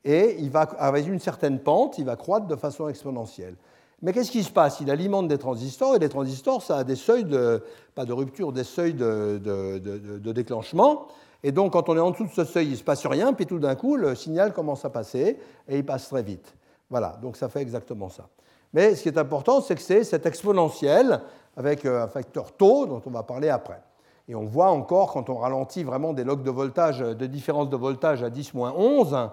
et 0.03 0.38
il 0.39 0.49
va, 0.49 0.62
avec 0.79 1.07
une 1.07 1.19
certaine 1.19 1.60
pente, 1.60 1.97
il 1.97 2.05
va 2.05 2.15
croître 2.15 2.47
de 2.47 2.55
façon 2.55 2.88
exponentielle. 2.88 3.55
Mais 4.01 4.13
qu'est-ce 4.13 4.31
qui 4.31 4.43
se 4.43 4.51
passe? 4.51 4.79
Il 4.79 4.91
alimente 4.91 5.27
des 5.27 5.38
transistors 5.38 5.95
et 5.95 5.99
les 5.99 6.10
transistors, 6.10 6.62
ça 6.62 6.77
a 6.77 6.83
des 6.83 6.95
seuils 6.95 7.25
de, 7.25 7.63
pas 7.95 8.05
de 8.05 8.13
rupture, 8.13 8.51
des 8.51 8.63
seuils 8.63 8.93
de, 8.93 10.31
déclenchement. 10.31 11.07
Et 11.43 11.51
donc, 11.51 11.73
quand 11.73 11.89
on 11.89 11.97
est 11.97 11.99
en 11.99 12.12
dessous 12.12 12.25
de 12.25 12.31
ce 12.31 12.43
seuil, 12.45 12.67
il 12.67 12.71
ne 12.71 12.75
se 12.75 12.83
passe 12.83 13.05
rien, 13.05 13.33
puis 13.33 13.45
tout 13.45 13.60
d'un 13.60 13.75
coup, 13.75 13.95
le 13.95 14.15
signal 14.15 14.53
commence 14.53 14.86
à 14.86 14.89
passer 14.89 15.39
et 15.67 15.77
il 15.77 15.86
passe 15.86 16.10
très 16.10 16.23
vite. 16.23 16.53
Voilà, 16.89 17.17
donc 17.21 17.38
ça 17.38 17.50
fait 17.50 17.62
exactement 17.62 18.10
ça. 18.10 18.28
Mais 18.73 18.95
ce 18.95 19.04
qui 19.04 19.10
est 19.10 19.17
important, 19.17 19.62
c'est 19.62 19.76
que 19.76 19.82
c'est 19.82 20.04
cette 20.04 20.26
exponentielle 20.26 21.21
avec 21.56 21.86
euh, 21.86 22.04
un 22.04 22.08
facteur 22.08 22.52
taux 22.52 22.86
dont 22.86 23.02
on 23.06 23.10
va 23.10 23.23
parler 23.23 23.50
après. 23.50 23.82
Et 24.28 24.36
on 24.36 24.45
voit 24.45 24.69
encore, 24.69 25.13
quand 25.13 25.30
on 25.30 25.38
ralentit 25.38 25.84
vraiment 25.84 26.13
des 26.13 26.23
logs 26.23 26.43
de 26.43 26.52
voltage, 26.52 27.00
de 27.00 27.26
différence 27.26 27.69
de 27.69 27.78
voltage 27.78 28.23
à 28.23 28.30
10-11, 28.30 29.30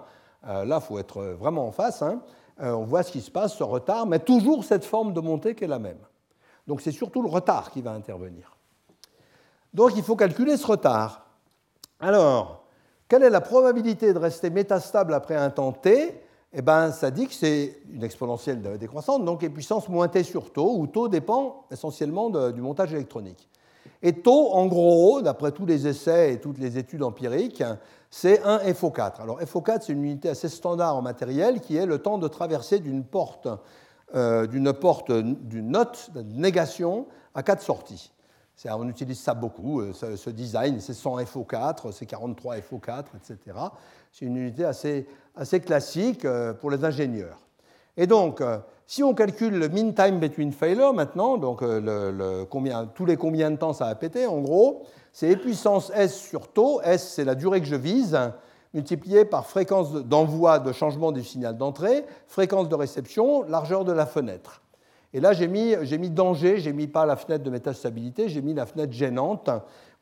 euh, 0.47 0.65
là, 0.65 0.79
il 0.81 0.85
faut 0.85 0.99
être 0.99 1.21
vraiment 1.21 1.67
en 1.67 1.71
face. 1.71 2.01
Hein, 2.01 2.21
euh, 2.61 2.71
on 2.71 2.85
voit 2.85 3.03
ce 3.03 3.11
qui 3.11 3.21
se 3.21 3.31
passe, 3.31 3.55
ce 3.55 3.63
retard, 3.63 4.05
mais 4.05 4.19
toujours 4.19 4.63
cette 4.63 4.85
forme 4.85 5.13
de 5.13 5.19
montée 5.19 5.55
qui 5.55 5.65
est 5.65 5.67
la 5.67 5.79
même. 5.79 5.99
Donc 6.67 6.81
c'est 6.81 6.91
surtout 6.91 7.21
le 7.21 7.29
retard 7.29 7.71
qui 7.71 7.81
va 7.81 7.91
intervenir. 7.91 8.55
Donc 9.73 9.91
il 9.95 10.03
faut 10.03 10.15
calculer 10.15 10.55
ce 10.57 10.65
retard. 10.65 11.25
Alors, 11.99 12.63
quelle 13.07 13.23
est 13.23 13.29
la 13.29 13.41
probabilité 13.41 14.13
de 14.13 14.19
rester 14.19 14.49
métastable 14.49 15.13
après 15.13 15.35
un 15.35 15.49
temps 15.49 15.73
t 15.73 16.21
eh 16.57 16.61
bien, 16.61 16.91
ça 16.91 17.11
dit 17.11 17.27
que 17.27 17.33
c'est 17.33 17.81
une 17.91 18.03
exponentielle 18.03 18.61
décroissante, 18.77 19.25
donc 19.25 19.43
est 19.43 19.49
puissance 19.49 19.89
moins 19.89 20.09
sur 20.23 20.53
taux, 20.53 20.77
où 20.77 20.87
taux 20.87 21.09
dépend 21.09 21.65
essentiellement 21.69 22.29
du 22.29 22.61
montage 22.61 22.93
électronique. 22.93 23.49
Et 24.01 24.13
taux, 24.13 24.51
en 24.53 24.65
gros, 24.65 25.21
d'après 25.21 25.51
tous 25.51 25.65
les 25.65 25.85
essais 25.85 26.33
et 26.33 26.39
toutes 26.39 26.57
les 26.57 26.77
études 26.77 27.03
empiriques, 27.03 27.63
c'est 28.09 28.41
un 28.43 28.59
FO4. 28.59 29.21
Alors 29.21 29.41
FO4, 29.41 29.79
c'est 29.81 29.93
une 29.93 30.03
unité 30.05 30.29
assez 30.29 30.47
standard 30.47 30.95
en 30.95 31.01
matériel 31.01 31.59
qui 31.59 31.75
est 31.75 31.85
le 31.85 31.99
temps 31.99 32.17
de 32.17 32.27
traverser 32.29 32.79
d'une 32.79 33.03
porte, 33.03 33.49
euh, 34.15 34.47
d'une 34.47 34.71
porte, 34.71 35.11
d'une 35.11 35.71
note, 35.71 36.11
d'une 36.15 36.39
négation 36.41 37.07
à 37.33 37.43
quatre 37.43 37.61
sorties. 37.61 38.13
On 38.63 38.87
utilise 38.87 39.19
ça 39.19 39.33
beaucoup, 39.33 39.81
euh, 39.81 39.91
ce, 39.93 40.29
design, 40.29 40.79
c'est 40.79 40.93
100 40.93 41.19
FO4, 41.23 41.91
c'est 41.91 42.05
43 42.05 42.57
FO4, 42.57 43.05
etc. 43.17 43.57
C'est 44.17 44.23
une 44.23 44.37
unité 44.37 44.63
assez, 44.63 45.59
classique 45.59 46.23
euh, 46.23 46.53
pour 46.53 46.71
les 46.71 46.85
ingénieurs. 46.85 47.37
Et 47.97 48.07
donc, 48.07 48.41
si 48.87 49.03
on 49.03 49.13
calcule 49.13 49.59
le 49.59 49.67
mean 49.67 49.91
time 49.91 50.19
between 50.19 50.53
failure 50.53 50.93
maintenant, 50.93 51.37
donc 51.37 51.61
combien, 52.49 52.85
tous 52.85 53.05
les 53.05 53.17
combien 53.17 53.51
de 53.51 53.57
temps 53.57 53.73
ça 53.73 53.87
a 53.87 53.95
pété, 53.95 54.25
en 54.25 54.39
gros, 54.39 54.83
c'est 55.11 55.33
E 55.33 55.35
puissance 55.35 55.91
S 55.93 56.13
sur 56.13 56.47
taux, 56.47 56.81
S 56.81 57.13
c'est 57.15 57.25
la 57.25 57.35
durée 57.35 57.59
que 57.59 57.67
je 57.67 57.75
vise, 57.75 58.17
multiplié 58.73 59.25
par 59.25 59.47
fréquence 59.47 59.91
d'envoi 59.93 60.59
de 60.59 60.71
changement 60.71 61.11
du 61.11 61.23
signal 61.23 61.57
d'entrée, 61.57 62.05
fréquence 62.27 62.69
de 62.69 62.75
réception, 62.75 63.43
largeur 63.43 63.83
de 63.83 63.91
la 63.91 64.05
fenêtre. 64.05 64.61
Et 65.13 65.19
là, 65.19 65.33
j'ai 65.33 65.47
mis, 65.47 65.75
mis 65.97 66.09
danger, 66.09 66.57
j'ai 66.57 66.73
mis 66.73 66.87
pas 66.87 67.05
la 67.05 67.17
fenêtre 67.17 67.43
de 67.43 67.49
métastabilité, 67.49 68.29
j'ai 68.29 68.41
mis 68.41 68.53
la 68.53 68.65
fenêtre 68.65 68.93
gênante. 68.93 69.49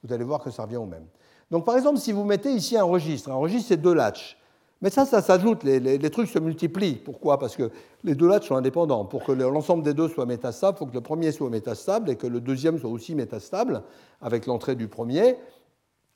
Vous 0.03 0.13
allez 0.13 0.23
voir 0.23 0.43
que 0.43 0.51
ça 0.51 0.63
revient 0.63 0.77
au 0.77 0.85
même. 0.85 1.05
Donc, 1.53 1.65
par 1.65 1.77
exemple, 1.77 1.99
si 1.99 2.11
vous 2.11 2.23
mettez 2.23 2.51
ici 2.51 2.75
un 2.77 2.83
registre, 2.83 3.29
un 3.29 3.35
registre, 3.35 3.67
c'est 3.67 3.77
deux 3.77 3.93
latches. 3.93 4.39
Mais 4.81 4.89
ça, 4.89 5.05
ça 5.05 5.21
s'ajoute, 5.21 5.63
les, 5.63 6.09
trucs 6.09 6.27
se 6.27 6.39
multiplient. 6.39 6.95
Pourquoi? 6.95 7.37
Parce 7.37 7.55
que 7.55 7.69
les 8.03 8.15
deux 8.15 8.27
latches 8.27 8.47
sont 8.47 8.55
indépendants. 8.55 9.05
Pour 9.05 9.23
que 9.23 9.33
l'ensemble 9.33 9.83
des 9.83 9.93
deux 9.93 10.07
soit 10.07 10.25
métastable, 10.25 10.75
il 10.75 10.79
faut 10.79 10.87
que 10.87 10.95
le 10.95 11.01
premier 11.01 11.31
soit 11.31 11.51
métastable 11.51 12.09
et 12.09 12.15
que 12.15 12.25
le 12.25 12.41
deuxième 12.41 12.79
soit 12.79 12.89
aussi 12.89 13.13
métastable 13.13 13.83
avec 14.19 14.47
l'entrée 14.47 14.73
du 14.73 14.87
premier. 14.87 15.37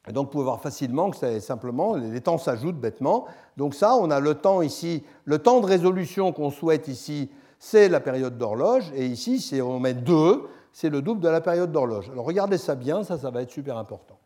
Et 0.08 0.12
donc, 0.12 0.26
vous 0.26 0.32
pouvez 0.32 0.46
voir 0.46 0.60
facilement 0.60 1.12
que 1.12 1.18
c'est 1.18 1.40
simplement, 1.40 1.96
les 1.96 2.22
temps 2.22 2.40
s'ajoutent 2.40 2.80
bêtement. 2.80 3.28
Donc 3.58 3.76
ça, 3.76 3.96
on 3.96 4.10
a 4.10 4.20
le 4.20 4.34
temps 4.34 4.64
ici, 4.64 5.04
le 5.26 5.38
temps 5.38 5.62
de 5.62 5.68
résolution 5.68 6.34
qu'on 6.34 6.50
souhaite 6.50 6.88
ici, 6.88 7.30
c'est 7.60 7.90
la 7.90 8.00
période 8.00 8.40
d'horloge. 8.40 8.92
Et 8.96 9.06
ici, 9.06 9.40
si 9.40 9.62
on 9.62 9.80
met 9.80 9.94
2, 9.94 10.48
c'est 10.74 10.90
le 10.90 11.04
double 11.04 11.22
de 11.22 11.30
la 11.30 11.42
période 11.42 11.72
d'horloge. 11.72 12.10
Alors 12.10 12.26
regardez 12.26 12.58
ça 12.58 12.74
bien, 12.74 13.04
ça, 13.04 13.20
ça 13.20 13.30
va 13.30 13.44
être 13.44 13.52
super 13.52 13.78
important. 13.78 14.17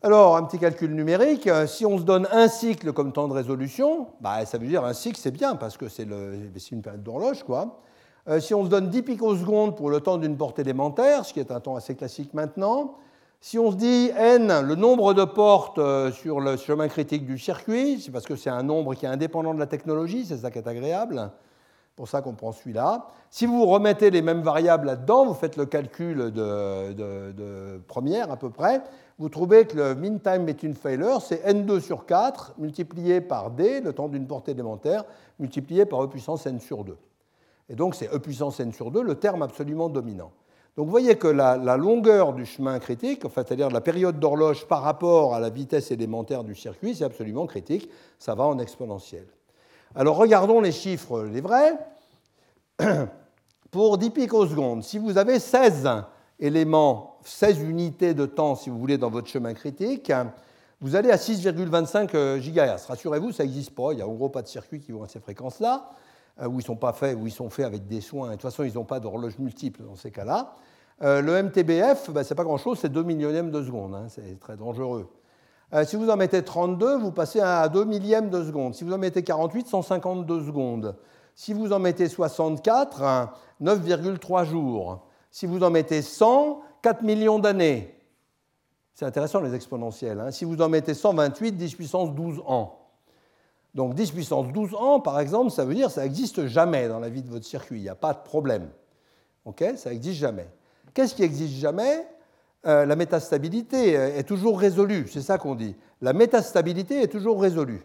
Alors, 0.00 0.36
un 0.36 0.44
petit 0.44 0.60
calcul 0.60 0.94
numérique, 0.94 1.48
euh, 1.48 1.66
si 1.66 1.84
on 1.84 1.98
se 1.98 2.04
donne 2.04 2.28
un 2.30 2.46
cycle 2.46 2.92
comme 2.92 3.12
temps 3.12 3.26
de 3.26 3.32
résolution, 3.32 4.06
bah, 4.20 4.46
ça 4.46 4.56
veut 4.56 4.68
dire 4.68 4.84
un 4.84 4.92
cycle, 4.92 5.18
c'est 5.18 5.32
bien, 5.32 5.56
parce 5.56 5.76
que 5.76 5.88
c'est 5.88 6.04
une 6.04 6.82
période 6.82 7.02
d'horloge. 7.02 7.42
quoi. 7.42 7.80
Euh, 8.28 8.38
si 8.38 8.54
on 8.54 8.64
se 8.64 8.70
donne 8.70 8.90
10 8.90 9.02
picosecondes 9.02 9.76
pour 9.76 9.90
le 9.90 10.00
temps 10.00 10.16
d'une 10.16 10.36
porte 10.36 10.60
élémentaire, 10.60 11.24
ce 11.24 11.32
qui 11.32 11.40
est 11.40 11.50
un 11.50 11.58
temps 11.58 11.74
assez 11.74 11.96
classique 11.96 12.32
maintenant, 12.32 12.94
si 13.40 13.58
on 13.58 13.72
se 13.72 13.76
dit 13.76 14.12
n, 14.16 14.60
le 14.60 14.76
nombre 14.76 15.14
de 15.14 15.24
portes 15.24 15.78
euh, 15.78 16.12
sur 16.12 16.38
le 16.38 16.56
chemin 16.56 16.86
critique 16.86 17.26
du 17.26 17.36
circuit, 17.36 18.00
c'est 18.00 18.12
parce 18.12 18.26
que 18.26 18.36
c'est 18.36 18.50
un 18.50 18.62
nombre 18.62 18.94
qui 18.94 19.04
est 19.04 19.08
indépendant 19.08 19.52
de 19.52 19.58
la 19.58 19.66
technologie, 19.66 20.24
c'est 20.24 20.36
ça 20.36 20.52
qui 20.52 20.58
est 20.58 20.68
agréable, 20.68 21.28
pour 21.96 22.06
ça 22.06 22.22
qu'on 22.22 22.34
prend 22.34 22.52
celui-là. 22.52 23.08
Si 23.30 23.46
vous 23.46 23.66
remettez 23.66 24.10
les 24.10 24.22
mêmes 24.22 24.42
variables 24.42 24.86
là-dedans, 24.86 25.26
vous 25.26 25.34
faites 25.34 25.56
le 25.56 25.66
calcul 25.66 26.30
de, 26.30 26.92
de 26.92 27.80
première 27.88 28.30
à 28.30 28.36
peu 28.36 28.50
près, 28.50 28.80
vous 29.18 29.28
trouvez 29.28 29.66
que 29.66 29.76
le 29.76 29.94
mean 29.96 30.18
time 30.18 30.46
between 30.46 30.74
failure, 30.74 31.20
c'est 31.22 31.44
n2 31.44 31.80
sur 31.80 32.06
4 32.06 32.54
multiplié 32.58 33.20
par 33.20 33.50
d, 33.50 33.80
le 33.80 33.92
temps 33.92 34.08
d'une 34.08 34.26
portée 34.26 34.52
élémentaire, 34.52 35.04
multiplié 35.40 35.86
par 35.86 36.04
e 36.04 36.08
puissance 36.08 36.46
n 36.46 36.60
sur 36.60 36.84
2. 36.84 36.96
Et 37.68 37.74
donc 37.74 37.96
c'est 37.96 38.12
e 38.14 38.18
puissance 38.18 38.60
n 38.60 38.72
sur 38.72 38.92
2, 38.92 39.02
le 39.02 39.16
terme 39.16 39.42
absolument 39.42 39.88
dominant. 39.88 40.30
Donc 40.76 40.86
vous 40.86 40.92
voyez 40.92 41.16
que 41.16 41.26
la, 41.26 41.56
longueur 41.76 42.32
du 42.32 42.46
chemin 42.46 42.78
critique, 42.78 43.24
enfin, 43.24 43.42
c'est-à-dire 43.44 43.68
la 43.70 43.80
période 43.80 44.20
d'horloge 44.20 44.68
par 44.68 44.82
rapport 44.82 45.34
à 45.34 45.40
la 45.40 45.50
vitesse 45.50 45.90
élémentaire 45.90 46.44
du 46.44 46.54
circuit, 46.54 46.94
c'est 46.94 47.04
absolument 47.04 47.46
critique, 47.46 47.90
ça 48.20 48.36
va 48.36 48.44
en 48.44 48.60
exponentiel. 48.60 49.26
Alors 49.96 50.16
regardons 50.16 50.60
les 50.60 50.70
chiffres, 50.70 51.22
les 51.22 51.40
vrais. 51.40 51.76
Pour 53.72 53.98
10 53.98 54.10
picosecondes, 54.10 54.84
si 54.84 54.98
vous 54.98 55.18
avez 55.18 55.40
16 55.40 55.88
éléments, 56.40 57.18
16 57.24 57.60
unités 57.60 58.14
de 58.14 58.26
temps, 58.26 58.54
si 58.54 58.70
vous 58.70 58.78
voulez, 58.78 58.98
dans 58.98 59.10
votre 59.10 59.28
chemin 59.28 59.54
critique, 59.54 60.12
vous 60.80 60.94
allez 60.94 61.10
à 61.10 61.16
6,25 61.16 62.10
euh, 62.14 62.38
GHz. 62.38 62.86
Rassurez-vous, 62.86 63.32
ça 63.32 63.42
n'existe 63.42 63.74
pas. 63.74 63.92
Il 63.92 63.96
n'y 63.96 64.02
a 64.02 64.06
en 64.06 64.12
gros 64.12 64.28
pas 64.28 64.42
de 64.42 64.46
circuits 64.46 64.80
qui 64.80 64.92
vont 64.92 65.02
à 65.02 65.08
ces 65.08 65.18
fréquences-là, 65.18 65.90
euh, 66.40 66.46
où 66.46 66.60
ils 66.60 66.62
sont 66.62 66.76
pas 66.76 66.92
faits, 66.92 67.16
où 67.20 67.26
ils 67.26 67.32
sont 67.32 67.50
faits 67.50 67.66
avec 67.66 67.88
des 67.88 68.00
soins. 68.00 68.28
de 68.28 68.32
toute 68.34 68.42
façon, 68.42 68.62
ils 68.62 68.74
n'ont 68.74 68.84
pas 68.84 69.00
d'horloge 69.00 69.38
multiple 69.38 69.82
dans 69.82 69.96
ces 69.96 70.12
cas-là. 70.12 70.54
Euh, 71.02 71.20
le 71.20 71.42
MTBF, 71.42 72.10
ben, 72.10 72.22
ce 72.22 72.32
n'est 72.32 72.36
pas 72.36 72.44
grand-chose, 72.44 72.78
c'est 72.80 72.88
2 72.92 73.02
millionièmes 73.02 73.50
de 73.50 73.62
seconde. 73.62 73.94
Hein, 73.94 74.06
c'est 74.08 74.38
très 74.38 74.56
dangereux. 74.56 75.08
si 75.84 75.96
vous 75.96 76.08
en 76.10 76.16
mettez 76.16 76.44
32, 76.44 76.96
vous 76.96 77.10
passez 77.10 77.40
à 77.40 77.68
2 77.68 77.84
millièmes 77.84 78.30
de 78.30 78.44
seconde. 78.44 78.74
Si 78.76 78.84
vous 78.84 78.92
en 78.92 78.98
mettez 78.98 79.24
48, 79.24 79.66
152 79.66 80.44
secondes. 80.44 80.96
Si 81.34 81.52
vous 81.52 81.72
en 81.72 81.80
mettez 81.80 82.08
64, 82.08 83.30
9,3 83.60 84.44
jours. 84.44 85.07
Si 85.30 85.46
vous 85.46 85.62
en 85.62 85.70
mettez 85.70 86.02
100, 86.02 86.62
4 86.82 87.02
millions 87.02 87.38
d'années. 87.38 87.94
C'est 88.94 89.04
intéressant 89.04 89.40
les 89.40 89.54
exponentielles. 89.54 90.18
Hein. 90.20 90.30
Si 90.30 90.44
vous 90.44 90.60
en 90.60 90.68
mettez 90.68 90.94
128, 90.94 91.52
10 91.52 91.74
puissance 91.74 92.14
12 92.14 92.42
ans. 92.46 92.78
Donc 93.74 93.94
10 93.94 94.10
puissance 94.10 94.48
12 94.52 94.74
ans, 94.74 95.00
par 95.00 95.20
exemple, 95.20 95.50
ça 95.50 95.64
veut 95.64 95.74
dire 95.74 95.86
que 95.86 95.92
ça 95.92 96.02
n'existe 96.02 96.46
jamais 96.46 96.88
dans 96.88 96.98
la 96.98 97.08
vie 97.08 97.22
de 97.22 97.28
votre 97.28 97.46
circuit. 97.46 97.78
Il 97.78 97.82
n'y 97.82 97.88
a 97.88 97.94
pas 97.94 98.12
de 98.12 98.22
problème. 98.24 98.70
OK? 99.44 99.64
Ça 99.76 99.90
n'existe 99.90 100.18
jamais. 100.18 100.48
Qu'est-ce 100.94 101.14
qui 101.14 101.22
n'existe 101.22 101.54
jamais? 101.54 102.06
Euh, 102.66 102.86
La 102.86 102.96
métastabilité 102.96 103.92
est 103.92 104.26
toujours 104.26 104.58
résolue. 104.58 105.06
C'est 105.08 105.22
ça 105.22 105.38
qu'on 105.38 105.54
dit. 105.54 105.76
La 106.00 106.12
métastabilité 106.12 107.02
est 107.02 107.08
toujours 107.08 107.40
résolue. 107.40 107.84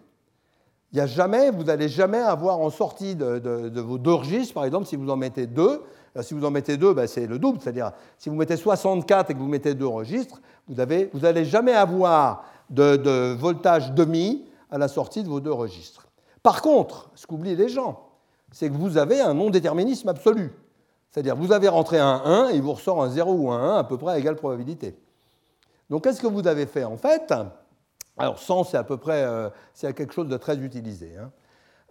Il 0.94 0.98
y 0.98 1.02
a 1.02 1.08
jamais, 1.08 1.50
vous 1.50 1.64
n'allez 1.64 1.90
jamais 1.90 2.20
avoir 2.20 2.60
en 2.60 2.70
sortie 2.70 3.16
de, 3.16 3.80
vos 3.82 3.98
deux 3.98 4.14
registres, 4.14 4.54
par 4.54 4.66
exemple, 4.66 4.86
si 4.86 4.96
vous 4.96 5.10
en 5.10 5.16
mettez 5.16 5.48
deux, 5.48 5.64
euh, 5.72 5.80
si 6.22 6.34
vous 6.34 6.46
en 6.46 6.52
mettez 6.52 6.78
deux, 6.78 6.94
ben, 6.94 7.08
c'est 7.08 7.26
le 7.26 7.40
double, 7.40 7.60
c'est-à-dire 7.60 7.92
si 8.18 8.30
vous 8.30 8.36
mettez 8.36 8.56
64 8.56 9.32
et 9.32 9.34
que 9.34 9.40
vous 9.40 9.48
mettez 9.48 9.74
deux 9.74 9.88
registres, 9.88 10.42
vous 10.68 10.76
n'allez 10.76 11.46
jamais 11.46 11.74
avoir 11.74 12.46
de, 12.70 13.34
voltage 13.34 13.92
demi 13.94 14.46
à 14.70 14.78
la 14.78 14.88
sortie 14.88 15.24
de 15.24 15.30
vos 15.30 15.40
deux 15.40 15.52
registres. 15.52 16.08
Par 16.42 16.62
contre, 16.62 17.10
ce 17.16 17.26
qu'oublient 17.26 17.56
les 17.56 17.70
gens, 17.70 18.10
c'est 18.52 18.70
que 18.70 18.76
vous 18.76 18.98
avez 18.98 19.22
un 19.22 19.34
non-déterminisme 19.34 20.10
absolu. 20.10 20.52
C'est-à-dire 21.10 21.36
vous 21.36 21.52
avez 21.52 21.68
rentré 21.68 22.00
un 22.00 22.22
1 22.26 22.50
et 22.50 22.56
il 22.56 22.62
vous 22.62 22.74
ressort 22.74 23.02
un 23.02 23.10
0 23.10 23.32
ou 23.34 23.52
un 23.52 23.76
1 23.76 23.78
à 23.78 23.84
peu 23.84 23.98
près 23.98 24.14
à 24.14 24.20
égale 24.20 24.36
probabilité. 24.36 24.96
Donc 25.90 26.04
qu'est-ce 26.04 26.22
que 26.22 26.28
vous 26.28 26.48
avez 26.48 26.66
fait 26.66 26.84
en 26.84 26.98
fait? 26.98 27.34
Alors 28.18 28.40
100 28.40 28.66
c'est 28.66 28.78
à 28.78 28.84
peu 28.84 28.98
près 28.98 29.24
euh, 29.24 29.50
c'est 29.74 29.94
quelque 29.94 30.14
chose 30.14 30.28
de 30.28 30.38
très 30.38 30.58
utilisé. 30.58 31.14
Hein. 31.18 31.32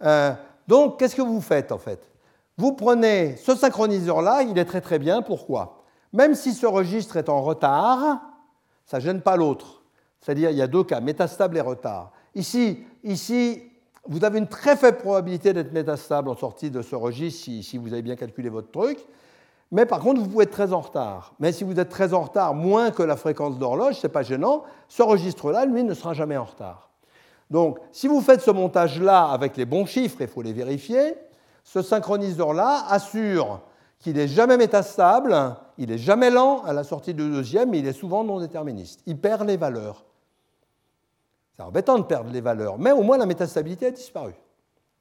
Euh, 0.03 0.33
donc 0.67 0.99
qu'est-ce 0.99 1.15
que 1.15 1.21
vous 1.21 1.41
faites 1.41 1.71
en 1.71 1.77
fait? 1.77 2.09
Vous 2.57 2.73
prenez 2.73 3.35
ce 3.37 3.55
synchroniseur-là, 3.55 4.43
il 4.43 4.57
est 4.57 4.65
très 4.65 4.81
très 4.81 4.99
bien. 4.99 5.21
Pourquoi? 5.21 5.83
Même 6.11 6.35
si 6.35 6.53
ce 6.53 6.65
registre 6.65 7.17
est 7.17 7.29
en 7.29 7.41
retard, 7.41 8.21
ça 8.85 8.97
ne 8.97 9.01
gêne 9.01 9.21
pas 9.21 9.35
l'autre. 9.35 9.83
C'est-à-dire 10.21 10.51
il 10.51 10.57
y 10.57 10.61
a 10.61 10.67
deux 10.67 10.83
cas, 10.83 11.01
métastable 11.01 11.57
et 11.57 11.61
retard. 11.61 12.11
Ici, 12.35 12.83
ici 13.03 13.63
vous 14.05 14.23
avez 14.25 14.39
une 14.39 14.47
très 14.47 14.75
faible 14.75 14.97
probabilité 14.97 15.53
d'être 15.53 15.71
métastable 15.71 16.29
en 16.29 16.35
sortie 16.35 16.69
de 16.69 16.81
ce 16.81 16.95
registre 16.95 17.43
si, 17.43 17.77
vous 17.77 17.93
avez 17.93 18.01
bien 18.01 18.15
calculé 18.15 18.49
votre 18.49 18.69
truc. 18.69 18.99
Mais 19.71 19.85
par 19.85 19.99
contre, 19.99 20.21
vous 20.21 20.27
pouvez 20.27 20.43
être 20.43 20.51
très 20.51 20.73
en 20.73 20.81
retard. 20.81 21.33
Mais 21.39 21.51
si 21.51 21.63
vous 21.63 21.79
êtes 21.79 21.89
très 21.89 22.13
en 22.13 22.21
retard, 22.21 22.53
moins 22.53 22.91
que 22.91 23.01
la 23.01 23.15
fréquence 23.15 23.57
d'horloge, 23.57 23.95
ce 23.95 24.05
n'est 24.05 24.11
pas 24.13 24.21
gênant. 24.21 24.63
Ce 24.87 25.01
registre-là, 25.01 25.65
lui, 25.65 25.83
ne 25.83 25.93
sera 25.93 26.13
jamais 26.13 26.37
en 26.37 26.43
retard. 26.43 26.89
Donc, 27.49 27.79
si 27.91 28.07
vous 28.07 28.21
faites 28.21 28.41
ce 28.41 28.51
montage-là 28.51 29.25
avec 29.29 29.57
les 29.57 29.65
bons 29.65 29.85
chiffres, 29.85 30.17
il 30.19 30.27
faut 30.27 30.41
les 30.41 30.53
vérifier, 30.53 31.15
ce 31.63 31.81
synchroniseur-là 31.81 32.85
assure 32.89 33.61
qu'il 33.99 34.15
n'est 34.15 34.27
jamais 34.27 34.57
métastable, 34.57 35.55
il 35.77 35.89
n'est 35.89 35.97
jamais 35.97 36.29
lent 36.29 36.61
à 36.63 36.73
la 36.73 36.83
sortie 36.83 37.13
du 37.13 37.29
deuxième, 37.29 37.69
mais 37.69 37.79
il 37.79 37.87
est 37.87 37.93
souvent 37.93 38.23
non 38.23 38.39
déterministe. 38.39 39.01
Il 39.05 39.17
perd 39.17 39.47
les 39.47 39.57
valeurs. 39.57 40.03
C'est 41.55 41.63
embêtant 41.63 41.97
de 41.97 42.03
perdre 42.03 42.31
les 42.31 42.41
valeurs, 42.41 42.77
mais 42.77 42.91
au 42.91 43.01
moins 43.01 43.17
la 43.17 43.25
métastabilité 43.25 43.87
a 43.87 43.91
disparu. 43.91 44.33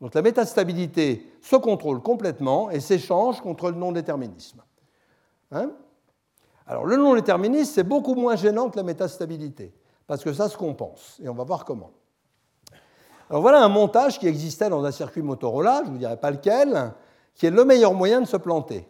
Donc 0.01 0.15
la 0.15 0.23
métastabilité 0.23 1.27
se 1.41 1.57
contrôle 1.57 2.01
complètement 2.01 2.71
et 2.71 2.81
s'échange 2.81 3.41
contre 3.41 3.71
le 3.71 3.77
non-déterminisme. 3.77 4.63
Hein? 5.51 5.71
Alors 6.67 6.85
le 6.85 6.97
non-déterminisme, 6.97 7.73
c'est 7.73 7.85
beaucoup 7.85 8.15
moins 8.15 8.37
gênant 8.37 8.71
que 8.71 8.77
la 8.77 8.83
métastabilité, 8.83 9.73
parce 10.07 10.23
que 10.23 10.33
ça 10.33 10.49
se 10.49 10.57
compense, 10.57 11.21
et 11.23 11.29
on 11.29 11.35
va 11.35 11.45
voir 11.45 11.65
comment. 11.65 11.91
Alors 13.33 13.41
voilà 13.41 13.65
un 13.65 13.71
montage 13.71 14.19
qui 14.19 14.27
existait 14.27 14.69
dans 14.69 14.85
un 14.85 14.91
circuit 14.91 15.23
Motorola, 15.23 15.81
je 15.85 15.89
ne 15.89 15.93
vous 15.93 15.99
dirai 15.99 16.19
pas 16.19 16.31
lequel, 16.31 16.93
qui 17.35 17.47
est 17.47 17.51
le 17.51 17.65
meilleur 17.65 17.95
moyen 17.95 18.21
de 18.21 18.27
se 18.27 18.37
planter. 18.37 18.87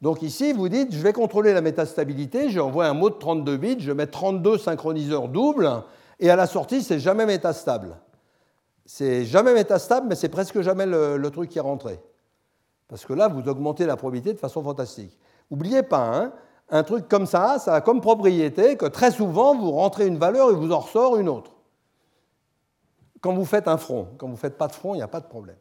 Donc 0.00 0.22
ici, 0.22 0.52
vous 0.52 0.68
dites, 0.68 0.94
je 0.94 1.02
vais 1.02 1.12
contrôler 1.12 1.52
la 1.52 1.60
métastabilité, 1.60 2.50
j'envoie 2.50 2.86
un 2.86 2.94
mot 2.94 3.10
de 3.10 3.16
32 3.16 3.56
bits, 3.56 3.80
je 3.80 3.90
mets 3.90 4.06
32 4.06 4.58
synchroniseurs 4.58 5.26
doubles, 5.26 5.68
et 6.20 6.30
à 6.30 6.36
la 6.36 6.46
sortie, 6.46 6.84
c'est 6.84 7.00
jamais 7.00 7.26
métastable. 7.26 7.96
C'est 8.86 9.24
jamais 9.24 9.52
métastable, 9.52 10.06
mais 10.08 10.14
c'est 10.14 10.28
presque 10.28 10.60
jamais 10.60 10.86
le, 10.86 11.28
truc 11.30 11.50
qui 11.50 11.58
est 11.58 11.60
rentré. 11.60 11.98
Parce 12.86 13.04
que 13.04 13.12
là, 13.12 13.26
vous 13.26 13.48
augmentez 13.48 13.86
la 13.86 13.96
probabilité 13.96 14.32
de 14.32 14.38
façon 14.38 14.62
fantastique. 14.62 15.18
N'oubliez 15.50 15.82
pas, 15.82 16.06
hein, 16.14 16.32
un 16.68 16.84
truc 16.84 17.08
comme 17.08 17.26
ça, 17.26 17.58
ça 17.58 17.74
a 17.74 17.80
comme 17.80 18.00
propriété 18.00 18.76
que 18.76 18.86
très 18.86 19.10
souvent, 19.10 19.58
vous 19.58 19.72
rentrez 19.72 20.06
une 20.06 20.16
valeur 20.16 20.52
et 20.52 20.54
vous 20.54 20.70
en 20.70 20.78
ressort 20.78 21.16
une 21.16 21.28
autre. 21.28 21.50
Quand 23.20 23.34
vous 23.34 23.44
faites 23.44 23.68
un 23.68 23.76
front, 23.76 24.08
quand 24.18 24.26
vous 24.26 24.34
ne 24.34 24.38
faites 24.38 24.56
pas 24.56 24.66
de 24.66 24.72
front, 24.72 24.94
il 24.94 24.98
n'y 24.98 25.02
a 25.02 25.08
pas 25.08 25.20
de 25.20 25.26
problème. 25.26 25.56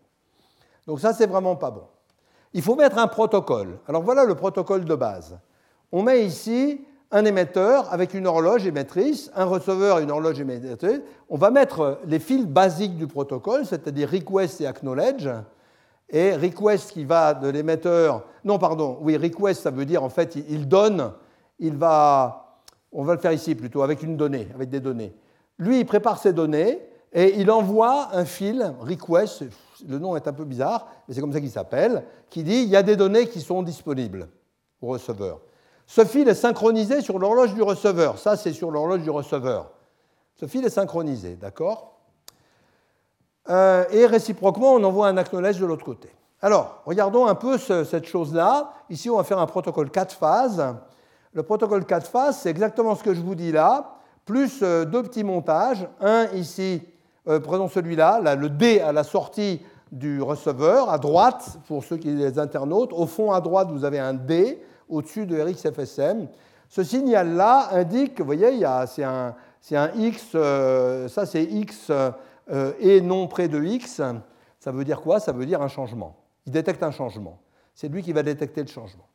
Donc 0.88 1.00
ça, 1.00 1.14
c'est 1.14 1.28
vraiment 1.28 1.56
pas 1.56 1.72
bon. 1.72 1.84
Il 2.54 2.62
faut 2.62 2.76
mettre 2.76 2.98
un 2.98 3.08
protocole. 3.08 3.80
Alors 3.88 4.02
voilà 4.02 4.24
le 4.26 4.36
protocole 4.36 4.86
de 4.86 4.96
base. 4.96 5.38
On 5.92 6.04
met 6.04 6.26
ici 6.26 6.86
un 7.12 7.26
émetteur 7.26 7.92
avec 7.92 8.14
une 8.14 8.28
horloge 8.28 8.66
émettrice, 8.66 9.32
un 9.36 9.46
receveur 9.46 10.00
et 10.00 10.04
une 10.04 10.12
horloge 10.12 10.40
émettrice. 10.40 11.02
On 11.30 11.38
va 11.38 11.52
mettre 11.52 12.00
les 12.06 12.20
fils 12.20 12.46
basiques 12.48 12.98
du 12.98 13.08
protocole, 13.08 13.66
c'est-à-dire 13.66 14.10
request 14.10 14.62
et 14.62 14.68
acknowledge. 14.68 15.30
Et 16.10 16.36
request 16.36 16.92
qui 16.92 17.06
va 17.06 17.34
de 17.34 17.50
l'émetteur. 17.50 18.26
Non, 18.44 18.58
pardon, 18.58 18.98
oui, 19.02 19.18
request, 19.18 19.62
ça 19.62 19.72
veut 19.72 19.86
dire 19.86 20.04
en 20.04 20.10
fait, 20.10 20.36
il 20.36 20.68
donne, 20.68 21.12
il 21.60 21.76
va. 21.76 22.62
On 22.92 23.04
va 23.04 23.14
le 23.14 23.20
faire 23.20 23.32
ici 23.32 23.54
plutôt, 23.54 23.84
avec 23.84 24.02
une 24.02 24.18
donnée, 24.18 24.48
avec 24.56 24.70
des 24.70 24.80
données. 24.80 25.16
Lui, 25.60 25.82
il 25.82 25.86
prépare 25.86 26.18
ses 26.18 26.34
données 26.34 26.89
et 27.12 27.40
il 27.40 27.50
envoie 27.50 28.10
un 28.14 28.26
fil, 28.26 28.74
request, 28.80 29.46
le 29.88 29.98
nom 29.98 30.16
est 30.16 30.28
un 30.28 30.34
peu 30.34 30.46
bizarre, 30.46 30.88
mais 31.08 31.14
c'est 31.14 31.22
comme 31.22 31.34
ça 31.34 31.40
qu'il 31.40 31.50
s'appelle, 31.50 32.04
qui 32.30 32.44
dit 32.44 32.62
il 32.64 32.70
y 32.70 32.76
a 32.76 32.84
des 32.84 32.96
données 32.96 33.28
qui 33.28 33.42
sont 33.42 33.64
disponibles 33.64 34.30
au 34.82 34.88
receveur. 34.88 35.40
Ce 35.88 36.06
fil 36.06 36.28
est 36.30 36.36
synchronisé 36.36 37.02
sur 37.02 37.18
l'horloge 37.18 37.56
du 37.56 37.64
receveur. 37.64 38.20
Ça, 38.20 38.38
c'est 38.38 38.54
sur 38.54 38.70
l'horloge 38.70 39.02
du 39.02 39.10
receveur. 39.10 39.72
Ce 40.36 40.46
fil 40.46 40.64
est 40.64 40.70
synchronisé, 40.70 41.36
d'accord 41.36 42.00
euh, 43.50 43.86
Et 43.90 44.06
réciproquement, 44.06 44.74
on 44.74 44.84
envoie 44.84 45.08
un 45.08 45.18
acknowledge 45.18 45.60
de 45.60 45.66
l'autre 45.66 45.84
côté. 45.84 46.10
Alors, 46.42 46.84
regardons 46.86 47.26
un 47.26 47.34
peu 47.34 47.58
cette 47.58 48.06
chose-là. 48.06 48.72
Ici, 48.92 49.10
on 49.10 49.18
va 49.18 49.24
faire 49.24 49.40
un 49.40 49.48
protocole 49.48 49.90
4 49.90 50.16
phases. 50.16 50.64
Le 51.34 51.42
protocole 51.44 51.84
4 51.86 52.08
phases, 52.08 52.40
c'est 52.42 52.50
exactement 52.50 52.96
ce 52.96 53.04
que 53.04 53.16
je 53.16 53.22
vous 53.22 53.36
dis 53.36 53.52
là, 53.52 53.96
plus 54.26 54.60
euh, 54.62 54.86
deux 54.86 55.02
petits 55.02 55.24
montages. 55.24 55.88
Un 56.00 56.28
ici, 56.36 56.84
euh, 57.30 57.40
prenons 57.40 57.68
celui-là, 57.68 58.20
là, 58.22 58.36
le 58.36 58.50
D 58.50 58.80
à 58.80 58.92
la 58.92 59.04
sortie 59.04 59.62
du 59.92 60.22
receveur, 60.22 60.90
à 60.90 60.98
droite, 60.98 61.58
pour 61.68 61.84
ceux 61.84 61.98
qui 61.98 62.10
sont 62.10 62.18
les 62.18 62.40
internautes. 62.40 62.92
Au 62.94 63.06
fond, 63.06 63.32
à 63.32 63.42
droite, 63.42 63.70
vous 63.72 63.86
avez 63.86 64.00
un 64.00 64.14
D 64.14 64.62
au-dessus 64.88 65.26
de 65.26 65.40
RxFSM. 65.40 66.28
Ce 66.68 66.84
signal-là 66.84 67.70
indique, 67.72 68.20
vous 68.20 68.26
voyez, 68.26 68.66
c'est 68.88 69.04
un, 69.04 69.36
un, 69.72 69.92
X, 69.96 70.32
euh, 70.36 71.08
ça 71.08 71.26
c'est 71.26 71.44
X 71.44 71.90
euh, 71.90 72.74
et 72.80 73.02
non 73.02 73.28
près 73.28 73.48
de 73.48 73.64
X. 73.64 74.02
Ça 74.60 74.72
veut 74.72 74.84
dire 74.84 75.02
quoi? 75.02 75.20
Ça 75.20 75.32
veut 75.32 75.46
dire 75.46 75.62
un 75.62 75.68
changement. 75.68 76.16
Il 76.46 76.52
détecte 76.52 76.84
un 76.84 76.92
changement. 76.92 77.40
C'est 77.74 77.88
lui 77.88 78.04
qui 78.04 78.14
va 78.14 78.24
détecter 78.24 78.62
le 78.62 78.68
changement. 78.68 79.06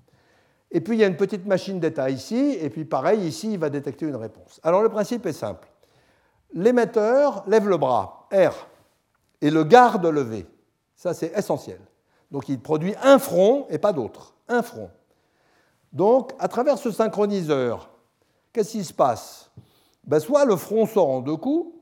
Et 0.71 0.81
puis 0.81 0.97
il 0.97 1.01
y 1.01 1.05
a 1.05 1.07
une 1.07 1.17
petite 1.17 1.47
machine 1.47 1.79
d'état 1.79 2.11
ici, 2.11 2.59
et 2.61 2.69
puis 2.71 2.85
pareil, 2.85 3.21
ici, 3.21 3.53
il 3.53 3.59
va 3.59 3.71
détecter 3.71 4.07
une 4.07 4.17
réponse. 4.17 4.61
Alors 4.65 4.83
le 4.83 4.89
principe 4.89 5.25
est 5.27 5.33
simple. 5.33 5.69
L'émetteur 6.55 7.44
lève 7.46 7.68
le 7.68 7.76
bras, 7.76 8.28
R, 8.32 8.55
et 9.42 9.50
le 9.50 9.64
garde 9.64 10.07
levé. 10.07 10.46
Ça, 10.94 11.12
c'est 11.12 11.36
essentiel. 11.36 11.80
Donc 12.30 12.48
il 12.48 12.61
produit 12.61 12.94
un 13.02 13.18
front 13.18 13.66
et 13.68 13.78
pas 13.78 13.92
d'autre. 13.92 14.34
Un 14.48 14.62
front. 14.62 14.90
Donc, 15.92 16.32
à 16.38 16.48
travers 16.48 16.78
ce 16.78 16.90
synchroniseur, 16.90 17.90
qu'est-ce 18.52 18.72
qui 18.72 18.84
se 18.84 18.92
passe? 18.92 19.50
Ben, 20.05 20.20
Soit 20.20 20.44
le 20.44 20.57
front 20.57 20.86
sort 20.86 21.09
en 21.09 21.20
deux 21.20 21.36
coups, 21.36 21.72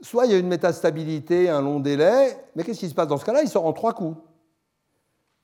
soit 0.00 0.26
il 0.26 0.32
y 0.32 0.34
a 0.34 0.38
une 0.38 0.48
métastabilité, 0.48 1.48
un 1.48 1.62
long 1.62 1.80
délai, 1.80 2.36
mais 2.54 2.64
qu'est-ce 2.64 2.80
qui 2.80 2.88
se 2.88 2.94
passe? 2.94 3.08
Dans 3.08 3.18
ce 3.18 3.24
cas-là 3.24 3.42
Il 3.42 3.48
sort 3.48 3.66
en 3.66 3.72
trois 3.72 3.92
coups. 3.92 4.16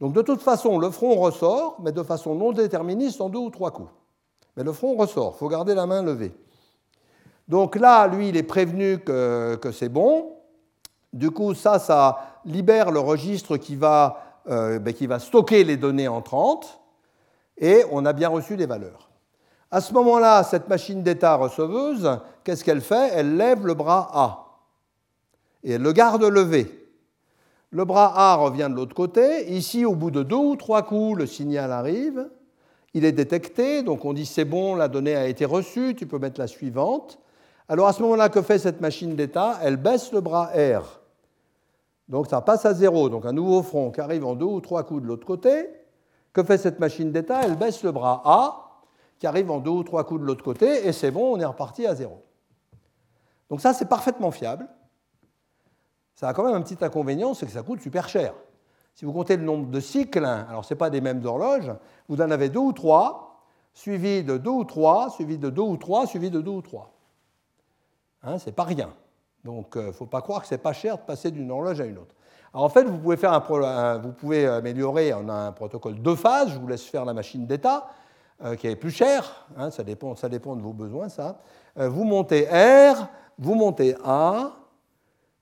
Donc 0.00 0.12
de 0.12 0.22
toute 0.22 0.42
façon, 0.42 0.78
le 0.78 0.90
front 0.90 1.14
ressort, 1.14 1.78
mais 1.80 1.92
de 1.92 2.02
façon 2.02 2.34
non 2.34 2.52
déterministe 2.52 3.20
en 3.20 3.28
deux 3.28 3.38
ou 3.38 3.50
trois 3.50 3.70
coups. 3.70 3.90
Mais 4.56 4.64
le 4.64 4.72
front 4.72 4.96
ressort, 4.96 5.34
il 5.36 5.38
faut 5.38 5.48
garder 5.48 5.74
la 5.74 5.86
main 5.86 6.02
levée. 6.02 6.34
Donc 7.48 7.76
là, 7.76 8.06
lui, 8.08 8.30
il 8.30 8.36
est 8.36 8.42
prévenu 8.42 8.98
que, 8.98 9.70
c'est 9.72 9.88
bon. 9.88 10.32
Du 11.12 11.30
coup, 11.30 11.54
ça, 11.54 11.78
ça 11.78 12.40
libère 12.44 12.90
le 12.90 13.00
registre 13.00 13.56
qui 13.56 13.76
va, 13.76 14.42
euh, 14.48 14.78
ben, 14.78 14.92
qui 14.92 15.06
va 15.06 15.18
stocker 15.18 15.64
les 15.64 15.76
données 15.76 16.08
entrantes 16.08 16.80
et 17.58 17.84
on 17.90 18.04
a 18.04 18.12
bien 18.12 18.28
reçu 18.28 18.56
les 18.56 18.66
valeurs. 18.66 19.08
À 19.70 19.80
ce 19.80 19.92
moment-là, 19.94 20.42
cette 20.42 20.68
machine 20.68 21.02
d'état 21.02 21.36
receveuse, 21.36 22.18
qu'est-ce 22.44 22.64
qu'elle 22.64 22.80
fait? 22.80 23.10
Elle 23.12 23.36
lève 23.36 23.66
le 23.66 23.74
bras 23.74 24.10
A 24.12 24.46
et 25.64 25.72
elle 25.72 25.82
le 25.82 25.92
garde 25.92 26.22
levé. 26.22 26.86
Le 27.70 27.84
bras 27.84 28.12
A 28.14 28.36
revient 28.36 28.68
de 28.70 28.76
l'autre 28.76 28.94
côté. 28.94 29.52
Ici, 29.52 29.84
au 29.84 29.94
bout 29.94 30.10
de 30.10 30.22
deux 30.22 30.36
ou 30.36 30.56
trois 30.56 30.82
coups, 30.82 31.18
le 31.18 31.26
signal 31.26 31.72
arrive. 31.72 32.28
Il 32.94 33.04
est 33.04 33.12
détecté, 33.12 33.82
donc 33.82 34.04
on 34.04 34.12
dit 34.12 34.24
c'est 34.24 34.44
bon, 34.44 34.74
la 34.74 34.88
donnée 34.88 35.16
a 35.16 35.26
été 35.26 35.44
reçue, 35.44 35.94
tu 35.94 36.06
peux 36.06 36.18
mettre 36.18 36.40
la 36.40 36.46
suivante. 36.46 37.18
Alors 37.68 37.88
à 37.88 37.92
ce 37.92 38.02
moment-là, 38.02 38.28
que 38.28 38.42
fait 38.42 38.58
cette 38.58 38.80
machine 38.80 39.16
d'état? 39.16 39.58
Elle 39.62 39.76
baisse 39.76 40.12
le 40.12 40.20
bras 40.20 40.50
R. 40.54 41.00
Donc 42.08 42.28
ça 42.28 42.40
passe 42.40 42.64
à 42.64 42.74
zéro, 42.74 43.08
donc 43.08 43.26
un 43.26 43.32
nouveau 43.32 43.62
front 43.62 43.90
qui 43.90 44.00
arrive 44.00 44.24
en 44.24 44.34
deux 44.34 44.46
ou 44.46 44.60
trois 44.60 44.84
coups 44.84 45.02
de 45.02 45.06
l'autre 45.08 45.26
côté. 45.26 45.68
Que 46.32 46.44
fait 46.44 46.58
cette 46.58 46.78
machine 46.78 47.10
d'état? 47.10 47.42
Elle 47.42 47.56
baisse 47.56 47.82
le 47.82 47.90
bras 47.90 48.22
A, 48.24 48.82
qui 49.18 49.26
arrive 49.26 49.50
en 49.50 49.58
deux 49.58 49.70
ou 49.70 49.82
trois 49.82 50.04
coups 50.04 50.20
de 50.20 50.26
l'autre 50.26 50.44
côté, 50.44 50.86
et 50.86 50.92
c'est 50.92 51.10
bon, 51.10 51.34
on 51.36 51.40
est 51.40 51.44
reparti 51.44 51.86
à 51.86 51.94
zéro. 51.94 52.22
Donc 53.48 53.60
ça, 53.60 53.72
c'est 53.72 53.88
parfaitement 53.88 54.30
fiable. 54.30 54.68
Ça 56.14 56.28
a 56.28 56.34
quand 56.34 56.44
même 56.44 56.54
un 56.54 56.62
petit 56.62 56.82
inconvénient, 56.84 57.34
c'est 57.34 57.46
que 57.46 57.52
ça 57.52 57.62
coûte 57.62 57.80
super 57.80 58.08
cher. 58.08 58.34
Si 58.94 59.04
vous 59.04 59.12
comptez 59.12 59.36
le 59.36 59.44
nombre 59.44 59.68
de 59.70 59.80
cycles, 59.80 60.24
alors 60.24 60.64
ce 60.64 60.72
n'est 60.72 60.78
pas 60.78 60.90
des 60.90 61.00
mêmes 61.00 61.24
horloges, 61.24 61.72
vous 62.08 62.20
en 62.20 62.30
avez 62.30 62.48
deux 62.48 62.60
ou 62.60 62.72
trois, 62.72 63.42
suivi 63.74 64.22
de 64.22 64.36
deux 64.38 64.50
ou 64.50 64.64
trois, 64.64 65.10
suivi 65.10 65.38
de 65.38 65.50
deux 65.50 65.62
ou 65.62 65.76
trois, 65.76 66.06
suivi 66.06 66.30
de 66.30 66.40
deux 66.40 66.52
ou 66.52 66.62
trois. 66.62 66.95
Hein, 68.26 68.38
c'est 68.38 68.54
pas 68.54 68.64
rien. 68.64 68.92
Donc 69.44 69.72
il 69.76 69.86
ne 69.86 69.92
faut 69.92 70.04
pas 70.06 70.20
croire 70.20 70.42
que 70.42 70.48
ce 70.48 70.54
n'est 70.54 70.58
pas 70.58 70.74
cher 70.74 70.98
de 70.98 71.02
passer 71.02 71.30
d'une 71.30 71.50
horloge 71.50 71.80
à 71.80 71.86
une 71.86 71.96
autre. 71.96 72.14
Alors 72.52 72.64
en 72.64 72.68
fait, 72.68 72.84
vous 72.84 72.98
pouvez, 72.98 73.16
faire 73.16 73.32
un, 73.32 73.98
vous 73.98 74.12
pouvez 74.12 74.46
améliorer 74.46 75.14
en 75.14 75.28
un 75.28 75.52
protocole 75.52 75.94
deux 75.94 76.16
phases. 76.16 76.50
Je 76.50 76.58
vous 76.58 76.68
laisse 76.68 76.84
faire 76.84 77.04
la 77.04 77.14
machine 77.14 77.46
d'état, 77.46 77.88
qui 78.58 78.66
est 78.66 78.76
plus 78.76 78.90
chère. 78.90 79.46
Hein, 79.56 79.70
ça, 79.70 79.82
dépend, 79.82 80.14
ça 80.16 80.28
dépend 80.28 80.56
de 80.56 80.62
vos 80.62 80.72
besoins, 80.72 81.08
ça. 81.08 81.38
vous 81.76 82.04
montez 82.04 82.46
R, 82.46 83.08
vous 83.38 83.54
montez 83.54 83.94
A, 84.04 84.52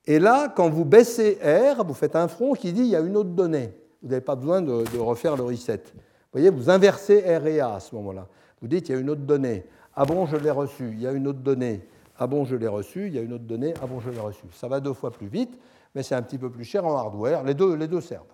et 0.07 0.18
là, 0.18 0.53
quand 0.55 0.68
vous 0.68 0.85
baissez 0.85 1.39
R, 1.43 1.85
vous 1.85 1.95
faites 1.95 2.16
un 2.16 2.28
front 2.28 2.53
qui 2.53 2.72
dit 2.72 2.82
il 2.82 2.89
y 2.89 2.97
a 2.97 3.01
une 3.01 3.16
autre 3.16 3.30
donnée. 3.30 3.72
Vous 4.03 4.09
n'avez 4.11 4.20
pas 4.20 4.35
besoin 4.35 4.61
de, 4.61 4.99
refaire 4.99 5.37
le 5.37 5.45
reset. 5.45 5.82
Vous 5.95 6.01
voyez, 6.41 6.51
vous 6.51 6.68
inversez 6.68 7.20
R 7.20 7.47
et 7.47 7.61
A 7.61 7.74
à 7.74 7.80
ce 7.80 7.95
moment-là. 7.95 8.26
Vous 8.61 8.68
dites 8.68 8.89
il 8.89 8.93
y 8.93 8.95
a 8.97 9.01
une 9.01 9.09
autre 9.09 9.22
donnée. 9.22 9.64
Ah 9.97 10.05
bon, 10.05 10.26
je 10.26 10.37
l'ai 10.37 10.51
reçue. 10.51 10.91
Il 10.93 11.01
y 11.01 11.07
a 11.07 11.12
une 11.12 11.26
autre 11.26 11.39
donnée. 11.39 11.89
Ah 12.18 12.26
bon, 12.26 12.44
je 12.44 12.56
l'ai 12.56 12.68
reçue. 12.68 13.06
Il 13.08 13.14
y 13.14 13.18
a 13.18 13.22
une 13.22 13.32
autre 13.32 13.44
donnée. 13.44 13.74
Ah 13.82 13.86
bon, 13.86 14.00
je 14.00 14.10
l'ai 14.10 14.20
reçue. 14.20 14.46
Ça 14.52 14.68
va 14.68 14.80
deux 14.80 14.92
fois 14.92 15.10
plus 15.10 15.26
vite, 15.26 15.58
mais 15.94 16.02
c'est 16.02 16.14
un 16.14 16.22
petit 16.22 16.38
peu 16.38 16.50
plus 16.50 16.64
cher 16.64 16.86
en 16.86 16.96
hardware. 16.96 17.42
Les 17.42 17.54
deux, 17.54 17.74
les 17.74 18.00
servent. 18.00 18.24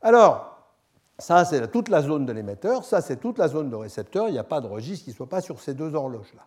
Alors, 0.00 0.54
ça, 1.18 1.44
c'est 1.44 1.70
toute 1.70 1.88
la 1.88 2.02
zone 2.02 2.26
de 2.26 2.32
l'émetteur. 2.32 2.84
Ça, 2.84 3.00
c'est 3.00 3.16
toute 3.16 3.38
la 3.38 3.48
zone 3.48 3.70
de 3.70 3.76
récepteur. 3.76 4.28
Il 4.28 4.32
n'y 4.32 4.38
a 4.38 4.44
pas 4.44 4.60
de 4.60 4.66
registre 4.66 5.04
qui 5.04 5.10
ne 5.10 5.16
soit 5.16 5.28
pas 5.28 5.40
sur 5.40 5.60
ces 5.60 5.74
deux 5.74 5.94
horloges-là. 5.94 6.42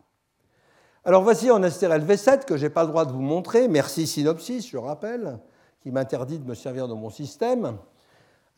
Alors 1.07 1.24
voici 1.24 1.49
en 1.49 1.63
STRL 1.63 2.03
V7 2.03 2.43
que 2.43 2.57
je 2.57 2.65
n'ai 2.65 2.70
pas 2.70 2.84
le 2.84 2.89
droit 2.89 3.05
de 3.05 3.13
vous 3.13 3.22
montrer. 3.22 3.70
Merci 3.70 4.05
Synopsys, 4.05 4.68
je 4.70 4.78
rappelle, 4.78 5.39
qui 5.80 5.89
m'interdit 5.89 6.38
de 6.38 6.45
me 6.45 6.53
servir 6.53 6.89
de 6.89 6.93
mon 6.93 7.09
système. 7.09 7.78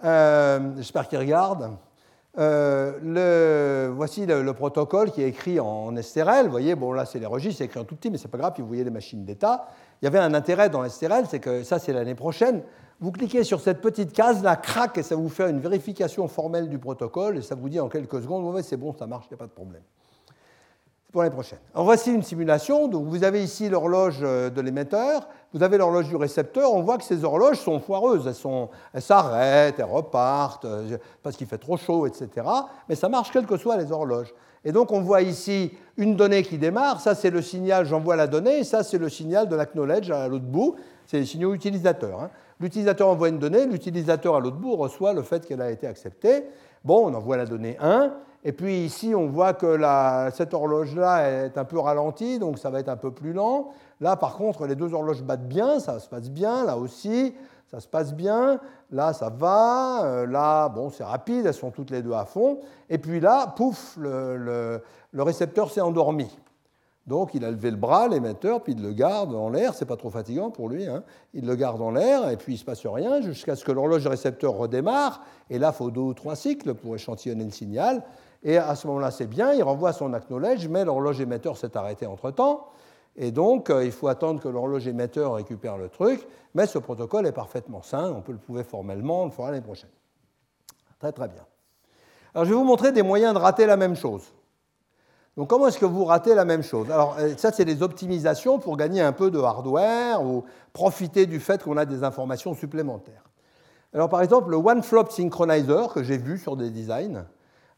Euh, 0.04 0.72
j'espère 0.78 1.08
qu'il 1.08 1.20
regarde. 1.20 1.78
Euh, 2.38 3.92
voici 3.94 4.26
le, 4.26 4.54
protocole 4.54 5.12
qui 5.12 5.24
est 5.24 5.30
écrit 5.30 5.60
en 5.60 5.96
STRL. 6.00 6.46
Vous 6.46 6.52
voyez, 6.52 6.76
bon 6.76 6.94
là 6.94 7.06
c'est 7.06 7.20
les 7.20 7.26
registres, 7.26 7.58
c'est 7.58 7.66
écrit 7.66 7.80
en 7.80 7.86
tout 7.86 7.96
petit, 7.96 8.12
mais 8.12 8.18
c'est 8.18 8.28
pas 8.28 8.38
grave, 8.38 8.54
puis 8.54 8.62
vous 8.62 8.68
voyez 8.68 8.84
les 8.84 8.92
machines 8.92 9.26
d'état. 9.26 9.68
Il 10.02 10.06
y 10.06 10.08
avait 10.08 10.20
un 10.20 10.34
intérêt 10.34 10.70
dans 10.70 10.88
STRL, 10.88 11.26
c'est 11.28 11.40
que 11.40 11.64
ça 11.64 11.80
c'est 11.80 11.92
l'année 11.92 12.16
prochaine. 12.16 12.62
Vous 13.00 13.12
cliquez 13.12 13.44
sur 13.44 13.62
cette 13.62 13.82
petite 13.82 14.14
case, 14.14 14.44
là, 14.44 14.58
crac, 14.58 14.98
et 14.98 15.04
ça 15.04 15.16
vous 15.16 15.30
fait 15.30 15.50
une 15.50 15.60
vérification 15.60 16.28
formelle 16.28 16.70
du 16.70 16.78
protocole, 16.78 17.38
et 17.38 17.42
ça 17.42 17.56
vous 17.56 17.70
dit 17.70 17.80
en 17.80 17.88
quelques 17.88 18.22
secondes, 18.22 18.62
c'est 18.62 18.78
bon, 18.78 18.94
ça 18.94 19.08
marche, 19.08 19.26
il 19.28 19.34
n'y 19.34 19.36
a 19.36 19.40
pas 19.40 19.48
de 19.48 19.52
problème 19.52 19.82
pour 21.12 21.24
l'année 21.24 21.34
prochaine. 21.34 21.60
Voici 21.74 22.14
une 22.14 22.24
simulation. 22.24 22.88
Donc 22.88 23.08
vous 23.08 23.24
avez 23.24 23.44
ici 23.44 23.68
l'horloge 23.70 24.20
euh, 24.22 24.50
de 24.50 24.62
l'émetteur, 24.62 25.28
vous 25.54 25.64
avez 25.64 25.78
l'horloge 25.78 26.08
du 26.08 26.16
récepteur. 26.16 26.74
On 26.74 26.82
voit 26.82 26.98
que 26.98 27.04
ces 27.04 27.24
horloges 27.24 27.60
sont 27.60 27.80
foireuses. 27.80 28.28
Elles, 28.94 29.02
s'arrêtent, 29.02 29.80
elles 29.80 29.86
repartent 29.86 30.66
euh, 30.66 30.98
parce 31.24 31.36
qu'il 31.36 31.48
fait 31.48 31.58
trop 31.58 31.78
chaud, 31.78 32.06
etc. 32.06 32.30
Mais 32.88 32.96
ça 32.96 33.10
marche 33.10 33.32
quelles 33.32 33.48
que 33.48 33.58
soient 33.58 33.78
les 33.78 33.92
horloges. 33.92 34.34
Et 34.64 34.72
donc 34.72 34.92
on 34.92 35.02
voit 35.02 35.22
ici 35.22 35.72
une 35.98 36.16
donnée 36.16 36.44
qui 36.44 36.58
démarre. 36.58 37.00
Ça 37.00 37.16
c'est 37.16 37.32
le 37.32 37.42
signal, 37.42 37.86
j'envoie 37.86 38.16
la 38.16 38.28
donnée. 38.28 38.64
Ça 38.64 38.84
c'est 38.84 38.98
le 38.98 39.10
signal 39.10 39.50
de 39.50 39.56
l'acknowledge 39.56 40.12
à 40.12 40.28
l'autre 40.28 40.46
bout. 40.46 40.76
C'est 41.08 41.20
les 41.20 41.26
signaux 41.26 41.56
utilisateurs. 41.56 42.22
Hein. 42.22 42.30
L'utilisateur 42.60 43.08
envoie 43.08 43.30
une 43.30 43.40
donnée, 43.40 43.66
l'utilisateur 43.66 44.36
à 44.36 44.40
l'autre 44.40 44.58
bout 44.58 44.76
reçoit 44.76 45.14
le 45.14 45.24
fait 45.24 45.46
qu'elle 45.48 45.62
a 45.62 45.72
été 45.72 45.88
acceptée. 45.88 46.44
Bon, 46.84 47.10
on 47.10 47.14
envoie 47.16 47.38
la 47.38 47.46
donnée 47.46 47.78
1. 47.80 48.14
Et 48.44 48.54
puis 48.54 48.86
ici, 48.86 49.14
on 49.14 49.28
voit 49.28 49.54
que 49.54 49.78
cette 50.34 50.54
horloge-là 50.54 51.46
est 51.46 51.58
un 51.58 51.66
peu 51.66 51.80
ralentie, 51.80 52.40
donc 52.40 52.58
ça 52.58 52.70
va 52.70 52.80
être 52.80 52.90
un 52.90 52.98
peu 52.98 53.12
plus 53.12 53.34
lent. 53.34 53.72
Là, 54.00 54.16
par 54.16 54.38
contre, 54.38 54.66
les 54.66 54.76
deux 54.76 54.94
horloges 54.94 55.24
battent 55.24 55.48
bien, 55.48 55.80
ça 55.80 56.00
se 56.00 56.08
passe 56.08 56.30
bien. 56.30 56.66
Là 56.66 56.78
aussi, 56.78 57.34
ça 57.70 57.80
se 57.80 57.88
passe 57.88 58.14
bien. 58.14 58.60
Là, 58.92 59.14
ça 59.14 59.30
va. 59.30 60.06
Euh, 60.06 60.26
là, 60.26 60.70
bon, 60.70 60.90
c'est 60.90 61.04
rapide, 61.04 61.46
elles 61.46 61.54
sont 61.54 61.72
toutes 61.72 61.92
les 61.92 62.02
deux 62.02 62.14
à 62.14 62.26
fond. 62.26 62.60
Et 62.90 62.98
puis 62.98 63.20
là, 63.20 63.54
pouf, 63.56 63.98
le, 63.98 64.82
récepteur 65.14 65.70
s'est 65.70 65.82
endormi. 65.82 66.30
Donc 67.06 67.34
il 67.34 67.44
a 67.44 67.50
levé 67.50 67.72
le 67.72 67.78
bras, 67.78 68.08
l'émetteur, 68.08 68.62
puis 68.62 68.74
il 68.74 68.84
le 68.84 68.94
garde 68.94 69.34
en 69.34 69.50
l'air. 69.50 69.74
C'est 69.74 69.86
pas 69.86 69.98
trop 69.98 70.12
fatigant 70.12 70.52
pour 70.52 70.70
lui. 70.70 70.86
Hein. 70.86 71.04
Il 71.34 71.46
le 71.46 71.56
garde 71.56 71.82
en 71.82 71.90
l'air 71.90 72.30
et 72.30 72.38
puis 72.38 72.54
il 72.54 72.58
se 72.58 72.66
passe 72.66 72.86
rien 72.86 73.22
jusqu'à 73.22 73.56
ce 73.56 73.66
que 73.66 73.72
l'horloge 73.72 74.06
récepteur 74.06 74.54
redémarre. 74.54 75.22
Et 75.50 75.58
là, 75.58 75.72
il 75.74 75.76
faut 75.76 75.90
deux 75.90 76.02
ou 76.02 76.14
trois 76.14 76.36
cycles 76.36 76.76
pour 76.76 76.94
échantillonner 76.94 77.46
le 77.46 77.52
signal. 77.52 78.04
Et 78.44 78.58
à 78.58 78.76
ce 78.76 78.88
moment-là, 78.88 79.12
c'est 79.12 79.28
bien, 79.28 79.54
il 79.54 79.64
renvoie 79.64 79.92
son 79.92 80.14
acknowledge, 80.14 80.68
mais 80.68 80.86
l'horloge 80.86 81.20
émetteur 81.20 81.58
s'est 81.58 81.76
arrêté 81.76 82.06
entre-temps. 82.06 82.68
Et 83.16 83.32
donc, 83.32 83.70
euh, 83.70 83.84
il 83.84 83.92
faut 83.92 84.08
attendre 84.08 84.42
que 84.42 84.48
l'horloge 84.48 84.88
émetteur 84.88 85.34
récupère 85.34 85.78
le 85.78 85.90
truc. 85.90 86.26
Mais 86.56 86.66
ce 86.68 86.80
protocole 86.80 87.28
est 87.28 87.34
parfaitement 87.34 87.82
sain. 87.82 88.14
On 88.16 88.22
peut 88.22 88.32
le 88.32 88.38
prouver 88.38 88.64
formellement. 88.64 89.24
On 89.24 89.26
le 89.26 89.32
fera 89.32 89.52
l'année 89.52 89.64
prochaine. 89.64 89.90
Très, 91.00 91.12
très 91.12 91.28
bien. 91.28 91.46
Alors, 92.34 92.46
je 92.46 92.52
vais 92.52 92.56
vous 92.56 92.64
montrer 92.64 92.92
des 92.92 93.02
moyens 93.02 93.34
de 93.34 93.40
rater 93.40 93.66
la 93.66 93.76
même 93.76 93.96
chose. 93.96 94.24
Donc, 95.36 95.50
comment 95.50 95.68
est-ce 95.68 95.80
que 95.80 95.86
vous 95.86 96.06
ratez 96.06 96.34
la 96.34 96.46
même 96.46 96.64
chose? 96.64 96.90
Alors, 96.92 97.18
euh, 97.20 97.34
ça, 97.38 97.52
c'est 97.52 97.66
des 97.66 97.82
optimisations 97.82 98.60
pour 98.60 98.78
gagner 98.78 99.02
un 99.02 99.12
peu 99.12 99.32
de 99.32 99.40
hardware 99.40 100.24
ou 100.24 100.46
profiter 100.72 101.26
du 101.26 101.40
fait 101.40 101.62
qu'on 101.62 101.78
a 101.78 101.86
des 101.86 102.04
informations 102.04 102.54
supplémentaires. 102.54 103.24
Alors, 103.94 104.10
par 104.10 104.22
exemple, 104.22 104.52
le 104.52 104.58
One 104.58 104.84
Flop 104.84 105.10
Synchronizer 105.10 105.94
que 105.94 106.04
j'ai 106.04 106.18
vu 106.18 106.38
sur 106.38 106.56
des 106.56 106.70
designs, 106.70 107.26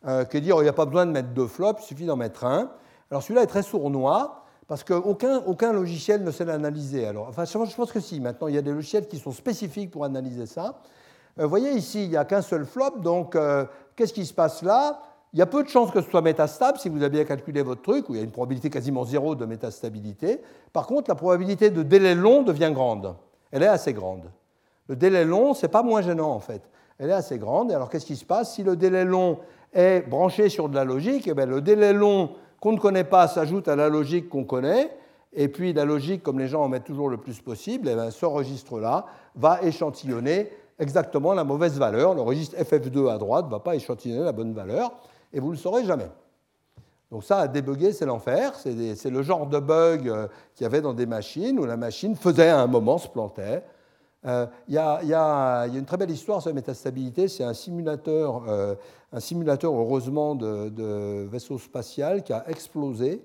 euh, 0.08 0.26
que 0.26 0.38
dire 0.38 0.56
il 0.60 0.64
n'y 0.64 0.70
a 0.70 0.74
pas 0.74 0.86
besoin 0.86 1.06
de 1.06 1.12
mettre 1.12 1.30
deux 1.30 1.48
flops, 1.48 1.82
il 1.84 1.86
suffit 1.86 2.06
d'en 2.06 2.16
mettre 2.16 2.46
un. 2.46 2.72
Alors 3.10 3.24
celui-là 3.24 3.44
est 3.44 3.48
très 3.48 3.64
sournois 3.64 4.46
parce 4.68 4.84
qu'aucun 4.84 5.42
aucun 5.46 5.74
logiciel 5.74 6.24
ne 6.24 6.32
sait 6.32 6.46
l'analyser. 6.46 7.06
Alors, 7.06 7.28
enfin, 7.28 7.46
je 7.46 7.76
pense 7.76 7.92
que 7.92 8.00
si, 8.00 8.20
maintenant 8.20 8.48
il 8.48 8.56
y 8.56 8.58
a 8.58 8.62
des 8.62 8.72
logiciels 8.72 9.08
qui 9.08 9.18
sont 9.18 9.32
spécifiques 9.32 9.92
pour 9.92 10.06
analyser 10.06 10.46
ça. 10.46 10.80
Euh, 11.40 11.44
vous 11.44 11.50
voyez 11.50 11.72
ici, 11.72 12.04
il 12.06 12.10
n'y 12.10 12.18
a 12.18 12.26
qu'un 12.26 12.42
seul 12.42 12.66
flop, 12.66 13.00
donc 13.00 13.36
euh, 13.36 13.66
qu'est-ce 13.96 14.14
qui 14.14 14.26
se 14.26 14.34
passe 14.34 14.64
là? 14.64 15.02
Il 15.34 15.40
y 15.40 15.42
a 15.42 15.46
peu 15.46 15.64
de 15.64 15.70
chances 15.70 15.92
que 15.92 16.02
ce 16.02 16.10
soit 16.10 16.22
métastable 16.22 16.78
si 16.78 16.90
vous 16.90 16.98
avez 16.98 17.10
bien 17.10 17.24
calculé 17.24 17.62
votre 17.62 17.82
truc, 17.82 18.10
où 18.10 18.14
il 18.14 18.18
y 18.18 18.22
a 18.22 18.24
une 18.24 18.32
probabilité 18.32 18.70
quasiment 18.70 19.06
zéro 19.06 19.34
de 19.34 19.46
métastabilité. 19.46 20.42
Par 20.74 20.88
contre, 20.88 21.10
la 21.10 21.16
probabilité 21.16 21.70
de 21.70 21.84
délai 21.84 22.16
long 22.16 22.44
devient 22.44 22.72
grande. 22.74 23.16
Elle 23.52 23.64
est 23.64 23.68
assez 23.68 23.94
grande. 23.94 24.30
Le 24.88 24.98
délai 24.98 25.24
long, 25.24 25.54
ce 25.54 25.66
n'est 25.66 25.72
pas 25.72 25.84
moins 25.84 26.02
gênant 26.02 26.32
en 26.32 26.42
fait. 26.42 26.62
Elle 26.98 27.10
est 27.10 27.14
assez 27.14 27.38
grande. 27.38 27.72
Et 27.72 27.74
alors 27.74 27.90
qu'est-ce 27.90 28.06
qui 28.06 28.18
se 28.18 28.26
passe? 28.26 28.56
Si 28.56 28.64
le 28.64 28.76
délai 28.76 29.06
long 29.06 29.40
est 29.74 30.02
branché 30.02 30.50
sur 30.50 30.70
de 30.70 30.76
la 30.76 30.84
logique, 30.84 31.28
et 31.28 31.32
eh 31.32 31.34
bien, 31.34 31.46
le 31.46 31.62
délai 31.62 31.94
long 31.94 32.32
qu'on 32.60 32.74
ne 32.74 32.80
connaît 32.80 33.04
pas 33.04 33.28
s'ajoute 33.28 33.68
à 33.68 33.76
la 33.76 33.90
logique 33.90 34.30
qu'on 34.30 34.44
connaît, 34.44 34.92
et 35.34 35.48
puis 35.48 35.74
la 35.74 35.86
logique, 35.86 36.24
comme 36.24 36.40
les 36.40 36.48
gens 36.48 36.64
en 36.64 36.70
mettent 36.70 36.84
toujours 36.84 37.10
le 37.10 37.18
plus 37.18 37.40
possible, 37.40 37.88
et 37.88 37.96
eh 37.96 38.12
ce 38.12 38.26
registre-là 38.26 39.06
va 39.36 39.62
échantillonner 39.64 40.50
exactement 40.78 41.34
la 41.34 41.44
mauvaise 41.44 41.78
valeur. 41.78 42.14
Le 42.14 42.22
registre 42.22 42.58
FF2 42.58 43.10
à 43.10 43.18
droite 43.18 43.46
ne 43.46 43.52
va 43.52 43.60
pas 43.60 43.76
échantillonner 43.76 44.26
la 44.26 44.34
bonne 44.34 44.54
valeur, 44.54 44.92
et 45.32 45.40
vous 45.40 45.48
ne 45.48 45.54
le 45.54 45.58
saurez 45.58 45.86
jamais. 45.86 46.10
Donc 47.12 47.26
ça, 47.26 47.40
à 47.40 47.48
débugger, 47.48 47.92
c'est 47.92 48.06
l'enfer. 48.06 48.54
C'est 48.56 49.10
le 49.10 49.22
genre 49.22 49.46
de 49.46 49.60
bug 49.60 50.08
euh, 50.08 50.28
qu'il 50.56 50.64
y 50.64 50.66
avait 50.66 50.80
dans 50.80 50.94
des 50.94 51.06
machines 51.06 51.60
où 51.60 51.66
la 51.66 51.76
machine 51.76 52.16
faisait 52.16 52.50
à 52.50 52.62
un 52.62 52.68
moment, 52.68 52.98
se 52.98 53.10
plantait, 53.10 53.64
euh, 54.26 54.46
il 54.68 54.76
y, 54.76 54.78
a 54.78 55.66
une 55.68 55.86
très 55.86 55.98
belle 55.98 56.12
histoire 56.12 56.42
sur 56.42 56.50
la 56.50 56.56
métastabilité. 56.56 57.28
C'est 57.28 57.44
un 57.44 57.54
simulateur, 57.54 58.44
euh, 58.48 58.76
un 59.12 59.20
simulateur 59.20 59.74
heureusement 59.74 60.36
de, 60.36 61.26
vaisseau 61.26 61.58
spatial 61.58 62.24
qui 62.24 62.34
a 62.34 62.48
explosé 62.50 63.24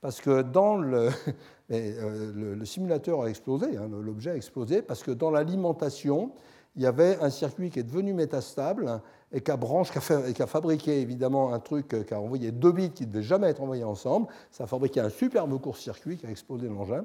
parce 0.00 0.20
que 0.20 0.42
dans 0.42 0.76
le, 0.76 1.10
euh, 1.72 2.54
le, 2.54 2.64
simulateur 2.64 3.22
a 3.22 3.28
explosé, 3.28 3.76
hein, 3.76 3.88
l'objet 3.90 4.30
a 4.30 4.36
explosé 4.36 4.80
parce 4.80 5.02
que 5.02 5.10
dans 5.10 5.32
l'alimentation, 5.32 6.30
il 6.76 6.82
y 6.82 6.86
avait 6.86 7.18
un 7.20 7.30
circuit 7.30 7.70
qui 7.70 7.80
est 7.80 7.84
devenu 7.84 8.12
métastable 8.12 9.00
et 9.32 9.40
qui 9.40 9.50
a, 9.50 10.46
fabriqué 10.46 11.00
évidemment 11.00 11.52
un 11.52 11.58
truc 11.58 12.06
qui 12.06 12.14
a 12.14 12.20
envoyé 12.20 12.52
deux 12.52 12.70
bits 12.70 12.90
qui 12.90 13.06
ne 13.06 13.10
devaient 13.10 13.24
jamais 13.24 13.48
être 13.48 13.60
envoyés 13.60 13.82
ensemble. 13.82 14.28
Ça 14.52 14.64
a 14.64 14.66
fabriqué 14.68 15.00
un 15.00 15.10
superbe 15.10 15.60
court-circuit 15.60 16.16
qui 16.16 16.26
a 16.26 16.30
explosé 16.30 16.68
l'engin. 16.68 17.04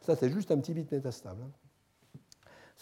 Ça, 0.00 0.16
c'est 0.16 0.30
juste 0.30 0.50
un 0.50 0.58
petit 0.58 0.74
bit 0.74 0.90
métastable. 0.90 1.42
Hein. 1.44 1.61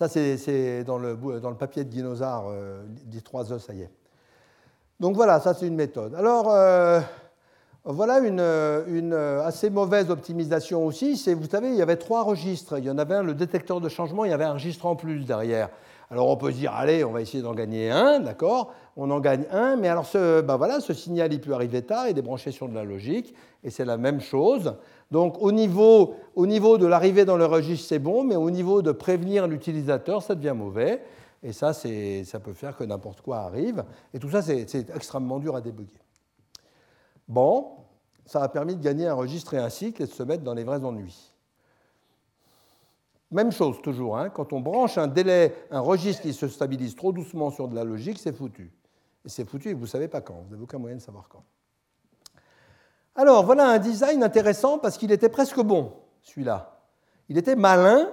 Ça, 0.01 0.09
c'est 0.09 0.83
dans 0.85 0.97
le, 0.97 1.15
papier 1.59 1.85
de 1.85 1.91
Guinosar, 1.91 2.47
euh, 2.49 2.81
dit 3.05 3.21
3 3.21 3.53
e 3.53 3.59
ça 3.59 3.75
y 3.75 3.83
est. 3.83 3.91
Donc 4.99 5.15
voilà, 5.15 5.41
ça 5.41 5.53
c'est 5.53 5.67
une 5.67 5.75
méthode. 5.75 6.15
Alors, 6.15 6.51
euh, 6.51 7.01
voilà 7.85 8.21
une, 8.21 9.13
assez 9.45 9.69
mauvaise 9.69 10.09
optimisation 10.09 10.87
aussi. 10.87 11.23
Vous 11.35 11.51
savez, 11.51 11.69
il 11.69 11.75
y 11.75 11.83
avait 11.83 11.97
trois 11.97 12.23
registres. 12.23 12.79
Il 12.79 12.85
y 12.87 12.91
en 12.91 12.97
avait 12.97 13.17
un, 13.17 13.23
le 13.23 13.35
détecteur 13.35 13.83
de 13.83 13.91
changement, 13.91 14.25
il 14.25 14.31
y 14.31 14.33
avait 14.35 14.45
un 14.45 14.55
registre 14.55 14.87
en 14.87 14.97
plus 14.97 15.27
derrière. 15.27 15.69
Alors 16.11 16.29
on 16.29 16.37
peut 16.39 16.51
se 16.51 16.57
dire, 16.57 16.73
allez, 16.73 17.05
on 17.05 17.13
va 17.13 17.21
essayer 17.21 17.43
d'en 17.43 17.55
gagner 17.55 17.91
un, 17.91 18.21
d'accord? 18.21 18.73
On 18.97 19.11
en 19.11 19.21
gagne 19.21 19.45
un, 19.53 19.77
mais 19.77 19.89
alors 19.89 20.07
ce, 20.07 20.41
ben 20.41 20.59
ce 20.81 20.95
signal, 20.95 21.31
il 21.31 21.43
peut 21.43 21.53
arriver 21.53 21.83
tard, 21.83 22.09
il 22.09 22.19
est 22.19 22.23
branché 22.23 22.53
sur 22.53 22.71
de 22.71 22.75
la 22.75 22.85
logique, 22.85 23.35
et 23.63 23.69
c'est 23.69 23.85
la 23.85 23.99
même 23.99 24.23
chose. 24.23 24.77
Donc 25.11 25.37
au 25.41 25.51
niveau, 25.51 26.17
de 26.37 26.87
l'arrivée 26.87 27.25
dans 27.25 27.37
le 27.37 27.47
registre, 27.47 27.89
c'est 27.89 27.99
bon, 27.99 28.25
mais 28.25 28.37
au 28.37 28.51
niveau 28.51 28.83
de 28.83 28.93
prévenir 28.93 29.49
l'utilisateur, 29.49 30.23
ça 30.23 30.35
devient 30.35 30.55
mauvais. 30.57 31.03
Et 31.43 31.53
ça, 31.53 31.73
ça 31.73 32.41
peut 32.41 32.53
faire 32.53 32.77
que 32.77 32.85
n'importe 32.85 33.23
quoi 33.23 33.39
arrive. 33.39 33.85
Et 34.13 34.19
tout 34.19 34.31
ça, 34.31 34.43
c'est 34.43 34.91
extrêmement 34.95 35.39
dur 35.39 35.57
à 35.57 35.61
débugger. 35.61 36.01
Bon, 37.27 37.69
ça 38.27 38.43
a 38.43 38.49
permis 38.49 38.77
de 38.77 38.83
gagner 38.83 39.07
un 39.07 39.15
registre 39.15 39.55
et 39.55 39.59
un 39.59 39.71
cycle 39.71 40.03
et 40.03 40.07
de 40.07 40.11
se 40.11 40.23
mettre 40.23 40.45
dans 40.45 40.55
les 40.55 40.65
vrais 40.65 40.85
ennuis. 40.85 41.33
Même 43.31 43.53
chose 43.53 43.81
toujours, 43.81 44.19
hein. 44.19 44.29
quand 44.29 44.53
on 44.53 44.61
branche 44.61 44.99
un 44.99 45.07
délai, 45.07 45.55
un 45.71 45.81
registre 45.81 46.23
qui 46.23 46.33
se 46.33 46.49
stabilise 46.49 46.97
trop 46.97 47.13
doucement 47.13 47.51
sur 47.51 47.69
de 47.69 47.77
la 47.77 47.85
logique, 47.85 48.19
c'est 48.19 48.35
foutu. 48.35 48.73
Et 49.25 49.29
c'est 49.29 49.49
foutu 49.49 49.71
et 49.71 49.75
vous 49.75 49.83
ne 49.83 49.87
savez 49.87 50.09
pas 50.09 50.21
quand, 50.21 50.43
vous 50.45 50.51
n'avez 50.51 50.63
aucun 50.63 50.79
moyen 50.79 50.97
de 50.97 51.01
savoir 51.01 51.29
quand. 51.29 51.45
Alors 53.17 53.45
voilà 53.45 53.69
un 53.69 53.79
design 53.79 54.23
intéressant 54.23 54.79
parce 54.79 54.97
qu'il 54.97 55.11
était 55.11 55.29
presque 55.29 55.61
bon, 55.61 55.93
celui-là. 56.23 56.79
Il 57.29 57.39
était 57.39 57.57
malin 57.57 58.09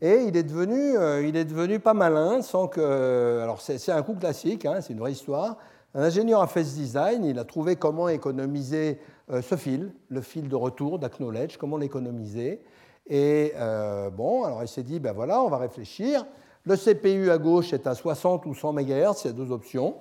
et 0.00 0.22
il 0.22 0.36
est 0.36 0.44
devenu, 0.44 0.96
euh, 0.96 1.26
il 1.26 1.36
est 1.36 1.44
devenu 1.44 1.80
pas 1.80 1.94
malin 1.94 2.40
sans 2.40 2.68
que. 2.68 3.40
Alors 3.42 3.60
c'est 3.60 3.90
un 3.90 4.02
coup 4.02 4.14
classique, 4.14 4.64
hein, 4.66 4.80
c'est 4.80 4.92
une 4.92 5.00
vraie 5.00 5.12
histoire. 5.12 5.56
Un 5.94 6.02
ingénieur 6.02 6.40
a 6.40 6.46
fait 6.46 6.62
ce 6.62 6.74
design, 6.74 7.24
il 7.24 7.38
a 7.40 7.44
trouvé 7.44 7.74
comment 7.74 8.08
économiser 8.08 9.00
euh, 9.30 9.42
ce 9.42 9.56
fil, 9.56 9.92
le 10.08 10.20
fil 10.20 10.48
de 10.48 10.54
retour 10.54 11.00
d'Acknowledge, 11.00 11.56
comment 11.56 11.76
l'économiser. 11.76 12.62
Et 13.08 13.52
euh, 13.56 14.08
bon, 14.10 14.44
alors 14.44 14.62
il 14.62 14.68
s'est 14.68 14.84
dit, 14.84 15.00
ben 15.00 15.12
voilà, 15.12 15.42
on 15.42 15.48
va 15.48 15.58
réfléchir. 15.58 16.24
Le 16.64 16.76
CPU 16.76 17.30
à 17.30 17.38
gauche 17.38 17.72
est 17.72 17.88
à 17.88 17.94
60 17.94 18.46
ou 18.46 18.54
100 18.54 18.74
MHz, 18.74 18.84
il 18.86 19.26
y 19.26 19.28
a 19.28 19.32
deux 19.32 19.50
options. 19.50 19.96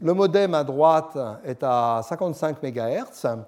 Le 0.00 0.12
modem 0.12 0.54
à 0.54 0.64
droite 0.64 1.16
est 1.44 1.62
à 1.62 2.00
55 2.02 2.60
MHz. 2.62 3.38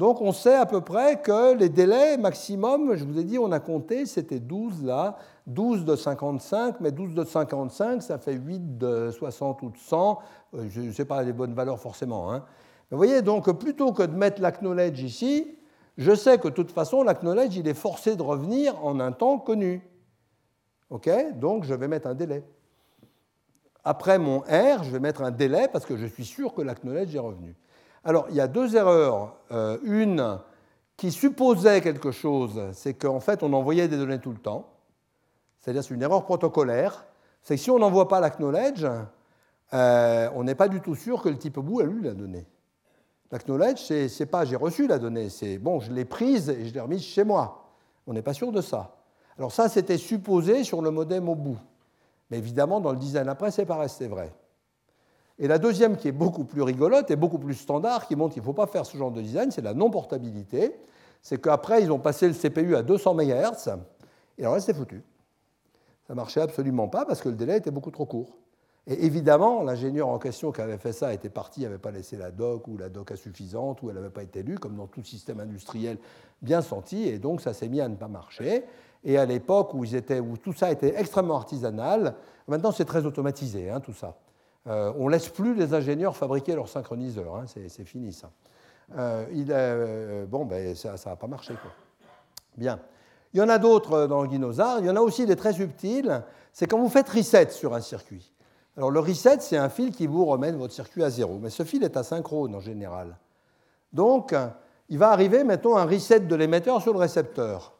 Donc 0.00 0.22
on 0.22 0.32
sait 0.32 0.54
à 0.54 0.64
peu 0.64 0.80
près 0.80 1.20
que 1.20 1.54
les 1.54 1.68
délais 1.68 2.16
maximum, 2.16 2.96
je 2.96 3.04
vous 3.04 3.18
ai 3.18 3.22
dit, 3.22 3.38
on 3.38 3.52
a 3.52 3.60
compté, 3.60 4.06
c'était 4.06 4.40
12 4.40 4.82
là, 4.82 5.18
12 5.46 5.84
de 5.84 5.94
55, 5.94 6.76
mais 6.80 6.90
12 6.90 7.12
de 7.12 7.22
55, 7.22 8.02
ça 8.02 8.16
fait 8.16 8.32
8 8.32 8.78
de 8.78 9.10
60 9.10 9.60
ou 9.60 9.68
de 9.68 9.76
100. 9.76 10.18
Euh, 10.54 10.64
je 10.70 10.80
ne 10.80 10.92
sais 10.92 11.04
pas 11.04 11.22
les 11.22 11.34
bonnes 11.34 11.52
valeurs 11.52 11.78
forcément. 11.78 12.32
Hein. 12.32 12.46
vous 12.90 12.96
voyez, 12.96 13.20
donc 13.20 13.52
plutôt 13.58 13.92
que 13.92 14.02
de 14.02 14.16
mettre 14.16 14.40
l'acknowledge 14.40 15.02
ici, 15.02 15.58
je 15.98 16.14
sais 16.14 16.38
que 16.38 16.48
de 16.48 16.54
toute 16.54 16.72
façon, 16.72 17.02
l'acknowledge, 17.02 17.54
il 17.58 17.68
est 17.68 17.74
forcé 17.74 18.16
de 18.16 18.22
revenir 18.22 18.82
en 18.82 19.00
un 19.00 19.12
temps 19.12 19.38
connu. 19.38 19.86
OK? 20.88 21.10
Donc 21.34 21.64
je 21.64 21.74
vais 21.74 21.88
mettre 21.88 22.06
un 22.06 22.14
délai. 22.14 22.42
Après 23.84 24.18
mon 24.18 24.38
R, 24.38 24.82
je 24.82 24.90
vais 24.90 25.00
mettre 25.00 25.20
un 25.20 25.30
délai 25.30 25.68
parce 25.70 25.84
que 25.84 25.98
je 25.98 26.06
suis 26.06 26.24
sûr 26.24 26.54
que 26.54 26.62
l'acknowledge 26.62 27.14
est 27.14 27.18
revenu. 27.18 27.54
Alors, 28.04 28.26
il 28.30 28.36
y 28.36 28.40
a 28.40 28.48
deux 28.48 28.76
erreurs. 28.76 29.36
Euh, 29.52 29.78
une 29.82 30.38
qui 30.96 31.10
supposait 31.10 31.80
quelque 31.80 32.12
chose, 32.12 32.60
c'est 32.72 32.94
qu'en 32.94 33.20
fait, 33.20 33.42
on 33.42 33.52
envoyait 33.52 33.88
des 33.88 33.96
données 33.96 34.18
tout 34.18 34.32
le 34.32 34.38
temps. 34.38 34.68
C'est-à-dire, 35.60 35.82
c'est 35.82 35.94
une 35.94 36.02
erreur 36.02 36.24
protocolaire. 36.24 37.06
C'est 37.42 37.56
que 37.56 37.62
si 37.62 37.70
on 37.70 37.78
n'envoie 37.78 38.08
pas 38.08 38.20
l'acknowledge, 38.20 38.86
euh, 39.72 40.28
on 40.34 40.44
n'est 40.44 40.54
pas 40.54 40.68
du 40.68 40.80
tout 40.80 40.94
sûr 40.94 41.22
que 41.22 41.28
le 41.28 41.38
type 41.38 41.58
bout 41.58 41.80
a 41.80 41.84
lu 41.84 42.00
la 42.02 42.12
donnée. 42.12 42.46
L'acknowledge, 43.30 43.78
c'est 43.78 44.26
pas 44.26 44.44
j'ai 44.44 44.56
reçu 44.56 44.88
la 44.88 44.98
donnée, 44.98 45.30
c'est 45.30 45.58
bon, 45.58 45.78
je 45.78 45.92
l'ai 45.92 46.04
prise 46.04 46.50
et 46.50 46.66
je 46.66 46.74
l'ai 46.74 46.80
remise 46.80 47.02
chez 47.02 47.22
moi. 47.22 47.64
On 48.06 48.12
n'est 48.12 48.22
pas 48.22 48.34
sûr 48.34 48.50
de 48.50 48.60
ça. 48.60 48.96
Alors 49.38 49.52
ça, 49.52 49.68
c'était 49.68 49.98
supposé 49.98 50.64
sur 50.64 50.82
le 50.82 50.90
modem 50.90 51.28
au 51.28 51.36
bout. 51.36 51.58
Mais 52.30 52.38
évidemment, 52.38 52.80
dans 52.80 52.90
le 52.90 52.98
design 52.98 53.28
après, 53.28 53.52
c'est 53.52 53.66
pas 53.66 53.76
resté 53.76 54.08
vrai. 54.08 54.32
Et 55.40 55.48
la 55.48 55.58
deuxième, 55.58 55.96
qui 55.96 56.06
est 56.06 56.12
beaucoup 56.12 56.44
plus 56.44 56.60
rigolote 56.60 57.10
et 57.10 57.16
beaucoup 57.16 57.38
plus 57.38 57.54
standard, 57.54 58.06
qui 58.06 58.14
montre 58.14 58.34
qu'il 58.34 58.42
ne 58.42 58.46
faut 58.46 58.52
pas 58.52 58.66
faire 58.66 58.84
ce 58.84 58.96
genre 58.96 59.10
de 59.10 59.22
design, 59.22 59.50
c'est 59.50 59.62
la 59.62 59.72
non-portabilité. 59.72 60.76
C'est 61.22 61.40
qu'après, 61.40 61.82
ils 61.82 61.90
ont 61.90 61.98
passé 61.98 62.28
le 62.28 62.34
CPU 62.34 62.76
à 62.76 62.82
200 62.82 63.14
MHz, 63.14 63.78
et 64.38 64.42
alors 64.42 64.54
là, 64.54 64.60
c'est 64.60 64.74
foutu. 64.74 65.02
Ça 66.06 66.12
ne 66.12 66.16
marchait 66.16 66.40
absolument 66.40 66.88
pas 66.88 67.04
parce 67.04 67.20
que 67.20 67.28
le 67.28 67.36
délai 67.36 67.56
était 67.56 67.70
beaucoup 67.70 67.90
trop 67.90 68.06
court. 68.06 68.36
Et 68.86 69.06
évidemment, 69.06 69.62
l'ingénieur 69.62 70.08
en 70.08 70.18
question 70.18 70.50
qui 70.50 70.60
avait 70.60 70.78
fait 70.78 70.92
ça 70.92 71.12
était 71.12 71.28
parti, 71.28 71.60
n'avait 71.60 71.78
pas 71.78 71.90
laissé 71.90 72.16
la 72.16 72.30
doc 72.30 72.66
ou 72.66 72.76
la 72.76 72.88
doc 72.88 73.12
insuffisante 73.12 73.82
ou 73.82 73.90
elle 73.90 73.96
n'avait 73.96 74.10
pas 74.10 74.22
été 74.22 74.42
lue, 74.42 74.58
comme 74.58 74.76
dans 74.76 74.86
tout 74.86 75.04
système 75.04 75.40
industriel 75.40 75.98
bien 76.42 76.62
senti, 76.62 77.06
et 77.06 77.18
donc 77.18 77.40
ça 77.40 77.52
s'est 77.52 77.68
mis 77.68 77.80
à 77.80 77.88
ne 77.88 77.96
pas 77.96 78.08
marcher. 78.08 78.64
Et 79.04 79.18
à 79.18 79.26
l'époque 79.26 79.72
où, 79.74 79.84
où, 79.84 80.36
tout 80.38 80.52
ça 80.52 80.70
était 80.70 80.98
extrêmement 80.98 81.36
artisanal, 81.36 82.14
maintenant 82.48 82.72
c'est 82.72 82.84
très 82.86 83.04
automatisé, 83.06 83.70
hein, 83.70 83.80
tout 83.80 83.94
ça. 83.94 84.16
Euh, 84.66 84.92
on 84.98 85.06
ne 85.06 85.12
laisse 85.12 85.28
plus 85.28 85.54
les 85.54 85.72
ingénieurs 85.72 86.16
fabriquer 86.16 86.54
leurs 86.54 86.68
synchroniseurs, 86.68 87.36
hein, 87.36 87.44
c'est 87.46 87.84
fini 87.84 88.12
ça. 88.12 88.30
Euh, 88.96 89.24
euh, 89.48 90.26
bon, 90.26 90.44
ben, 90.44 90.74
ça 90.74 90.94
n'a 91.06 91.16
pas 91.16 91.26
marché. 91.26 91.54
Bien. 92.56 92.78
Il 93.32 93.38
y 93.38 93.42
en 93.42 93.48
a 93.48 93.58
d'autres 93.58 94.06
dans 94.06 94.22
le 94.22 94.28
Guinosar. 94.28 94.80
Il 94.80 94.86
y 94.86 94.90
en 94.90 94.96
a 94.96 95.00
aussi 95.00 95.24
des 95.24 95.36
très 95.36 95.52
subtils. 95.52 96.22
C'est 96.52 96.66
quand 96.66 96.78
vous 96.78 96.88
faites 96.88 97.08
reset 97.08 97.50
sur 97.50 97.74
un 97.74 97.80
circuit. 97.80 98.32
Alors 98.76 98.90
le 98.90 98.98
reset, 98.98 99.38
c'est 99.40 99.56
un 99.56 99.68
fil 99.68 99.92
qui 99.92 100.08
vous 100.08 100.24
remène 100.24 100.56
votre 100.56 100.74
circuit 100.74 101.04
à 101.04 101.10
zéro. 101.10 101.38
Mais 101.38 101.50
ce 101.50 101.62
fil 101.62 101.84
est 101.84 101.96
asynchrone 101.96 102.54
en 102.54 102.60
général. 102.60 103.16
Donc, 103.92 104.34
il 104.88 104.98
va 104.98 105.10
arriver, 105.10 105.44
mettons, 105.44 105.76
un 105.76 105.84
reset 105.84 106.20
de 106.20 106.34
l'émetteur 106.34 106.82
sur 106.82 106.92
le 106.92 106.98
récepteur. 106.98 107.72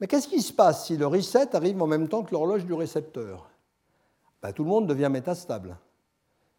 Mais 0.00 0.06
qu'est-ce 0.06 0.28
qui 0.28 0.40
se 0.40 0.52
passe 0.52 0.86
si 0.86 0.96
le 0.96 1.06
reset 1.08 1.56
arrive 1.56 1.82
en 1.82 1.88
même 1.88 2.08
temps 2.08 2.22
que 2.22 2.32
l'horloge 2.32 2.64
du 2.64 2.74
récepteur? 2.74 3.50
Ben, 4.40 4.52
Tout 4.52 4.62
le 4.62 4.70
monde 4.70 4.86
devient 4.86 5.08
métastable. 5.10 5.76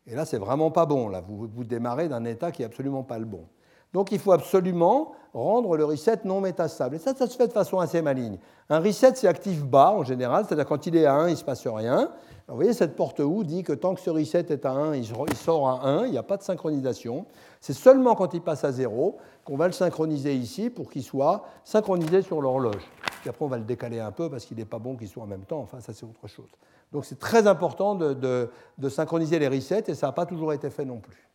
Et 0.08 0.16
là, 0.16 0.26
c'est 0.26 0.38
vraiment 0.38 0.72
pas 0.72 0.86
bon. 0.86 1.10
Là, 1.10 1.22
vous, 1.28 1.48
vous 1.54 1.64
démarrez 1.64 2.08
d'un 2.08 2.26
état 2.26 2.52
qui 2.52 2.62
n'est 2.62 2.68
absolument 2.68 3.04
pas 3.04 3.20
le 3.20 3.26
bon. 3.26 3.46
Donc 3.94 4.12
il 4.12 4.20
faut 4.20 4.32
absolument 4.32 5.14
rendre 5.34 5.78
le 5.78 5.86
reset 5.86 6.20
non 6.26 6.42
métastable. 6.42 6.96
Et 6.96 7.00
ça, 7.00 7.16
ça 7.16 7.28
se 7.28 7.36
fait 7.36 7.48
de 7.48 7.54
façon 7.54 7.80
assez 7.80 8.02
maligne. 8.02 8.38
Un 8.70 8.80
reset, 8.80 9.16
c'est 9.16 9.28
actif 9.28 9.64
bas 9.64 9.92
en 9.92 10.04
général, 10.04 10.46
c'est-à-dire 10.46 10.66
quand 10.66 10.86
il 10.88 10.96
est 10.96 11.06
à 11.06 11.14
1, 11.14 11.28
il 11.28 11.32
ne 11.32 11.36
se 11.36 11.44
passe 11.44 11.66
rien. 11.66 12.12
vous 12.48 12.56
voyez, 12.56 12.74
cette 12.74 12.96
porte 12.96 13.20
où 13.20 13.44
dit 13.44 13.64
que 13.64 13.74
tant 13.74 13.96
que 13.96 14.02
ce 14.02 14.10
reset 14.10 14.46
est 14.50 14.66
à 14.66 14.72
1, 14.72 14.96
il 14.96 15.06
sort 15.36 15.70
à 15.70 15.88
1, 15.88 16.06
il 16.06 16.12
n'y 16.12 16.18
a 16.18 16.24
pas 16.24 16.38
de 16.38 16.44
synchronisation. 16.44 17.26
C'est 17.62 17.74
seulement 17.74 18.16
quand 18.16 18.34
il 18.34 18.42
passe 18.42 18.64
à 18.64 18.72
0 18.72 19.18
qu'on 19.46 19.58
va 19.58 19.68
le 19.68 19.74
synchroniser 19.74 20.36
ici 20.36 20.70
pour 20.70 20.90
qu'il 20.90 21.04
soit 21.04 21.46
synchronisé 21.64 22.22
sur 22.22 22.42
l'horloge. 22.42 22.92
Puis 23.22 23.30
après, 23.30 23.46
on 23.46 23.50
va 23.50 23.58
le 23.58 23.64
décaler 23.64 24.00
un 24.00 24.12
peu 24.12 24.30
parce 24.30 24.46
qu'il 24.46 24.58
n'est 24.58 24.66
pas 24.66 24.80
bon 24.80 24.96
qu'il 24.96 25.08
soit 25.08 25.24
en 25.24 25.28
même 25.28 25.46
temps. 25.46 25.60
Enfin, 25.60 25.80
ça, 25.80 25.94
c'est 25.94 26.06
autre 26.06 26.28
chose. 26.28 26.50
Donc 26.92 27.06
c'est 27.06 27.20
très 27.20 27.48
important 27.48 27.96
de, 27.96 28.50
synchroniser 28.90 29.40
les 29.40 29.48
resets 29.48 29.84
et 29.88 29.96
ça 29.96 30.08
n'a 30.08 30.14
pas 30.14 30.26
toujours 30.26 30.54
été 30.54 30.70
fait 30.70 30.86
non 30.86 31.00
plus. 31.00 31.28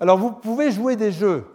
Alors 0.00 0.18
vous 0.18 0.32
pouvez 0.32 0.70
jouer 0.70 0.96
des 0.96 1.12
jeux. 1.12 1.46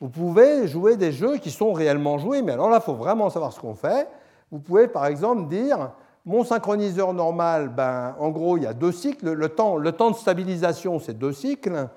Vous 0.00 0.08
pouvez 0.08 0.66
jouer 0.66 0.96
des 0.96 1.12
jeux 1.12 1.36
qui 1.36 1.50
sont 1.50 1.72
réellement 1.72 2.18
joués, 2.18 2.42
mais 2.42 2.52
alors 2.52 2.68
là, 2.68 2.78
il 2.80 2.84
faut 2.84 2.94
vraiment 2.94 3.30
savoir 3.30 3.52
ce 3.52 3.60
qu'on 3.60 3.76
fait. 3.76 4.08
Vous 4.50 4.58
pouvez 4.58 4.88
par 4.88 5.06
exemple 5.06 5.48
dire, 5.48 5.92
mon 6.24 6.44
synchroniseur 6.44 7.14
normal, 7.14 7.68
ben, 7.68 8.16
en 8.18 8.30
gros, 8.30 8.56
il 8.56 8.64
y 8.64 8.66
a 8.66 8.74
deux 8.74 8.92
cycles. 8.92 9.32
Le 9.32 9.48
temps, 9.48 9.76
le 9.76 9.92
de 9.92 10.12
stabilisation, 10.14 10.98
c'est 10.98 11.16
deux 11.16 11.32
cycles, 11.32 11.88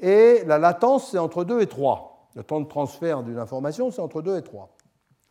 et 0.00 0.42
la 0.46 0.58
latence, 0.58 1.10
c'est 1.12 1.18
entre 1.18 1.44
deux 1.44 1.60
et 1.60 1.66
trois. 1.68 2.28
Le 2.34 2.42
temps 2.42 2.60
de 2.60 2.66
transfert 2.66 3.22
d'une 3.22 3.38
information, 3.38 3.90
c'est 3.90 4.00
entre 4.00 4.22
deux 4.22 4.36
et 4.36 4.42
trois. 4.42 4.70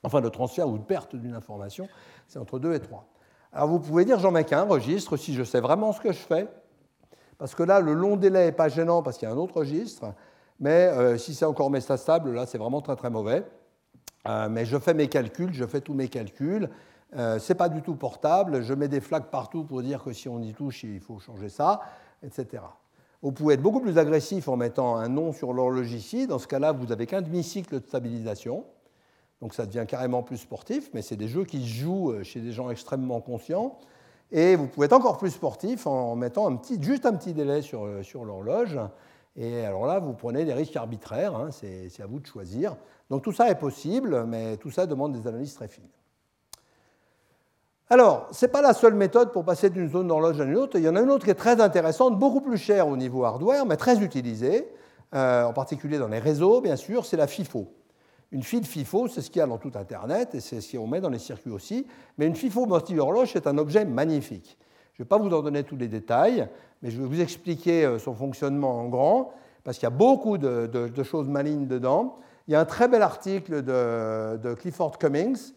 Enfin, 0.03 0.21
de 0.21 0.29
transfert 0.29 0.67
ou 0.67 0.77
de 0.77 0.83
perte 0.83 1.15
d'une 1.15 1.35
information, 1.35 1.87
c'est 2.27 2.39
entre 2.39 2.59
deux 2.59 2.73
et 2.73 2.79
trois. 2.79 3.10
Alors 3.53 3.67
vous 3.67 3.79
pouvez 3.79 4.05
dire 4.05 4.19
j'en 4.19 4.31
mets 4.31 4.45
qu'un 4.45 4.63
registre 4.63 5.17
si 5.17 5.33
je 5.33 5.43
sais 5.43 5.59
vraiment 5.59 5.91
ce 5.91 5.99
que 5.99 6.11
je 6.11 6.19
fais, 6.19 6.47
parce 7.37 7.53
que 7.53 7.63
là 7.63 7.81
le 7.81 7.93
long 7.93 8.15
délai 8.15 8.45
n'est 8.45 8.51
pas 8.51 8.69
gênant 8.69 9.03
parce 9.03 9.17
qu'il 9.17 9.27
y 9.27 9.31
a 9.31 9.33
un 9.33 9.37
autre 9.37 9.57
registre, 9.57 10.13
mais 10.59 10.87
euh, 10.87 11.17
si 11.17 11.33
c'est 11.33 11.45
encore 11.45 11.69
métastable, 11.69 12.33
là 12.33 12.45
c'est 12.45 12.57
vraiment 12.57 12.81
très 12.81 12.95
très 12.95 13.09
mauvais. 13.09 13.43
Euh, 14.27 14.49
mais 14.49 14.65
je 14.65 14.77
fais 14.77 14.93
mes 14.93 15.07
calculs, 15.07 15.53
je 15.53 15.65
fais 15.65 15.81
tous 15.81 15.93
mes 15.93 16.07
calculs. 16.07 16.69
Euh, 17.17 17.39
ce 17.39 17.51
n'est 17.51 17.57
pas 17.57 17.69
du 17.69 17.81
tout 17.81 17.95
portable, 17.95 18.61
je 18.61 18.73
mets 18.73 18.87
des 18.87 19.01
flags 19.01 19.25
partout 19.25 19.63
pour 19.63 19.81
dire 19.81 20.03
que 20.03 20.13
si 20.13 20.29
on 20.29 20.39
y 20.39 20.53
touche, 20.53 20.83
il 20.83 21.01
faut 21.01 21.19
changer 21.19 21.49
ça, 21.49 21.81
etc. 22.23 22.63
Vous 23.21 23.31
pouvez 23.31 23.55
être 23.55 23.61
beaucoup 23.61 23.81
plus 23.81 23.97
agressif 23.97 24.47
en 24.47 24.55
mettant 24.55 24.95
un 24.95 25.09
nom 25.09 25.33
sur 25.33 25.53
l'horloge 25.53 25.91
ici. 25.91 26.25
Dans 26.25 26.39
ce 26.39 26.47
cas-là, 26.47 26.71
vous 26.71 26.85
n'avez 26.87 27.05
qu'un 27.05 27.21
demi-cycle 27.21 27.79
de 27.79 27.85
stabilisation. 27.85 28.63
Donc 29.41 29.53
ça 29.55 29.65
devient 29.65 29.85
carrément 29.87 30.21
plus 30.21 30.37
sportif, 30.37 30.89
mais 30.93 31.01
c'est 31.01 31.15
des 31.15 31.27
jeux 31.27 31.45
qui 31.45 31.61
se 31.61 31.81
jouent 31.81 32.11
euh, 32.11 32.23
chez 32.23 32.39
des 32.39 32.51
gens 32.51 32.69
extrêmement 32.69 33.21
conscients. 33.21 33.77
Et 34.31 34.55
vous 34.55 34.67
pouvez 34.67 34.85
être 34.85 34.93
encore 34.93 35.17
plus 35.17 35.31
sportif 35.31 35.87
en 35.87 36.15
mettant 36.15 36.61
juste 36.79 37.05
un 37.05 37.13
petit 37.13 37.33
délai 37.33 37.61
sur, 37.61 37.85
euh, 37.85 38.03
sur 38.03 38.23
l'horloge. 38.23 38.79
Et 39.35 39.65
alors 39.65 39.85
là, 39.85 39.99
vous 39.99 40.13
prenez 40.13 40.45
des 40.45 40.53
risques 40.53 40.75
arbitraires, 40.75 41.35
hein, 41.35 41.49
c'est 41.51 42.01
à 42.01 42.05
vous 42.05 42.19
de 42.19 42.27
choisir. 42.27 42.75
Donc 43.09 43.23
tout 43.23 43.31
ça 43.31 43.49
est 43.49 43.55
possible, 43.55 44.25
mais 44.25 44.57
tout 44.57 44.71
ça 44.71 44.85
demande 44.85 45.13
des 45.13 45.27
analyses 45.27 45.53
très 45.53 45.67
fines. 45.67 45.87
Alors, 47.89 48.27
ce 48.31 48.45
n'est 48.45 48.51
pas 48.51 48.61
la 48.61 48.73
seule 48.73 48.93
méthode 48.93 49.33
pour 49.33 49.43
passer 49.43 49.69
d'une 49.69 49.89
zone 49.89 50.07
d'horloge 50.07 50.39
à 50.39 50.45
une 50.45 50.55
autre. 50.55 50.77
Il 50.77 50.83
y 50.83 50.87
en 50.87 50.95
a 50.95 51.01
une 51.01 51.09
autre 51.09 51.25
qui 51.25 51.31
est 51.31 51.35
très 51.35 51.59
intéressante, 51.59 52.17
beaucoup 52.17 52.39
plus 52.39 52.57
chère 52.57 52.87
au 52.87 52.95
niveau 52.95 53.25
hardware, 53.25 53.65
mais 53.65 53.75
très 53.75 53.99
utilisée, 54.01 54.65
euh, 55.13 55.43
en 55.43 55.51
particulier 55.51 55.97
dans 55.97 56.07
les 56.07 56.19
réseaux, 56.19 56.61
bien 56.61 56.77
sûr, 56.77 57.05
c'est 57.05 57.17
la 57.17 57.27
FIFO. 57.27 57.67
Une 58.31 58.43
file 58.43 58.65
FIFO, 58.65 59.09
c'est 59.09 59.21
ce 59.21 59.29
qu'il 59.29 59.39
y 59.39 59.43
a 59.43 59.47
dans 59.47 59.57
tout 59.57 59.73
Internet 59.75 60.35
et 60.35 60.39
c'est 60.39 60.61
ce 60.61 60.77
qu'on 60.77 60.87
met 60.87 61.01
dans 61.01 61.09
les 61.09 61.19
circuits 61.19 61.51
aussi. 61.51 61.85
Mais 62.17 62.27
une 62.27 62.35
FIFO 62.35 62.65
multi-horloge, 62.65 63.31
c'est 63.33 63.45
un 63.45 63.57
objet 63.57 63.83
magnifique. 63.83 64.57
Je 64.93 65.01
ne 65.01 65.05
vais 65.05 65.09
pas 65.09 65.17
vous 65.17 65.33
en 65.35 65.41
donner 65.41 65.63
tous 65.63 65.75
les 65.75 65.89
détails, 65.89 66.47
mais 66.81 66.91
je 66.91 67.01
vais 67.01 67.07
vous 67.07 67.19
expliquer 67.19 67.85
euh, 67.85 67.99
son 67.99 68.13
fonctionnement 68.13 68.79
en 68.79 68.87
grand, 68.87 69.33
parce 69.65 69.77
qu'il 69.77 69.85
y 69.85 69.91
a 69.91 69.95
beaucoup 69.95 70.37
de, 70.37 71.03
choses 71.03 71.27
malignes 71.27 71.67
dedans. 71.67 72.19
Il 72.47 72.53
y 72.53 72.55
a 72.55 72.61
un 72.61 72.65
très 72.65 72.87
bel 72.87 73.01
article 73.01 73.63
de, 73.63 74.53
Clifford 74.55 74.97
Cummings, 74.97 75.51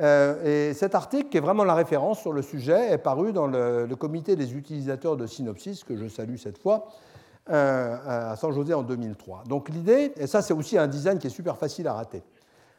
euh, 0.00 0.70
et 0.70 0.74
cet 0.74 0.94
article, 0.94 1.28
qui 1.28 1.36
est 1.36 1.40
vraiment 1.40 1.64
la 1.64 1.74
référence 1.74 2.20
sur 2.20 2.32
le 2.32 2.42
sujet, 2.42 2.92
est 2.92 2.98
paru 2.98 3.32
dans 3.32 3.46
le, 3.46 3.86
le 3.86 3.96
comité 3.96 4.36
des 4.36 4.54
utilisateurs 4.54 5.16
de 5.16 5.26
Synopsys, 5.26 5.82
que 5.86 5.96
je 5.96 6.08
salue 6.08 6.36
cette 6.36 6.58
fois, 6.58 6.88
euh, 7.48 8.32
à 8.32 8.36
San 8.36 8.52
José 8.52 8.74
en 8.74 8.82
2003. 8.82 9.44
Donc 9.48 9.68
l'idée, 9.68 10.12
et 10.16 10.26
ça 10.26 10.42
c'est 10.42 10.52
aussi 10.52 10.76
un 10.76 10.88
design 10.88 11.18
qui 11.18 11.28
est 11.28 11.30
super 11.30 11.56
facile 11.56 11.86
à 11.86 11.92
rater. 11.92 12.22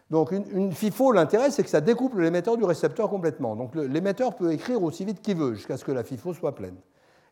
Donc 0.10 0.32
une, 0.32 0.72
FIFO, 0.72 1.12
l'intérêt 1.12 1.52
c'est 1.52 1.64
que 1.64 1.70
ça 1.70 1.82
découpe 1.82 2.18
l'émetteur 2.18 2.58
du 2.58 2.66
récepteur 2.66 3.10
complètement. 3.10 3.56
Donc 3.56 3.76
l'émetteur 3.76 4.36
peut 4.36 4.52
écrire 4.52 4.84
aussi 4.84 5.06
vite 5.06 5.22
qu'il 5.22 5.38
veut 5.38 5.54
jusqu'à 5.54 5.78
ce 5.78 5.86
que 5.86 5.92
la 5.92 6.04
FIFO 6.04 6.34
soit 6.34 6.54
pleine. 6.54 6.76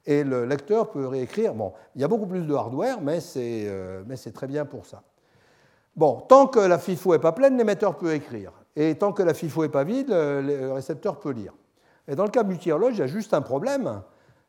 Et 0.05 0.23
le 0.23 0.45
lecteur 0.45 0.91
peut 0.91 1.07
réécrire. 1.07 1.53
Bon, 1.53 1.73
il 1.95 2.01
y 2.01 2.03
a 2.03 2.07
beaucoup 2.07 2.27
plus 2.27 2.43
de 2.43 2.53
hardware, 2.53 3.01
mais 3.01 3.19
c'est 3.19 3.65
euh, 3.67 4.03
très 4.33 4.47
bien 4.47 4.63
pour 4.63 4.85
ça. 4.85 5.01
Bon, 5.95 6.21
tant 6.27 6.47
que 6.47 6.59
la 6.59 6.77
FIFO 6.77 7.13
n'est 7.13 7.19
pas 7.19 7.31
pleine, 7.31 7.57
l'émetteur 7.57 7.97
peut 7.97 8.13
écrire. 8.13 8.51
et 8.75 8.95
tant 8.95 9.11
que 9.11 9.23
la 9.23 9.33
FIFO 9.33 9.63
n'est 9.63 9.69
pas 9.69 9.83
vide, 9.83 10.09
le 10.09 10.71
récepteur 10.71 11.19
peut 11.19 11.31
lire. 11.31 11.53
Et 12.07 12.15
dans 12.15 12.23
le 12.23 12.29
cas 12.29 12.43
multi-horloge, 12.43 12.95
il 12.95 12.99
y 12.99 13.03
a 13.03 13.07
juste 13.07 13.33
un 13.33 13.41
problème, 13.41 14.01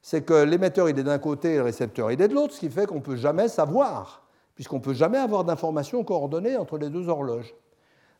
c'est 0.06 0.22
que 0.22 0.44
l'émetteur 0.44 0.88
il 0.88 0.96
est 0.96 1.02
d'un 1.02 1.18
côté 1.18 1.54
et 1.54 1.56
le 1.56 1.64
récepteur 1.64 2.12
il 2.12 2.22
est 2.22 2.28
de 2.28 2.34
l'autre, 2.34 2.54
ce 2.54 2.60
qui 2.60 2.70
fait 2.70 2.86
qu'on 2.86 2.96
ne 2.96 3.00
peut 3.00 3.16
jamais 3.16 3.48
savoir, 3.48 4.22
puisqu'on 4.54 4.76
ne 4.76 4.80
peut 4.80 4.94
jamais 4.94 5.18
avoir 5.18 5.42
d'informations 5.42 6.04
coordonnées 6.04 6.56
entre 6.56 6.78
les 6.78 6.90
deux 6.90 7.08
horloges. 7.08 7.52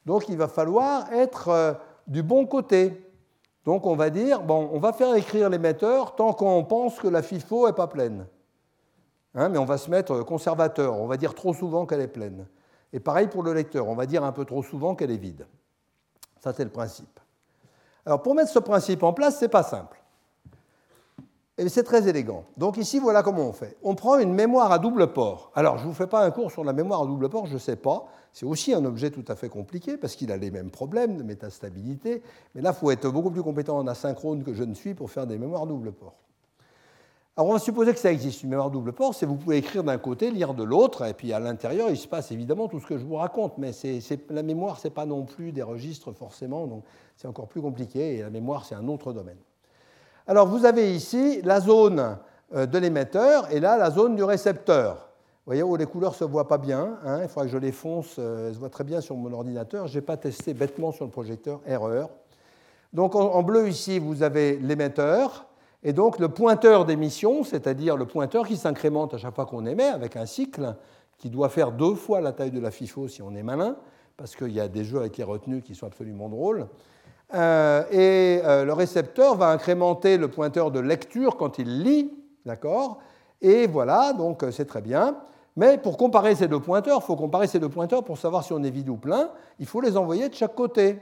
Donc 0.05 0.29
il 0.29 0.37
va 0.37 0.49
falloir 0.49 1.13
être 1.13 1.49
euh, 1.49 1.75
du 2.09 2.25
bon 2.25 2.45
côté. 2.45 3.09
Donc 3.65 3.87
on 3.87 3.95
va 3.95 4.11
dire, 4.11 4.43
bon, 4.43 4.69
on 4.73 4.81
va 4.81 4.93
faire 4.93 5.15
écrire 5.15 5.49
l'émetteur 5.49 6.17
tant 6.17 6.33
qu'on 6.33 6.65
pense 6.65 6.99
que 6.99 7.07
la 7.07 7.23
FIFO 7.23 7.69
n'est 7.69 7.73
pas 7.73 7.87
pleine. 7.87 8.27
Hein, 9.37 9.49
mais 9.49 9.59
on 9.59 9.65
va 9.65 9.79
se 9.79 9.89
mettre 9.89 10.25
conservateur, 10.25 11.01
on 11.01 11.07
va 11.07 11.17
dire 11.17 11.37
trop 11.37 11.55
souvent 11.55 11.87
qu'elle 11.87 12.01
est 12.01 12.09
pleine. 12.09 12.49
Et 12.93 12.99
pareil 12.99 13.29
pour 13.29 13.45
le 13.45 13.53
lecteur, 13.53 13.87
on 13.87 13.95
va 13.95 14.07
dire 14.07 14.25
un 14.25 14.33
peu 14.33 14.45
trop 14.45 14.65
souvent 14.65 14.97
qu'elle 14.97 15.13
est 15.13 15.19
vide. 15.19 15.47
Ça, 16.41 16.53
c'est 16.53 16.65
le 16.65 16.71
principe. 16.71 17.21
Alors 18.05 18.23
pour 18.23 18.35
mettre 18.35 18.51
ce 18.51 18.59
principe 18.59 19.05
en 19.05 19.13
place, 19.13 19.39
ce 19.39 19.45
n'est 19.45 19.51
pas 19.51 19.63
simple. 19.63 20.03
Et 21.59 21.69
c'est 21.71 21.85
très 21.85 22.07
élégant. 22.07 22.45
Donc 22.59 22.77
ici, 22.77 22.99
voilà 22.99 23.23
comment 23.23 23.49
on 23.49 23.53
fait. 23.53 23.79
On 23.83 23.95
prend 23.95 24.19
une 24.19 24.35
mémoire 24.35 24.73
à 24.73 24.79
double 24.79 25.15
port. 25.15 25.51
Alors, 25.55 25.79
je 25.79 25.85
ne 25.85 25.89
vous 25.89 25.95
fais 25.95 26.07
pas 26.07 26.23
un 26.23 26.31
cours 26.31 26.51
sur 26.51 26.65
la 26.65 26.75
mémoire 26.75 27.03
à 27.03 27.07
double 27.07 27.31
port, 27.31 27.47
je 27.47 27.55
ne 27.55 27.59
sais 27.59 27.77
pas. 27.77 28.07
C'est 28.35 28.45
aussi 28.45 28.75
un 28.75 28.85
objet 28.85 29.11
tout 29.11 29.25
à 29.29 29.37
fait 29.37 29.49
compliqué 29.49 29.97
parce 29.97 30.17
qu'il 30.17 30.31
a 30.31 30.37
les 30.37 30.51
mêmes 30.51 30.71
problèmes 30.71 31.17
de 31.17 31.23
métastabilité. 31.23 32.23
Mais 32.55 32.61
là, 32.61 32.75
il 32.75 32.79
faut 32.79 32.91
être 32.91 33.09
beaucoup 33.11 33.31
plus 33.31 33.43
compétent 33.43 33.79
en 33.79 33.87
asynchrone 33.87 34.45
que 34.45 34.53
je 34.53 34.65
ne 34.65 34.75
suis 34.75 34.93
pour 34.93 35.11
faire 35.11 35.27
des 35.27 35.39
mémoires 35.39 35.63
à 35.63 35.67
double 35.67 35.93
port. 35.93 36.17
Alors, 37.39 37.49
on 37.51 37.53
va 37.55 37.59
supposer 37.59 37.95
que 37.95 37.99
ça 37.99 38.13
existe, 38.13 38.43
une 38.43 38.51
mémoire 38.51 38.69
à 38.69 38.71
double 38.71 38.93
port, 38.93 39.15
c'est 39.15 39.25
vous 39.25 39.37
pouvez 39.37 39.57
écrire 39.57 39.85
d'un 39.85 39.99
côté, 39.99 40.31
lire 40.31 40.53
de 40.53 40.63
l'autre, 40.63 41.05
et 41.07 41.15
puis 41.15 41.33
à 41.35 41.41
l'intérieur, 41.41 41.89
il 41.91 41.97
se 41.97 42.09
passe 42.09 42.33
évidemment 42.33 42.69
tout 42.69 42.81
ce 42.81 42.87
que 42.87 42.97
je 42.99 43.05
vous 43.05 43.17
raconte. 43.17 43.57
Mais 43.57 43.73
la 44.31 44.43
mémoire, 44.43 44.79
ce 44.79 44.89
n'est 44.89 44.95
pas 44.95 45.07
non 45.07 45.25
plus 45.25 45.53
des 45.53 45.63
registres 45.63 46.13
forcément, 46.13 46.67
donc 46.67 46.85
c'est 47.17 47.29
encore 47.29 47.49
plus 47.49 47.61
compliqué, 47.63 48.17
et 48.17 48.23
la 48.23 48.31
mémoire, 48.31 48.65
c'est 48.65 48.75
un 48.75 48.89
autre 48.89 49.13
domaine. 49.13 49.37
Alors 50.29 50.49
vous 50.49 50.65
avez 50.65 50.93
ici 50.93 51.41
la 51.43 51.61
zone 51.61 52.19
euh, 52.55 52.67
de 52.67 52.79
l'émetteur 52.79 53.53
et 53.53 53.61
là 53.61 53.77
la 53.77 53.91
zone 53.91 54.17
du 54.17 54.25
récepteur. 54.25 54.95
Vous 54.95 55.51
voyez, 55.51 55.63
où 55.63 55.75
oh, 55.75 55.77
les 55.77 55.87
couleurs 55.87 56.11
ne 56.11 56.17
se 56.17 56.25
voient 56.25 56.49
pas 56.49 56.59
bien, 56.59 56.99
hein, 57.05 57.21
il 57.23 57.29
faudra 57.29 57.45
que 57.45 57.53
je 57.53 57.59
les 57.59 57.71
fonce, 57.71 58.17
euh, 58.19 58.49
elles 58.49 58.55
se 58.55 58.59
voient 58.59 58.69
très 58.69 58.83
bien 58.83 59.01
sur 59.01 59.15
mon 59.15 59.33
ordinateur. 59.33 59.87
Je 59.87 59.95
n'ai 59.95 60.01
pas 60.05 60.17
testé 60.17 60.53
bêtement 60.53 60.91
sur 60.91 61.05
le 61.05 61.13
projecteur, 61.13 61.61
erreur. 61.65 62.11
Donc 62.93 63.15
en 63.15 63.43
bleu 63.43 63.69
ici, 63.69 64.01
vous 64.01 64.23
avez 64.23 64.57
l'émetteur, 64.57 65.47
et 65.83 65.93
donc 65.93 66.19
le 66.19 66.29
pointeur 66.29 66.85
d'émission, 66.85 67.45
c'est-à-dire 67.45 67.97
le 67.97 68.07
pointeur 68.07 68.47
qui 68.47 68.57
s'incrémente 68.57 69.15
à 69.15 69.19
chaque 69.19 69.35
fois 69.35 69.47
qu'on 69.47 69.67
émet 69.67 69.87
avec 69.87 70.17
un 70.17 70.27
cycle 70.27 70.75
qui 71.19 71.31
doit 71.31 71.49
faire 71.49 71.71
deux 71.71 71.95
fois 71.95 72.21
la 72.21 72.33
taille 72.33 72.51
de 72.51 72.61
la 72.61 72.71
FIFO 72.71 73.07
si 73.07 73.23
on 73.23 73.35
est 73.35 73.43
malin, 73.43 73.77
parce 74.17 74.35
qu'il 74.35 74.53
y 74.53 74.61
a 74.61 74.67
des 74.67 74.83
jeux 74.83 74.99
avec 74.99 75.17
les 75.17 75.25
retenues 75.25 75.63
qui 75.63 75.75
sont 75.75 75.87
absolument 75.87 76.29
drôles. 76.29 76.67
Euh, 77.35 77.83
et 77.91 78.41
euh, 78.45 78.65
le 78.65 78.73
récepteur 78.73 79.37
va 79.37 79.49
incrémenter 79.49 80.17
le 80.17 80.29
pointeur 80.29 80.71
de 80.71 80.79
lecture 80.79 81.37
quand 81.37 81.59
il 81.59 81.83
lit, 81.83 82.13
d'accord? 82.45 82.99
Et 83.43 83.67
voilà, 83.67 84.13
donc 84.13 84.43
euh, 84.43 84.53
c'est 84.53 84.65
très 84.65 84.81
bien. 84.81 85.17
Mais 85.57 85.79
pour 85.79 85.97
comparer 85.97 86.35
ces 86.35 86.49
deux 86.49 86.61
pointeurs, 86.61 87.01
il 87.03 87.05
faut 87.05 87.17
comparer 87.17 87.47
ces 87.47 87.59
deux 87.59 87.69
pointeurs 87.69 88.05
pour 88.05 88.19
savoir 88.19 88.45
si 88.45 88.53
on 88.53 88.63
est 88.63 88.71
vide 88.71 88.89
ou 88.91 88.97
plein. 88.97 89.31
Il 89.59 89.67
faut 89.67 89.81
les 89.81 89.97
envoyer 89.97 90.29
de 90.29 90.35
chaque 90.35 90.55
côté. 90.55 91.01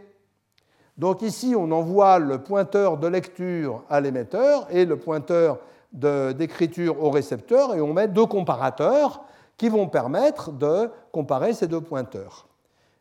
Donc 0.97 1.23
ici, 1.23 1.55
on 1.59 1.71
envoie 1.73 2.19
le 2.21 2.39
pointeur 2.39 2.97
de 2.97 3.09
lecture 3.09 3.83
à 3.91 4.01
l'émetteur 4.01 4.69
et 4.71 4.85
le 4.85 4.97
pointeur 4.97 5.59
d'écriture 5.93 7.03
au 7.03 7.11
récepteur 7.11 7.75
et 7.75 7.81
on 7.81 7.93
met 7.93 8.09
deux 8.09 8.27
comparateurs 8.27 9.23
qui 9.57 9.69
vont 9.69 9.89
permettre 9.89 10.51
de 10.53 10.91
comparer 11.13 11.53
ces 11.53 11.67
deux 11.67 11.81
pointeurs. 11.81 12.47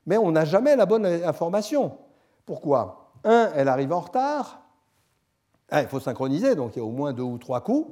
Mais 0.06 0.18
on 0.18 0.32
n'a 0.32 0.46
jamais 0.46 0.76
la 0.76 0.86
bonne 0.86 1.06
information. 1.06 1.98
Pourquoi? 2.46 3.03
Un, 3.24 3.52
elle 3.56 3.68
arrive 3.68 3.94
en 3.94 4.02
retard. 4.02 4.62
Ah, 5.70 5.82
il 5.82 5.88
faut 5.88 6.00
synchroniser, 6.00 6.56
donc 6.56 6.76
il 6.76 6.80
y 6.80 6.82
a 6.82 6.86
au 6.86 6.92
moins 6.92 7.14
deux 7.14 7.24
ou 7.24 7.38
trois 7.38 7.62
coups. 7.62 7.92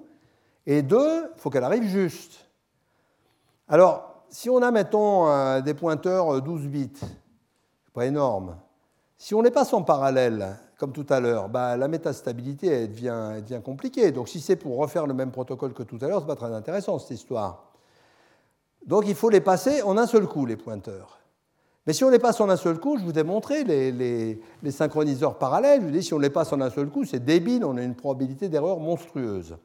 Et 0.66 0.82
deux, 0.82 1.32
il 1.36 1.40
faut 1.40 1.50
qu'elle 1.50 1.64
arrive 1.64 1.84
juste. 1.84 2.48
Alors, 3.68 4.24
si 4.30 4.50
on 4.50 4.62
a, 4.62 4.72
mettons, 4.72 5.60
des 5.62 5.74
pointeurs 5.74 6.42
12 6.42 6.66
euh, 6.66 6.68
bits, 6.68 6.92
pas 7.94 8.06
énorme, 8.06 8.58
si 9.18 9.34
on 9.34 9.42
les 9.42 9.52
passe 9.52 9.74
en 9.74 9.84
parallèle, 9.84 10.58
comme 10.78 10.92
tout 10.92 11.06
à 11.10 11.20
l'heure, 11.20 11.50
bah, 11.50 11.78
la 11.78 11.88
métastabilité 11.88 12.88
devient, 12.88 13.42
devient 13.42 13.62
compliquée. 13.64 14.12
Donc, 14.12 14.30
si 14.30 14.40
c'est 14.40 14.56
pour 14.56 14.78
refaire 14.78 15.06
le 15.06 15.14
même 15.14 15.32
protocole 15.32 15.74
que 15.74 15.84
tout 15.84 15.98
à 16.02 16.08
l'heure, 16.08 16.20
ce 16.20 16.24
n'est 16.24 16.36
pas 16.36 16.36
très 16.36 16.54
intéressant 16.54 17.00
cette 17.00 17.12
histoire. 17.12 17.72
Donc, 18.86 19.06
il 19.08 19.16
faut 19.16 19.30
les 19.30 19.42
passer 19.42 19.82
en 19.84 19.98
un 19.98 20.08
seul 20.08 20.28
coup, 20.28 20.46
les 20.46 20.58
pointeurs. 20.58 21.21
Mais 21.88 21.94
si 21.94 22.04
on 22.04 22.10
les 22.10 22.20
passe 22.20 22.40
en 22.40 22.50
un 22.50 22.58
seul 22.58 22.80
coup, 22.80 22.98
je 22.98 23.04
vous 23.04 23.18
ai 23.18 23.24
montré 23.24 23.64
les, 23.64 24.40
synchroniseurs 24.70 25.38
parallèles, 25.38 25.82
je 25.82 25.86
vous 25.88 25.92
dis 25.92 26.04
si 26.04 26.14
on 26.14 26.20
les 26.20 26.30
passe 26.30 26.54
en 26.54 26.62
un 26.62 26.70
seul 26.70 26.90
coup, 26.90 27.06
c'est 27.06 27.24
débile, 27.24 27.66
on 27.66 27.76
a 27.78 27.82
une 27.82 27.96
probabilité 27.96 28.50
d'erreur 28.50 28.80
monstrueuse. 28.80 29.58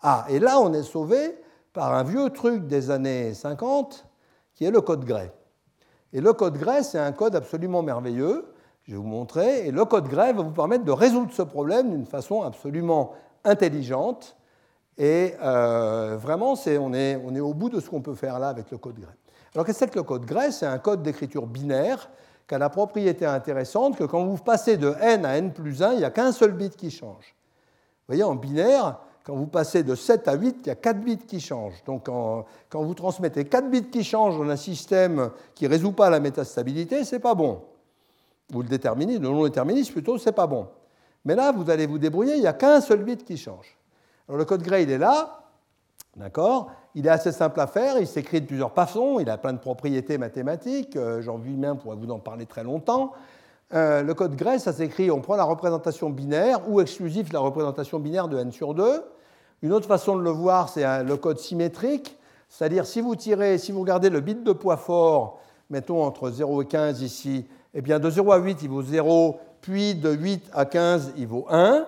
Ah, 0.00 0.26
et 0.28 0.40
là, 0.40 0.58
on 0.58 0.72
est 0.72 0.82
sauvé 0.82 1.38
par 1.72 1.94
un 1.94 2.02
vieux 2.02 2.28
truc 2.30 2.66
des 2.66 2.90
années 2.90 3.34
50 3.34 4.04
qui 4.54 4.64
est 4.64 4.70
le 4.72 4.80
code 4.80 5.04
Gray. 5.04 5.30
Et 6.12 6.20
le 6.20 6.32
code 6.32 6.58
Gray, 6.58 6.82
c'est 6.82 6.98
un 6.98 7.12
code 7.12 7.36
absolument 7.36 7.82
merveilleux, 7.82 8.52
je 8.82 8.92
vais 8.92 8.98
vous 8.98 9.04
montrer, 9.04 9.66
et 9.66 9.70
le 9.70 9.84
code 9.84 10.08
Gray 10.08 10.32
va 10.32 10.42
vous 10.42 10.50
permettre 10.50 10.84
de 10.84 10.92
résoudre 10.92 11.32
ce 11.32 11.42
problème 11.42 11.90
d'une 11.90 12.04
façon 12.04 12.42
absolument 12.42 13.12
intelligente. 13.44 14.36
Et 14.98 15.34
euh, 15.40 16.16
vraiment, 16.18 16.54
on 16.54 16.92
est, 16.92 17.16
on 17.24 17.34
est 17.34 17.40
au 17.40 17.54
bout 17.54 17.70
de 17.70 17.78
ce 17.78 17.88
qu'on 17.88 18.02
peut 18.02 18.14
faire 18.14 18.40
là 18.40 18.48
avec 18.48 18.70
le 18.72 18.78
code 18.78 18.98
Gray. 18.98 19.14
Alors 19.54 19.66
qu'est-ce 19.66 19.84
que 19.84 19.98
le 19.98 20.02
code 20.02 20.24
Gray 20.24 20.52
C'est 20.52 20.66
un 20.66 20.78
code 20.78 21.02
d'écriture 21.02 21.46
binaire 21.46 22.10
qui 22.48 22.54
a 22.54 22.58
la 22.58 22.70
propriété 22.70 23.26
intéressante 23.26 23.96
que 23.96 24.04
quand 24.04 24.24
vous 24.24 24.36
passez 24.36 24.76
de 24.76 24.94
n 25.00 25.24
à 25.24 25.36
n 25.36 25.52
plus 25.52 25.82
1, 25.82 25.92
il 25.92 25.98
n'y 25.98 26.04
a 26.04 26.10
qu'un 26.10 26.32
seul 26.32 26.52
bit 26.52 26.74
qui 26.76 26.90
change. 26.90 27.34
Vous 28.02 28.14
voyez, 28.14 28.24
en 28.24 28.34
binaire, 28.34 28.98
quand 29.24 29.36
vous 29.36 29.46
passez 29.46 29.82
de 29.82 29.94
7 29.94 30.26
à 30.26 30.34
8, 30.34 30.56
il 30.62 30.66
y 30.66 30.70
a 30.70 30.74
4 30.74 31.00
bits 31.00 31.18
qui 31.18 31.40
changent. 31.40 31.82
Donc 31.84 32.06
quand 32.06 32.82
vous 32.82 32.94
transmettez 32.94 33.44
4 33.44 33.70
bits 33.70 33.90
qui 33.90 34.02
changent 34.02 34.38
dans 34.38 34.48
un 34.48 34.56
système 34.56 35.30
qui 35.54 35.64
ne 35.64 35.70
résout 35.70 35.92
pas 35.92 36.10
la 36.10 36.18
métastabilité, 36.18 37.04
ce 37.04 37.14
n'est 37.14 37.20
pas 37.20 37.34
bon. 37.34 37.62
Vous 38.50 38.62
le 38.62 38.68
déterminez, 38.68 39.18
le 39.18 39.28
non-déterminisme 39.28 39.92
plutôt, 39.92 40.18
ce 40.18 40.26
n'est 40.26 40.34
pas 40.34 40.46
bon. 40.46 40.66
Mais 41.24 41.34
là, 41.34 41.52
vous 41.52 41.70
allez 41.70 41.86
vous 41.86 41.98
débrouiller, 41.98 42.34
il 42.34 42.40
n'y 42.40 42.46
a 42.46 42.52
qu'un 42.52 42.80
seul 42.80 43.04
bit 43.04 43.24
qui 43.24 43.36
change. 43.36 43.78
Alors 44.28 44.38
le 44.38 44.44
code 44.44 44.62
Gray, 44.62 44.82
il 44.82 44.90
est 44.90 44.98
là, 44.98 45.41
D'accord? 46.16 46.70
Il 46.94 47.06
est 47.06 47.10
assez 47.10 47.32
simple 47.32 47.58
à 47.60 47.66
faire, 47.66 47.98
il 47.98 48.06
s'écrit 48.06 48.42
de 48.42 48.46
plusieurs 48.46 48.72
façons, 48.72 49.18
il 49.18 49.30
a 49.30 49.38
plein 49.38 49.54
de 49.54 49.58
propriétés 49.58 50.18
mathématiques, 50.18 50.94
euh, 50.96 51.22
Jean-Vuillemin 51.22 51.76
pourrait 51.76 51.96
vous 51.96 52.10
en 52.10 52.18
parler 52.18 52.44
très 52.44 52.64
longtemps. 52.64 53.12
Euh, 53.72 54.02
le 54.02 54.12
code 54.12 54.36
Gray, 54.36 54.60
ça 54.60 54.74
s'écrit, 54.74 55.10
on 55.10 55.22
prend 55.22 55.36
la 55.36 55.44
représentation 55.44 56.10
binaire 56.10 56.68
ou 56.68 56.82
exclusif 56.82 57.32
la 57.32 57.40
représentation 57.40 57.98
binaire 57.98 58.28
de 58.28 58.36
n 58.38 58.52
sur 58.52 58.74
2. 58.74 59.02
Une 59.62 59.72
autre 59.72 59.86
façon 59.86 60.16
de 60.16 60.22
le 60.22 60.30
voir, 60.30 60.68
c'est 60.68 61.02
le 61.02 61.16
code 61.16 61.38
symétrique, 61.38 62.18
c'est-à-dire 62.50 62.84
si 62.84 63.00
vous 63.00 63.16
tirez, 63.16 63.56
si 63.56 63.72
vous 63.72 63.80
regardez 63.80 64.10
le 64.10 64.20
bit 64.20 64.44
de 64.44 64.52
poids 64.52 64.76
fort, 64.76 65.40
mettons 65.70 66.04
entre 66.04 66.30
0 66.30 66.62
et 66.62 66.66
15 66.66 67.00
ici, 67.00 67.46
eh 67.72 67.80
bien 67.80 67.98
de 67.98 68.10
0 68.10 68.32
à 68.32 68.36
8, 68.36 68.58
il 68.62 68.68
vaut 68.68 68.82
0, 68.82 69.38
puis 69.62 69.94
de 69.94 70.10
8 70.10 70.50
à 70.52 70.66
15, 70.66 71.14
il 71.16 71.26
vaut 71.26 71.46
1. 71.48 71.86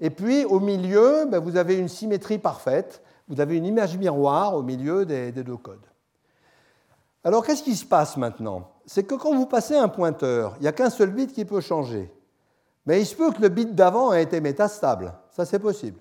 Et 0.00 0.10
puis 0.10 0.44
au 0.44 0.60
milieu, 0.60 1.24
ben, 1.30 1.38
vous 1.38 1.56
avez 1.56 1.76
une 1.76 1.88
symétrie 1.88 2.38
parfaite 2.38 3.00
vous 3.32 3.40
avez 3.40 3.56
une 3.56 3.64
image 3.64 3.96
miroir 3.96 4.54
au 4.54 4.62
milieu 4.62 5.06
des, 5.06 5.32
deux 5.32 5.56
codes. 5.56 5.86
Alors 7.24 7.46
qu'est-ce 7.46 7.62
qui 7.62 7.74
se 7.74 7.86
passe 7.86 8.18
maintenant? 8.18 8.68
C'est 8.84 9.04
que 9.04 9.14
quand 9.14 9.34
vous 9.34 9.46
passez 9.46 9.74
un 9.74 9.88
pointeur, 9.88 10.52
il 10.58 10.62
n'y 10.62 10.68
a 10.68 10.72
qu'un 10.72 10.90
seul 10.90 11.12
bit 11.12 11.32
qui 11.32 11.46
peut 11.46 11.62
changer. 11.62 12.12
Mais 12.84 13.00
il 13.00 13.06
se 13.06 13.16
peut 13.16 13.32
que 13.32 13.40
le 13.40 13.48
bit 13.48 13.74
d'avant 13.74 14.12
ait 14.12 14.22
été 14.22 14.38
métastable. 14.42 15.14
Ça, 15.30 15.46
c'est 15.46 15.60
possible. 15.60 15.98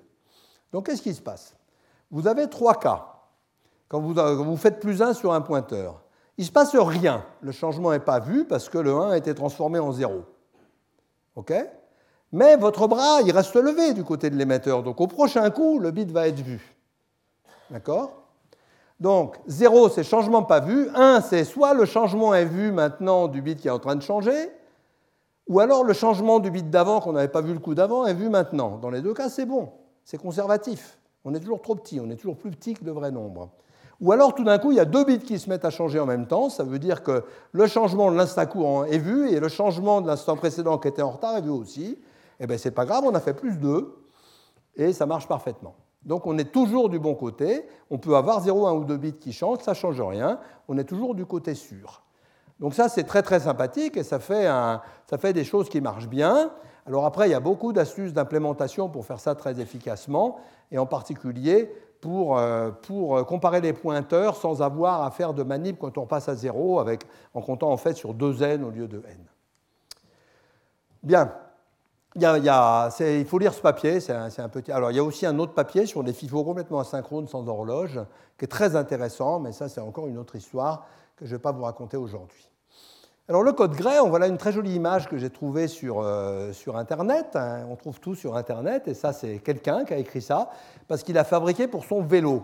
Donc 0.74 0.88
qu'est-ce 0.88 1.02
qui 1.02 1.14
se 1.14 1.22
passe? 1.22 1.56
Vous 2.10 2.28
avez 2.28 2.50
trois 2.50 2.78
cas. 2.78 3.08
Quand 3.88 4.02
vous, 4.02 4.58
faites 4.58 4.82
plus 4.82 5.02
1 5.02 5.14
sur 5.14 5.32
un 5.32 5.40
pointeur, 5.40 6.02
il 6.38 6.42
ne 6.42 6.48
se 6.48 6.52
passe 6.52 6.76
rien. 6.76 7.24
Le 7.40 7.54
changement 7.54 7.92
n'est 7.92 8.00
pas 8.00 8.20
vu 8.20 8.44
parce 8.44 8.68
que 8.68 8.78
le 8.78 8.94
1 8.94 9.12
a 9.12 9.18
été 9.18 9.34
transformé 9.34 9.80
en 9.80 9.94
0. 9.94 10.26
OK? 11.38 11.54
Mais 12.34 12.58
votre 12.58 12.90
bras, 12.90 13.22
il 13.22 13.32
reste 13.32 13.56
levé 13.56 13.94
du 13.94 14.04
côté 14.04 14.30
de 14.30 14.36
l'émetteur. 14.36 14.84
Donc 14.84 15.00
au 15.00 15.08
prochain 15.08 15.50
coup, 15.50 15.80
le 15.80 15.92
bit 15.92 16.12
va 16.12 16.28
être 16.28 16.42
vu. 16.42 16.76
D'accord? 17.72 18.12
Donc 19.00 19.40
0, 19.48 19.90
c'est 19.90 20.04
changement 20.04 20.44
pas 20.44 20.60
vu. 20.60 20.90
1, 20.94 21.22
c'est 21.22 21.44
soit 21.44 21.74
le 21.74 21.86
changement 21.86 22.36
est 22.36 22.46
vu 22.46 22.72
maintenant 22.72 23.28
du 23.28 23.42
bit 23.42 23.60
qui 23.60 23.68
est 23.68 23.72
en 23.72 23.80
train 23.80 23.96
de 23.96 24.04
changer, 24.04 24.52
ou 25.48 25.60
alors 25.60 25.84
le 25.84 25.94
changement 25.94 26.40
du 26.40 26.52
bit 26.52 26.70
d'avant 26.70 27.00
qu'on 27.02 27.14
n'avait 27.14 27.28
pas 27.28 27.42
vu 27.42 27.54
le 27.54 27.60
coup 27.60 27.74
d'avant 27.74 28.06
est 28.06 28.14
vu 28.14 28.30
maintenant. 28.30 28.78
Dans 28.78 28.92
les 28.92 29.02
deux 29.02 29.14
cas, 29.14 29.30
c'est 29.30 29.46
bon, 29.46 29.70
c'est 30.06 30.20
conservatif. 30.20 31.00
On 31.26 31.34
est 31.34 31.40
toujours 31.40 31.62
trop 31.62 31.76
petit, 31.76 32.00
on 32.00 32.10
est 32.10 32.16
toujours 32.16 32.38
plus 32.38 32.52
petit 32.52 32.74
que 32.76 32.86
le 32.86 32.92
vrai 32.92 33.12
nombre. 33.12 33.50
Ou 34.02 34.12
alors 34.12 34.34
tout 34.34 34.44
d'un 34.44 34.58
coup, 34.58 34.72
il 34.72 34.78
y 34.78 34.80
a 34.80 34.86
deux 34.86 35.04
bits 35.04 35.20
qui 35.20 35.40
se 35.40 35.50
mettent 35.50 35.66
à 35.66 35.70
changer 35.70 36.00
en 36.00 36.08
même 36.08 36.28
temps. 36.28 36.50
Ça 36.50 36.64
veut 36.64 36.80
dire 36.80 37.04
que 37.04 37.24
le 37.52 37.68
changement 37.68 38.12
de 38.12 38.18
l'instant 38.18 38.46
courant 38.48 38.84
est 38.84 38.98
vu 38.98 39.30
et 39.30 39.40
le 39.40 39.48
changement 39.48 40.02
de 40.02 40.08
l'instant 40.08 40.36
précédent 40.36 40.78
qui 40.80 40.88
était 40.88 41.04
en 41.04 41.12
retard 41.12 41.38
est 41.38 41.42
vu 41.42 41.52
aussi. 41.52 42.00
Eh 42.40 42.48
bien, 42.48 42.58
c'est 42.58 42.72
pas 42.72 42.86
grave, 42.86 43.04
on 43.06 43.14
a 43.14 43.20
fait 43.20 43.36
plus 43.36 43.58
2 43.58 43.96
et 44.76 44.94
ça 44.94 45.06
marche 45.06 45.28
parfaitement. 45.28 45.76
Donc 46.04 46.26
on 46.26 46.38
est 46.38 46.52
toujours 46.52 46.90
du 46.90 47.00
bon 47.00 47.16
côté. 47.16 47.66
On 47.90 47.98
peut 47.98 48.16
avoir 48.16 48.42
0, 48.42 48.68
1 48.68 48.74
ou 48.74 48.84
2 48.86 48.98
bits 48.98 49.14
qui 49.14 49.34
changent, 49.34 49.60
ça 49.60 49.72
ne 49.72 49.76
change 49.76 50.02
rien. 50.02 50.40
On 50.68 50.78
est 50.78 50.84
toujours 50.84 51.16
du 51.16 51.26
côté 51.26 51.54
sûr. 51.54 52.02
Donc 52.60 52.76
ça, 52.76 52.90
c'est 52.90 53.04
très 53.04 53.24
très 53.24 53.42
sympathique 53.42 53.98
et 53.98 54.04
ça 54.04 54.20
fait, 54.20 54.46
ça 54.46 55.18
fait 55.18 55.34
des 55.34 55.44
choses 55.44 55.68
qui 55.68 55.82
marchent 55.82 56.08
bien. 56.08 56.52
Alors 56.86 57.06
après, 57.06 57.28
il 57.28 57.32
y 57.32 57.36
a 57.36 57.40
beaucoup 57.40 57.74
d'astuces 57.74 58.14
d'implémentation 58.14 58.90
pour 58.90 59.06
faire 59.06 59.20
ça 59.20 59.36
très 59.36 59.60
efficacement, 59.60 60.40
et 60.72 60.78
en 60.78 60.86
particulier 60.86 61.72
pour, 62.02 62.38
euh, 62.38 62.72
pour, 62.72 63.24
comparer 63.28 63.62
les 63.62 63.74
pointeurs 63.74 64.36
sans 64.36 64.62
avoir 64.64 65.04
à 65.04 65.12
faire 65.12 65.34
de 65.34 65.44
manip 65.44 65.78
quand 65.80 65.98
on 66.00 66.08
passe 66.08 66.28
à 66.30 66.36
zéro, 66.36 66.80
avec, 66.80 67.04
en 67.34 67.42
comptant 67.42 67.72
en 67.72 67.78
fait 67.78 67.94
sur 67.94 68.14
deux 68.14 68.42
n 68.42 68.64
au 68.64 68.72
lieu 68.72 68.88
de 68.88 68.98
n. 68.98 69.26
Bien. 71.04 71.32
Il, 72.16 73.26
faut 73.26 73.40
lire 73.40 73.54
ce 73.54 73.62
papier. 73.62 74.00
Alors, 74.70 74.92
il 74.92 74.98
y 74.98 75.00
a 75.00 75.04
aussi 75.04 75.26
un 75.26 75.40
autre 75.40 75.54
papier 75.54 75.86
sur 75.86 76.04
des 76.04 76.14
FIFO 76.14 76.44
complètement 76.44 76.80
asynchrones 76.80 77.28
sans 77.28 77.48
horloge, 77.48 78.00
qui 78.38 78.46
est 78.46 78.50
très 78.50 78.76
intéressant, 78.76 79.40
mais 79.40 79.54
ça, 79.54 79.70
c'est 79.70 79.82
encore 79.82 80.08
une 80.08 80.18
autre 80.18 80.36
histoire 80.36 80.86
que 81.16 81.26
je 81.26 81.32
ne 81.32 81.38
vais 81.38 81.42
pas 81.42 81.52
vous 81.52 81.64
raconter 81.64 81.98
aujourd'hui. 81.98 82.52
Alors 83.30 83.44
le 83.44 83.54
code 83.54 83.76
Gray, 83.76 83.98
on 84.00 84.10
voit 84.10 84.20
là 84.20 84.28
une 84.28 84.38
très 84.38 84.52
jolie 84.52 84.76
image 84.76 85.08
que 85.08 85.18
j'ai 85.18 85.30
trouvée 85.30 85.70
sur, 85.70 86.02
euh, 86.02 86.52
Internet. 86.74 87.28
Hein. 87.36 87.66
On 87.70 87.78
trouve 87.78 87.98
tout 88.02 88.14
sur 88.14 88.36
Internet, 88.36 88.90
et 88.90 88.94
ça 88.94 89.14
c'est 89.14 89.38
quelqu'un 89.38 89.86
qui 89.86 89.94
a 89.94 89.98
écrit 89.98 90.22
ça, 90.22 90.50
parce 90.90 91.02
qu'il 91.02 91.18
a 91.18 91.24
fabriqué 91.24 91.68
pour 91.68 91.86
son 91.86 92.02
vélo. 92.02 92.44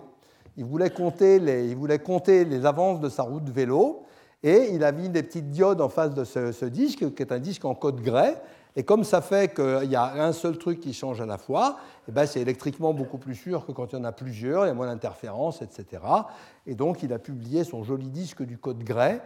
Il 0.55 0.63
voulait, 0.63 0.89
compter 0.89 1.39
les, 1.39 2.65
avances 2.65 3.01
de 3.01 3.09
sa 3.09 3.23
route 3.23 3.49
vélo, 3.49 4.03
et 4.43 4.69
il 4.71 4.83
a 4.85 4.93
mis 4.93 5.09
des 5.09 5.23
petites 5.23 5.49
diodes 5.49 5.81
en 5.81 5.89
face 5.89 6.13
de 6.13 6.23
ce, 6.23 6.65
disque, 6.65 7.13
qui 7.15 7.21
est 7.21 7.33
un 7.33 7.39
disque 7.39 7.65
en 7.65 7.75
code 7.75 7.99
Gray. 7.99 8.35
Et 8.75 8.83
comme 8.83 9.03
ça 9.03 9.21
fait 9.21 9.55
qu'il 9.55 9.89
y 9.89 9.95
a 9.95 10.23
un 10.23 10.33
seul 10.33 10.57
truc 10.57 10.79
qui 10.79 10.93
change 10.93 11.19
à 11.19 11.25
la 11.25 11.37
fois, 11.37 11.77
eh 12.07 12.11
ben 12.11 12.25
c'est 12.25 12.41
électriquement 12.41 12.93
beaucoup 12.93 13.17
plus 13.17 13.35
sûr 13.35 13.65
que 13.65 13.71
quand 13.71 13.91
il 13.91 13.97
y 13.97 13.99
en 13.99 14.03
a 14.03 14.11
plusieurs, 14.11 14.65
il 14.65 14.67
y 14.67 14.71
a 14.71 14.75
moins 14.75 14.87
d'interférences, 14.87 15.61
etc. 15.61 16.03
Et 16.67 16.75
donc 16.75 17.01
il 17.01 17.11
a 17.11 17.19
publié 17.19 17.63
son 17.63 17.83
joli 17.83 18.09
disque 18.09 18.43
du 18.43 18.57
code 18.57 18.83
Gray, 18.83 19.19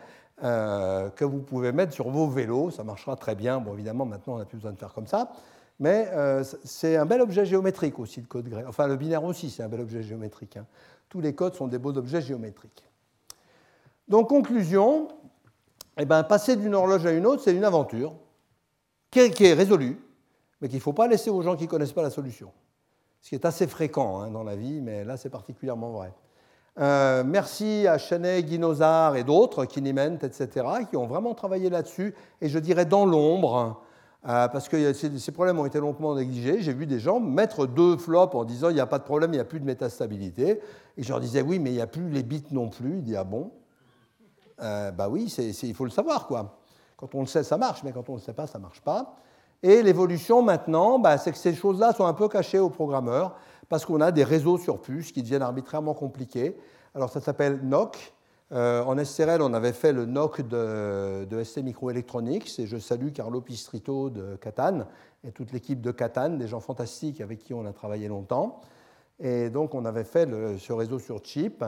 euh, 0.43 1.09
que 1.09 1.23
vous 1.23 1.39
pouvez 1.39 1.71
mettre 1.71 1.93
sur 1.93 2.09
vos 2.09 2.27
vélos. 2.27 2.71
Ça 2.71 2.83
marchera 2.83 3.15
très 3.15 3.35
bien. 3.35 3.59
Bon, 3.59 3.73
évidemment, 3.73 4.05
maintenant, 4.05 4.35
on 4.35 4.37
n'a 4.37 4.45
plus 4.45 4.57
besoin 4.57 4.71
de 4.71 4.79
faire 4.79 4.93
comme 4.93 5.07
ça. 5.07 5.31
Mais 5.79 6.07
euh, 6.13 6.43
c'est 6.63 6.95
un 6.95 7.05
bel 7.05 7.21
objet 7.21 7.45
géométrique 7.45 7.99
aussi, 7.99 8.21
le 8.21 8.27
code 8.27 8.47
grec. 8.47 8.65
Enfin, 8.67 8.87
le 8.87 8.95
binaire 8.95 9.23
aussi, 9.23 9.49
c'est 9.49 9.63
un 9.63 9.67
bel 9.67 9.81
objet 9.81 10.01
géométrique. 10.01 10.57
Hein. 10.57 10.65
Tous 11.09 11.21
les 11.21 11.35
codes 11.35 11.55
sont 11.55 11.67
des 11.67 11.77
beaux 11.77 11.95
objets 11.95 12.21
géométriques. 12.21 12.83
Donc, 14.07 14.29
conclusion, 14.29 15.09
eh 15.97 16.05
ben, 16.05 16.23
passer 16.23 16.55
d'une 16.55 16.73
horloge 16.73 17.05
à 17.05 17.11
une 17.11 17.25
autre, 17.25 17.43
c'est 17.43 17.55
une 17.55 17.63
aventure 17.63 18.13
qui 19.11 19.19
est, 19.19 19.53
résolue, 19.53 19.99
mais 20.61 20.69
qu'il 20.69 20.77
ne 20.77 20.81
faut 20.81 20.93
pas 20.93 21.07
laisser 21.07 21.29
aux 21.29 21.41
gens 21.41 21.55
qui 21.55 21.65
ne 21.65 21.69
connaissent 21.69 21.91
pas 21.91 22.01
la 22.01 22.09
solution. 22.09 22.51
Ce 23.21 23.29
qui 23.29 23.35
est 23.35 23.45
assez 23.45 23.67
fréquent 23.67 24.21
hein, 24.21 24.31
dans 24.31 24.43
la 24.43 24.55
vie, 24.55 24.81
mais 24.81 25.03
là, 25.03 25.17
c'est 25.17 25.29
particulièrement 25.29 25.91
vrai. 25.91 26.13
Euh, 26.79 27.23
merci 27.25 27.85
à 27.87 27.97
Chenet, 27.97 28.41
Guinozard 28.43 29.17
et 29.17 29.23
d'autres, 29.23 29.65
Kiniment, 29.65 30.17
etc., 30.21 30.65
qui 30.89 30.95
ont 30.95 31.05
vraiment 31.05 31.33
travaillé 31.33 31.69
là-dessus, 31.69 32.15
et 32.39 32.47
je 32.47 32.57
dirais 32.57 32.85
dans 32.85 33.05
l'ombre, 33.05 33.81
euh, 34.27 34.47
parce 34.47 34.69
que 34.69 34.93
ces, 34.93 35.31
problèmes 35.31 35.59
ont 35.59 35.65
été 35.65 35.79
longuement 35.79 36.15
négligés. 36.15 36.61
J'ai 36.61 36.73
vu 36.73 36.85
des 36.85 36.99
gens 36.99 37.19
mettre 37.19 37.65
deux 37.65 37.97
flops 37.97 38.35
en 38.35 38.45
disant 38.45 38.69
il 38.69 38.75
n'y 38.75 38.79
a 38.79 38.85
pas 38.85 38.99
de 38.99 39.03
problème, 39.03 39.31
il 39.33 39.37
n'y 39.37 39.41
a 39.41 39.45
plus 39.45 39.59
de 39.59 39.65
métastabilité. 39.65 40.61
Et 40.95 41.03
je 41.03 41.09
leur 41.09 41.19
disais 41.19 41.41
oui, 41.41 41.59
mais 41.59 41.71
il 41.71 41.75
n'y 41.75 41.81
a 41.81 41.87
plus 41.87 42.07
les 42.09 42.21
bits 42.21 42.45
non 42.51 42.69
plus. 42.69 42.97
Il 42.97 43.03
dit 43.03 43.15
ah 43.15 43.23
bon? 43.23 43.51
Euh, 44.61 44.91
Bah 44.91 45.09
oui, 45.09 45.25
il 45.63 45.73
faut 45.73 45.85
le 45.85 45.91
savoir 45.91 46.27
quoi. 46.27 46.60
Quand 47.01 47.15
on 47.15 47.21
le 47.21 47.25
sait, 47.25 47.43
ça 47.43 47.57
marche, 47.57 47.81
mais 47.83 47.91
quand 47.91 48.07
on 48.09 48.13
ne 48.13 48.17
le 48.19 48.23
sait 48.23 48.33
pas, 48.33 48.45
ça 48.45 48.59
ne 48.59 48.63
marche 48.63 48.81
pas. 48.81 49.15
Et 49.63 49.81
l'évolution 49.81 50.43
maintenant, 50.43 50.99
bah, 50.99 51.17
c'est 51.17 51.31
que 51.31 51.37
ces 51.37 51.55
choses-là 51.55 51.93
sont 51.93 52.05
un 52.05 52.13
peu 52.13 52.29
cachées 52.29 52.59
aux 52.59 52.69
programmeurs 52.69 53.35
parce 53.69 53.85
qu'on 53.85 54.01
a 54.01 54.11
des 54.11 54.23
réseaux 54.23 54.59
sur 54.59 54.79
puces 54.79 55.11
qui 55.11 55.23
deviennent 55.23 55.41
arbitrairement 55.41 55.95
compliqués. 55.95 56.55
Alors 56.93 57.09
ça 57.09 57.19
s'appelle 57.19 57.59
NOC. 57.63 58.13
Euh, 58.51 58.83
en 58.83 59.03
SRL, 59.03 59.41
on 59.41 59.53
avait 59.53 59.73
fait 59.73 59.93
le 59.93 60.05
NOC 60.05 60.41
de, 60.47 61.25
de 61.25 61.43
ST 61.43 61.63
Microelectronics 61.63 62.59
et 62.59 62.67
je 62.67 62.77
salue 62.77 63.11
Carlo 63.11 63.41
Pistrito 63.41 64.11
de 64.11 64.35
Catane 64.35 64.85
et 65.23 65.31
toute 65.31 65.53
l'équipe 65.53 65.81
de 65.81 65.91
Catane, 65.91 66.37
des 66.37 66.47
gens 66.47 66.59
fantastiques 66.59 67.19
avec 67.19 67.39
qui 67.39 67.53
on 67.55 67.65
a 67.65 67.73
travaillé 67.73 68.09
longtemps. 68.09 68.61
Et 69.19 69.49
donc 69.49 69.73
on 69.73 69.85
avait 69.85 70.03
fait 70.03 70.29
ce 70.59 70.73
réseau 70.73 70.99
sur 70.99 71.23
chip. 71.23 71.63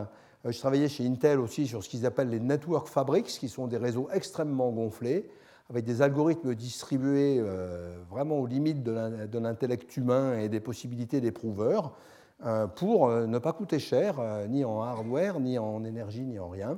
Euh, 0.46 0.52
je 0.52 0.60
travaillais 0.60 0.90
chez 0.90 1.06
Intel 1.06 1.40
aussi 1.40 1.68
sur 1.68 1.84
ce 1.84 1.90
qu'ils 1.90 2.06
appellent 2.06 2.30
les 2.30 2.40
Network 2.40 2.88
Fabrics, 2.88 3.28
qui 3.28 3.50
sont 3.50 3.68
des 3.68 3.78
réseaux 3.78 4.08
extrêmement 4.12 4.72
gonflés 4.72 5.30
avec 5.70 5.86
des 5.86 6.02
algorithmes 6.02 6.56
distribués 6.56 7.38
euh, 7.40 7.96
vraiment 8.10 8.40
aux 8.40 8.48
limites 8.48 8.84
de 8.84 9.40
l'intellect 9.40 9.96
humain 9.96 10.38
et 10.38 10.50
des 10.50 10.60
possibilités 10.60 11.22
des 11.22 11.32
prouveurs, 11.32 11.96
euh, 12.46 12.68
pour 12.68 13.10
ne 13.10 13.40
pas 13.40 13.54
coûter 13.54 13.80
cher, 13.80 14.20
ni 14.50 14.66
en 14.66 14.82
hardware, 14.82 15.40
ni 15.40 15.58
en 15.58 15.86
énergie, 15.86 16.26
ni 16.26 16.38
en 16.38 16.50
rien. 16.50 16.78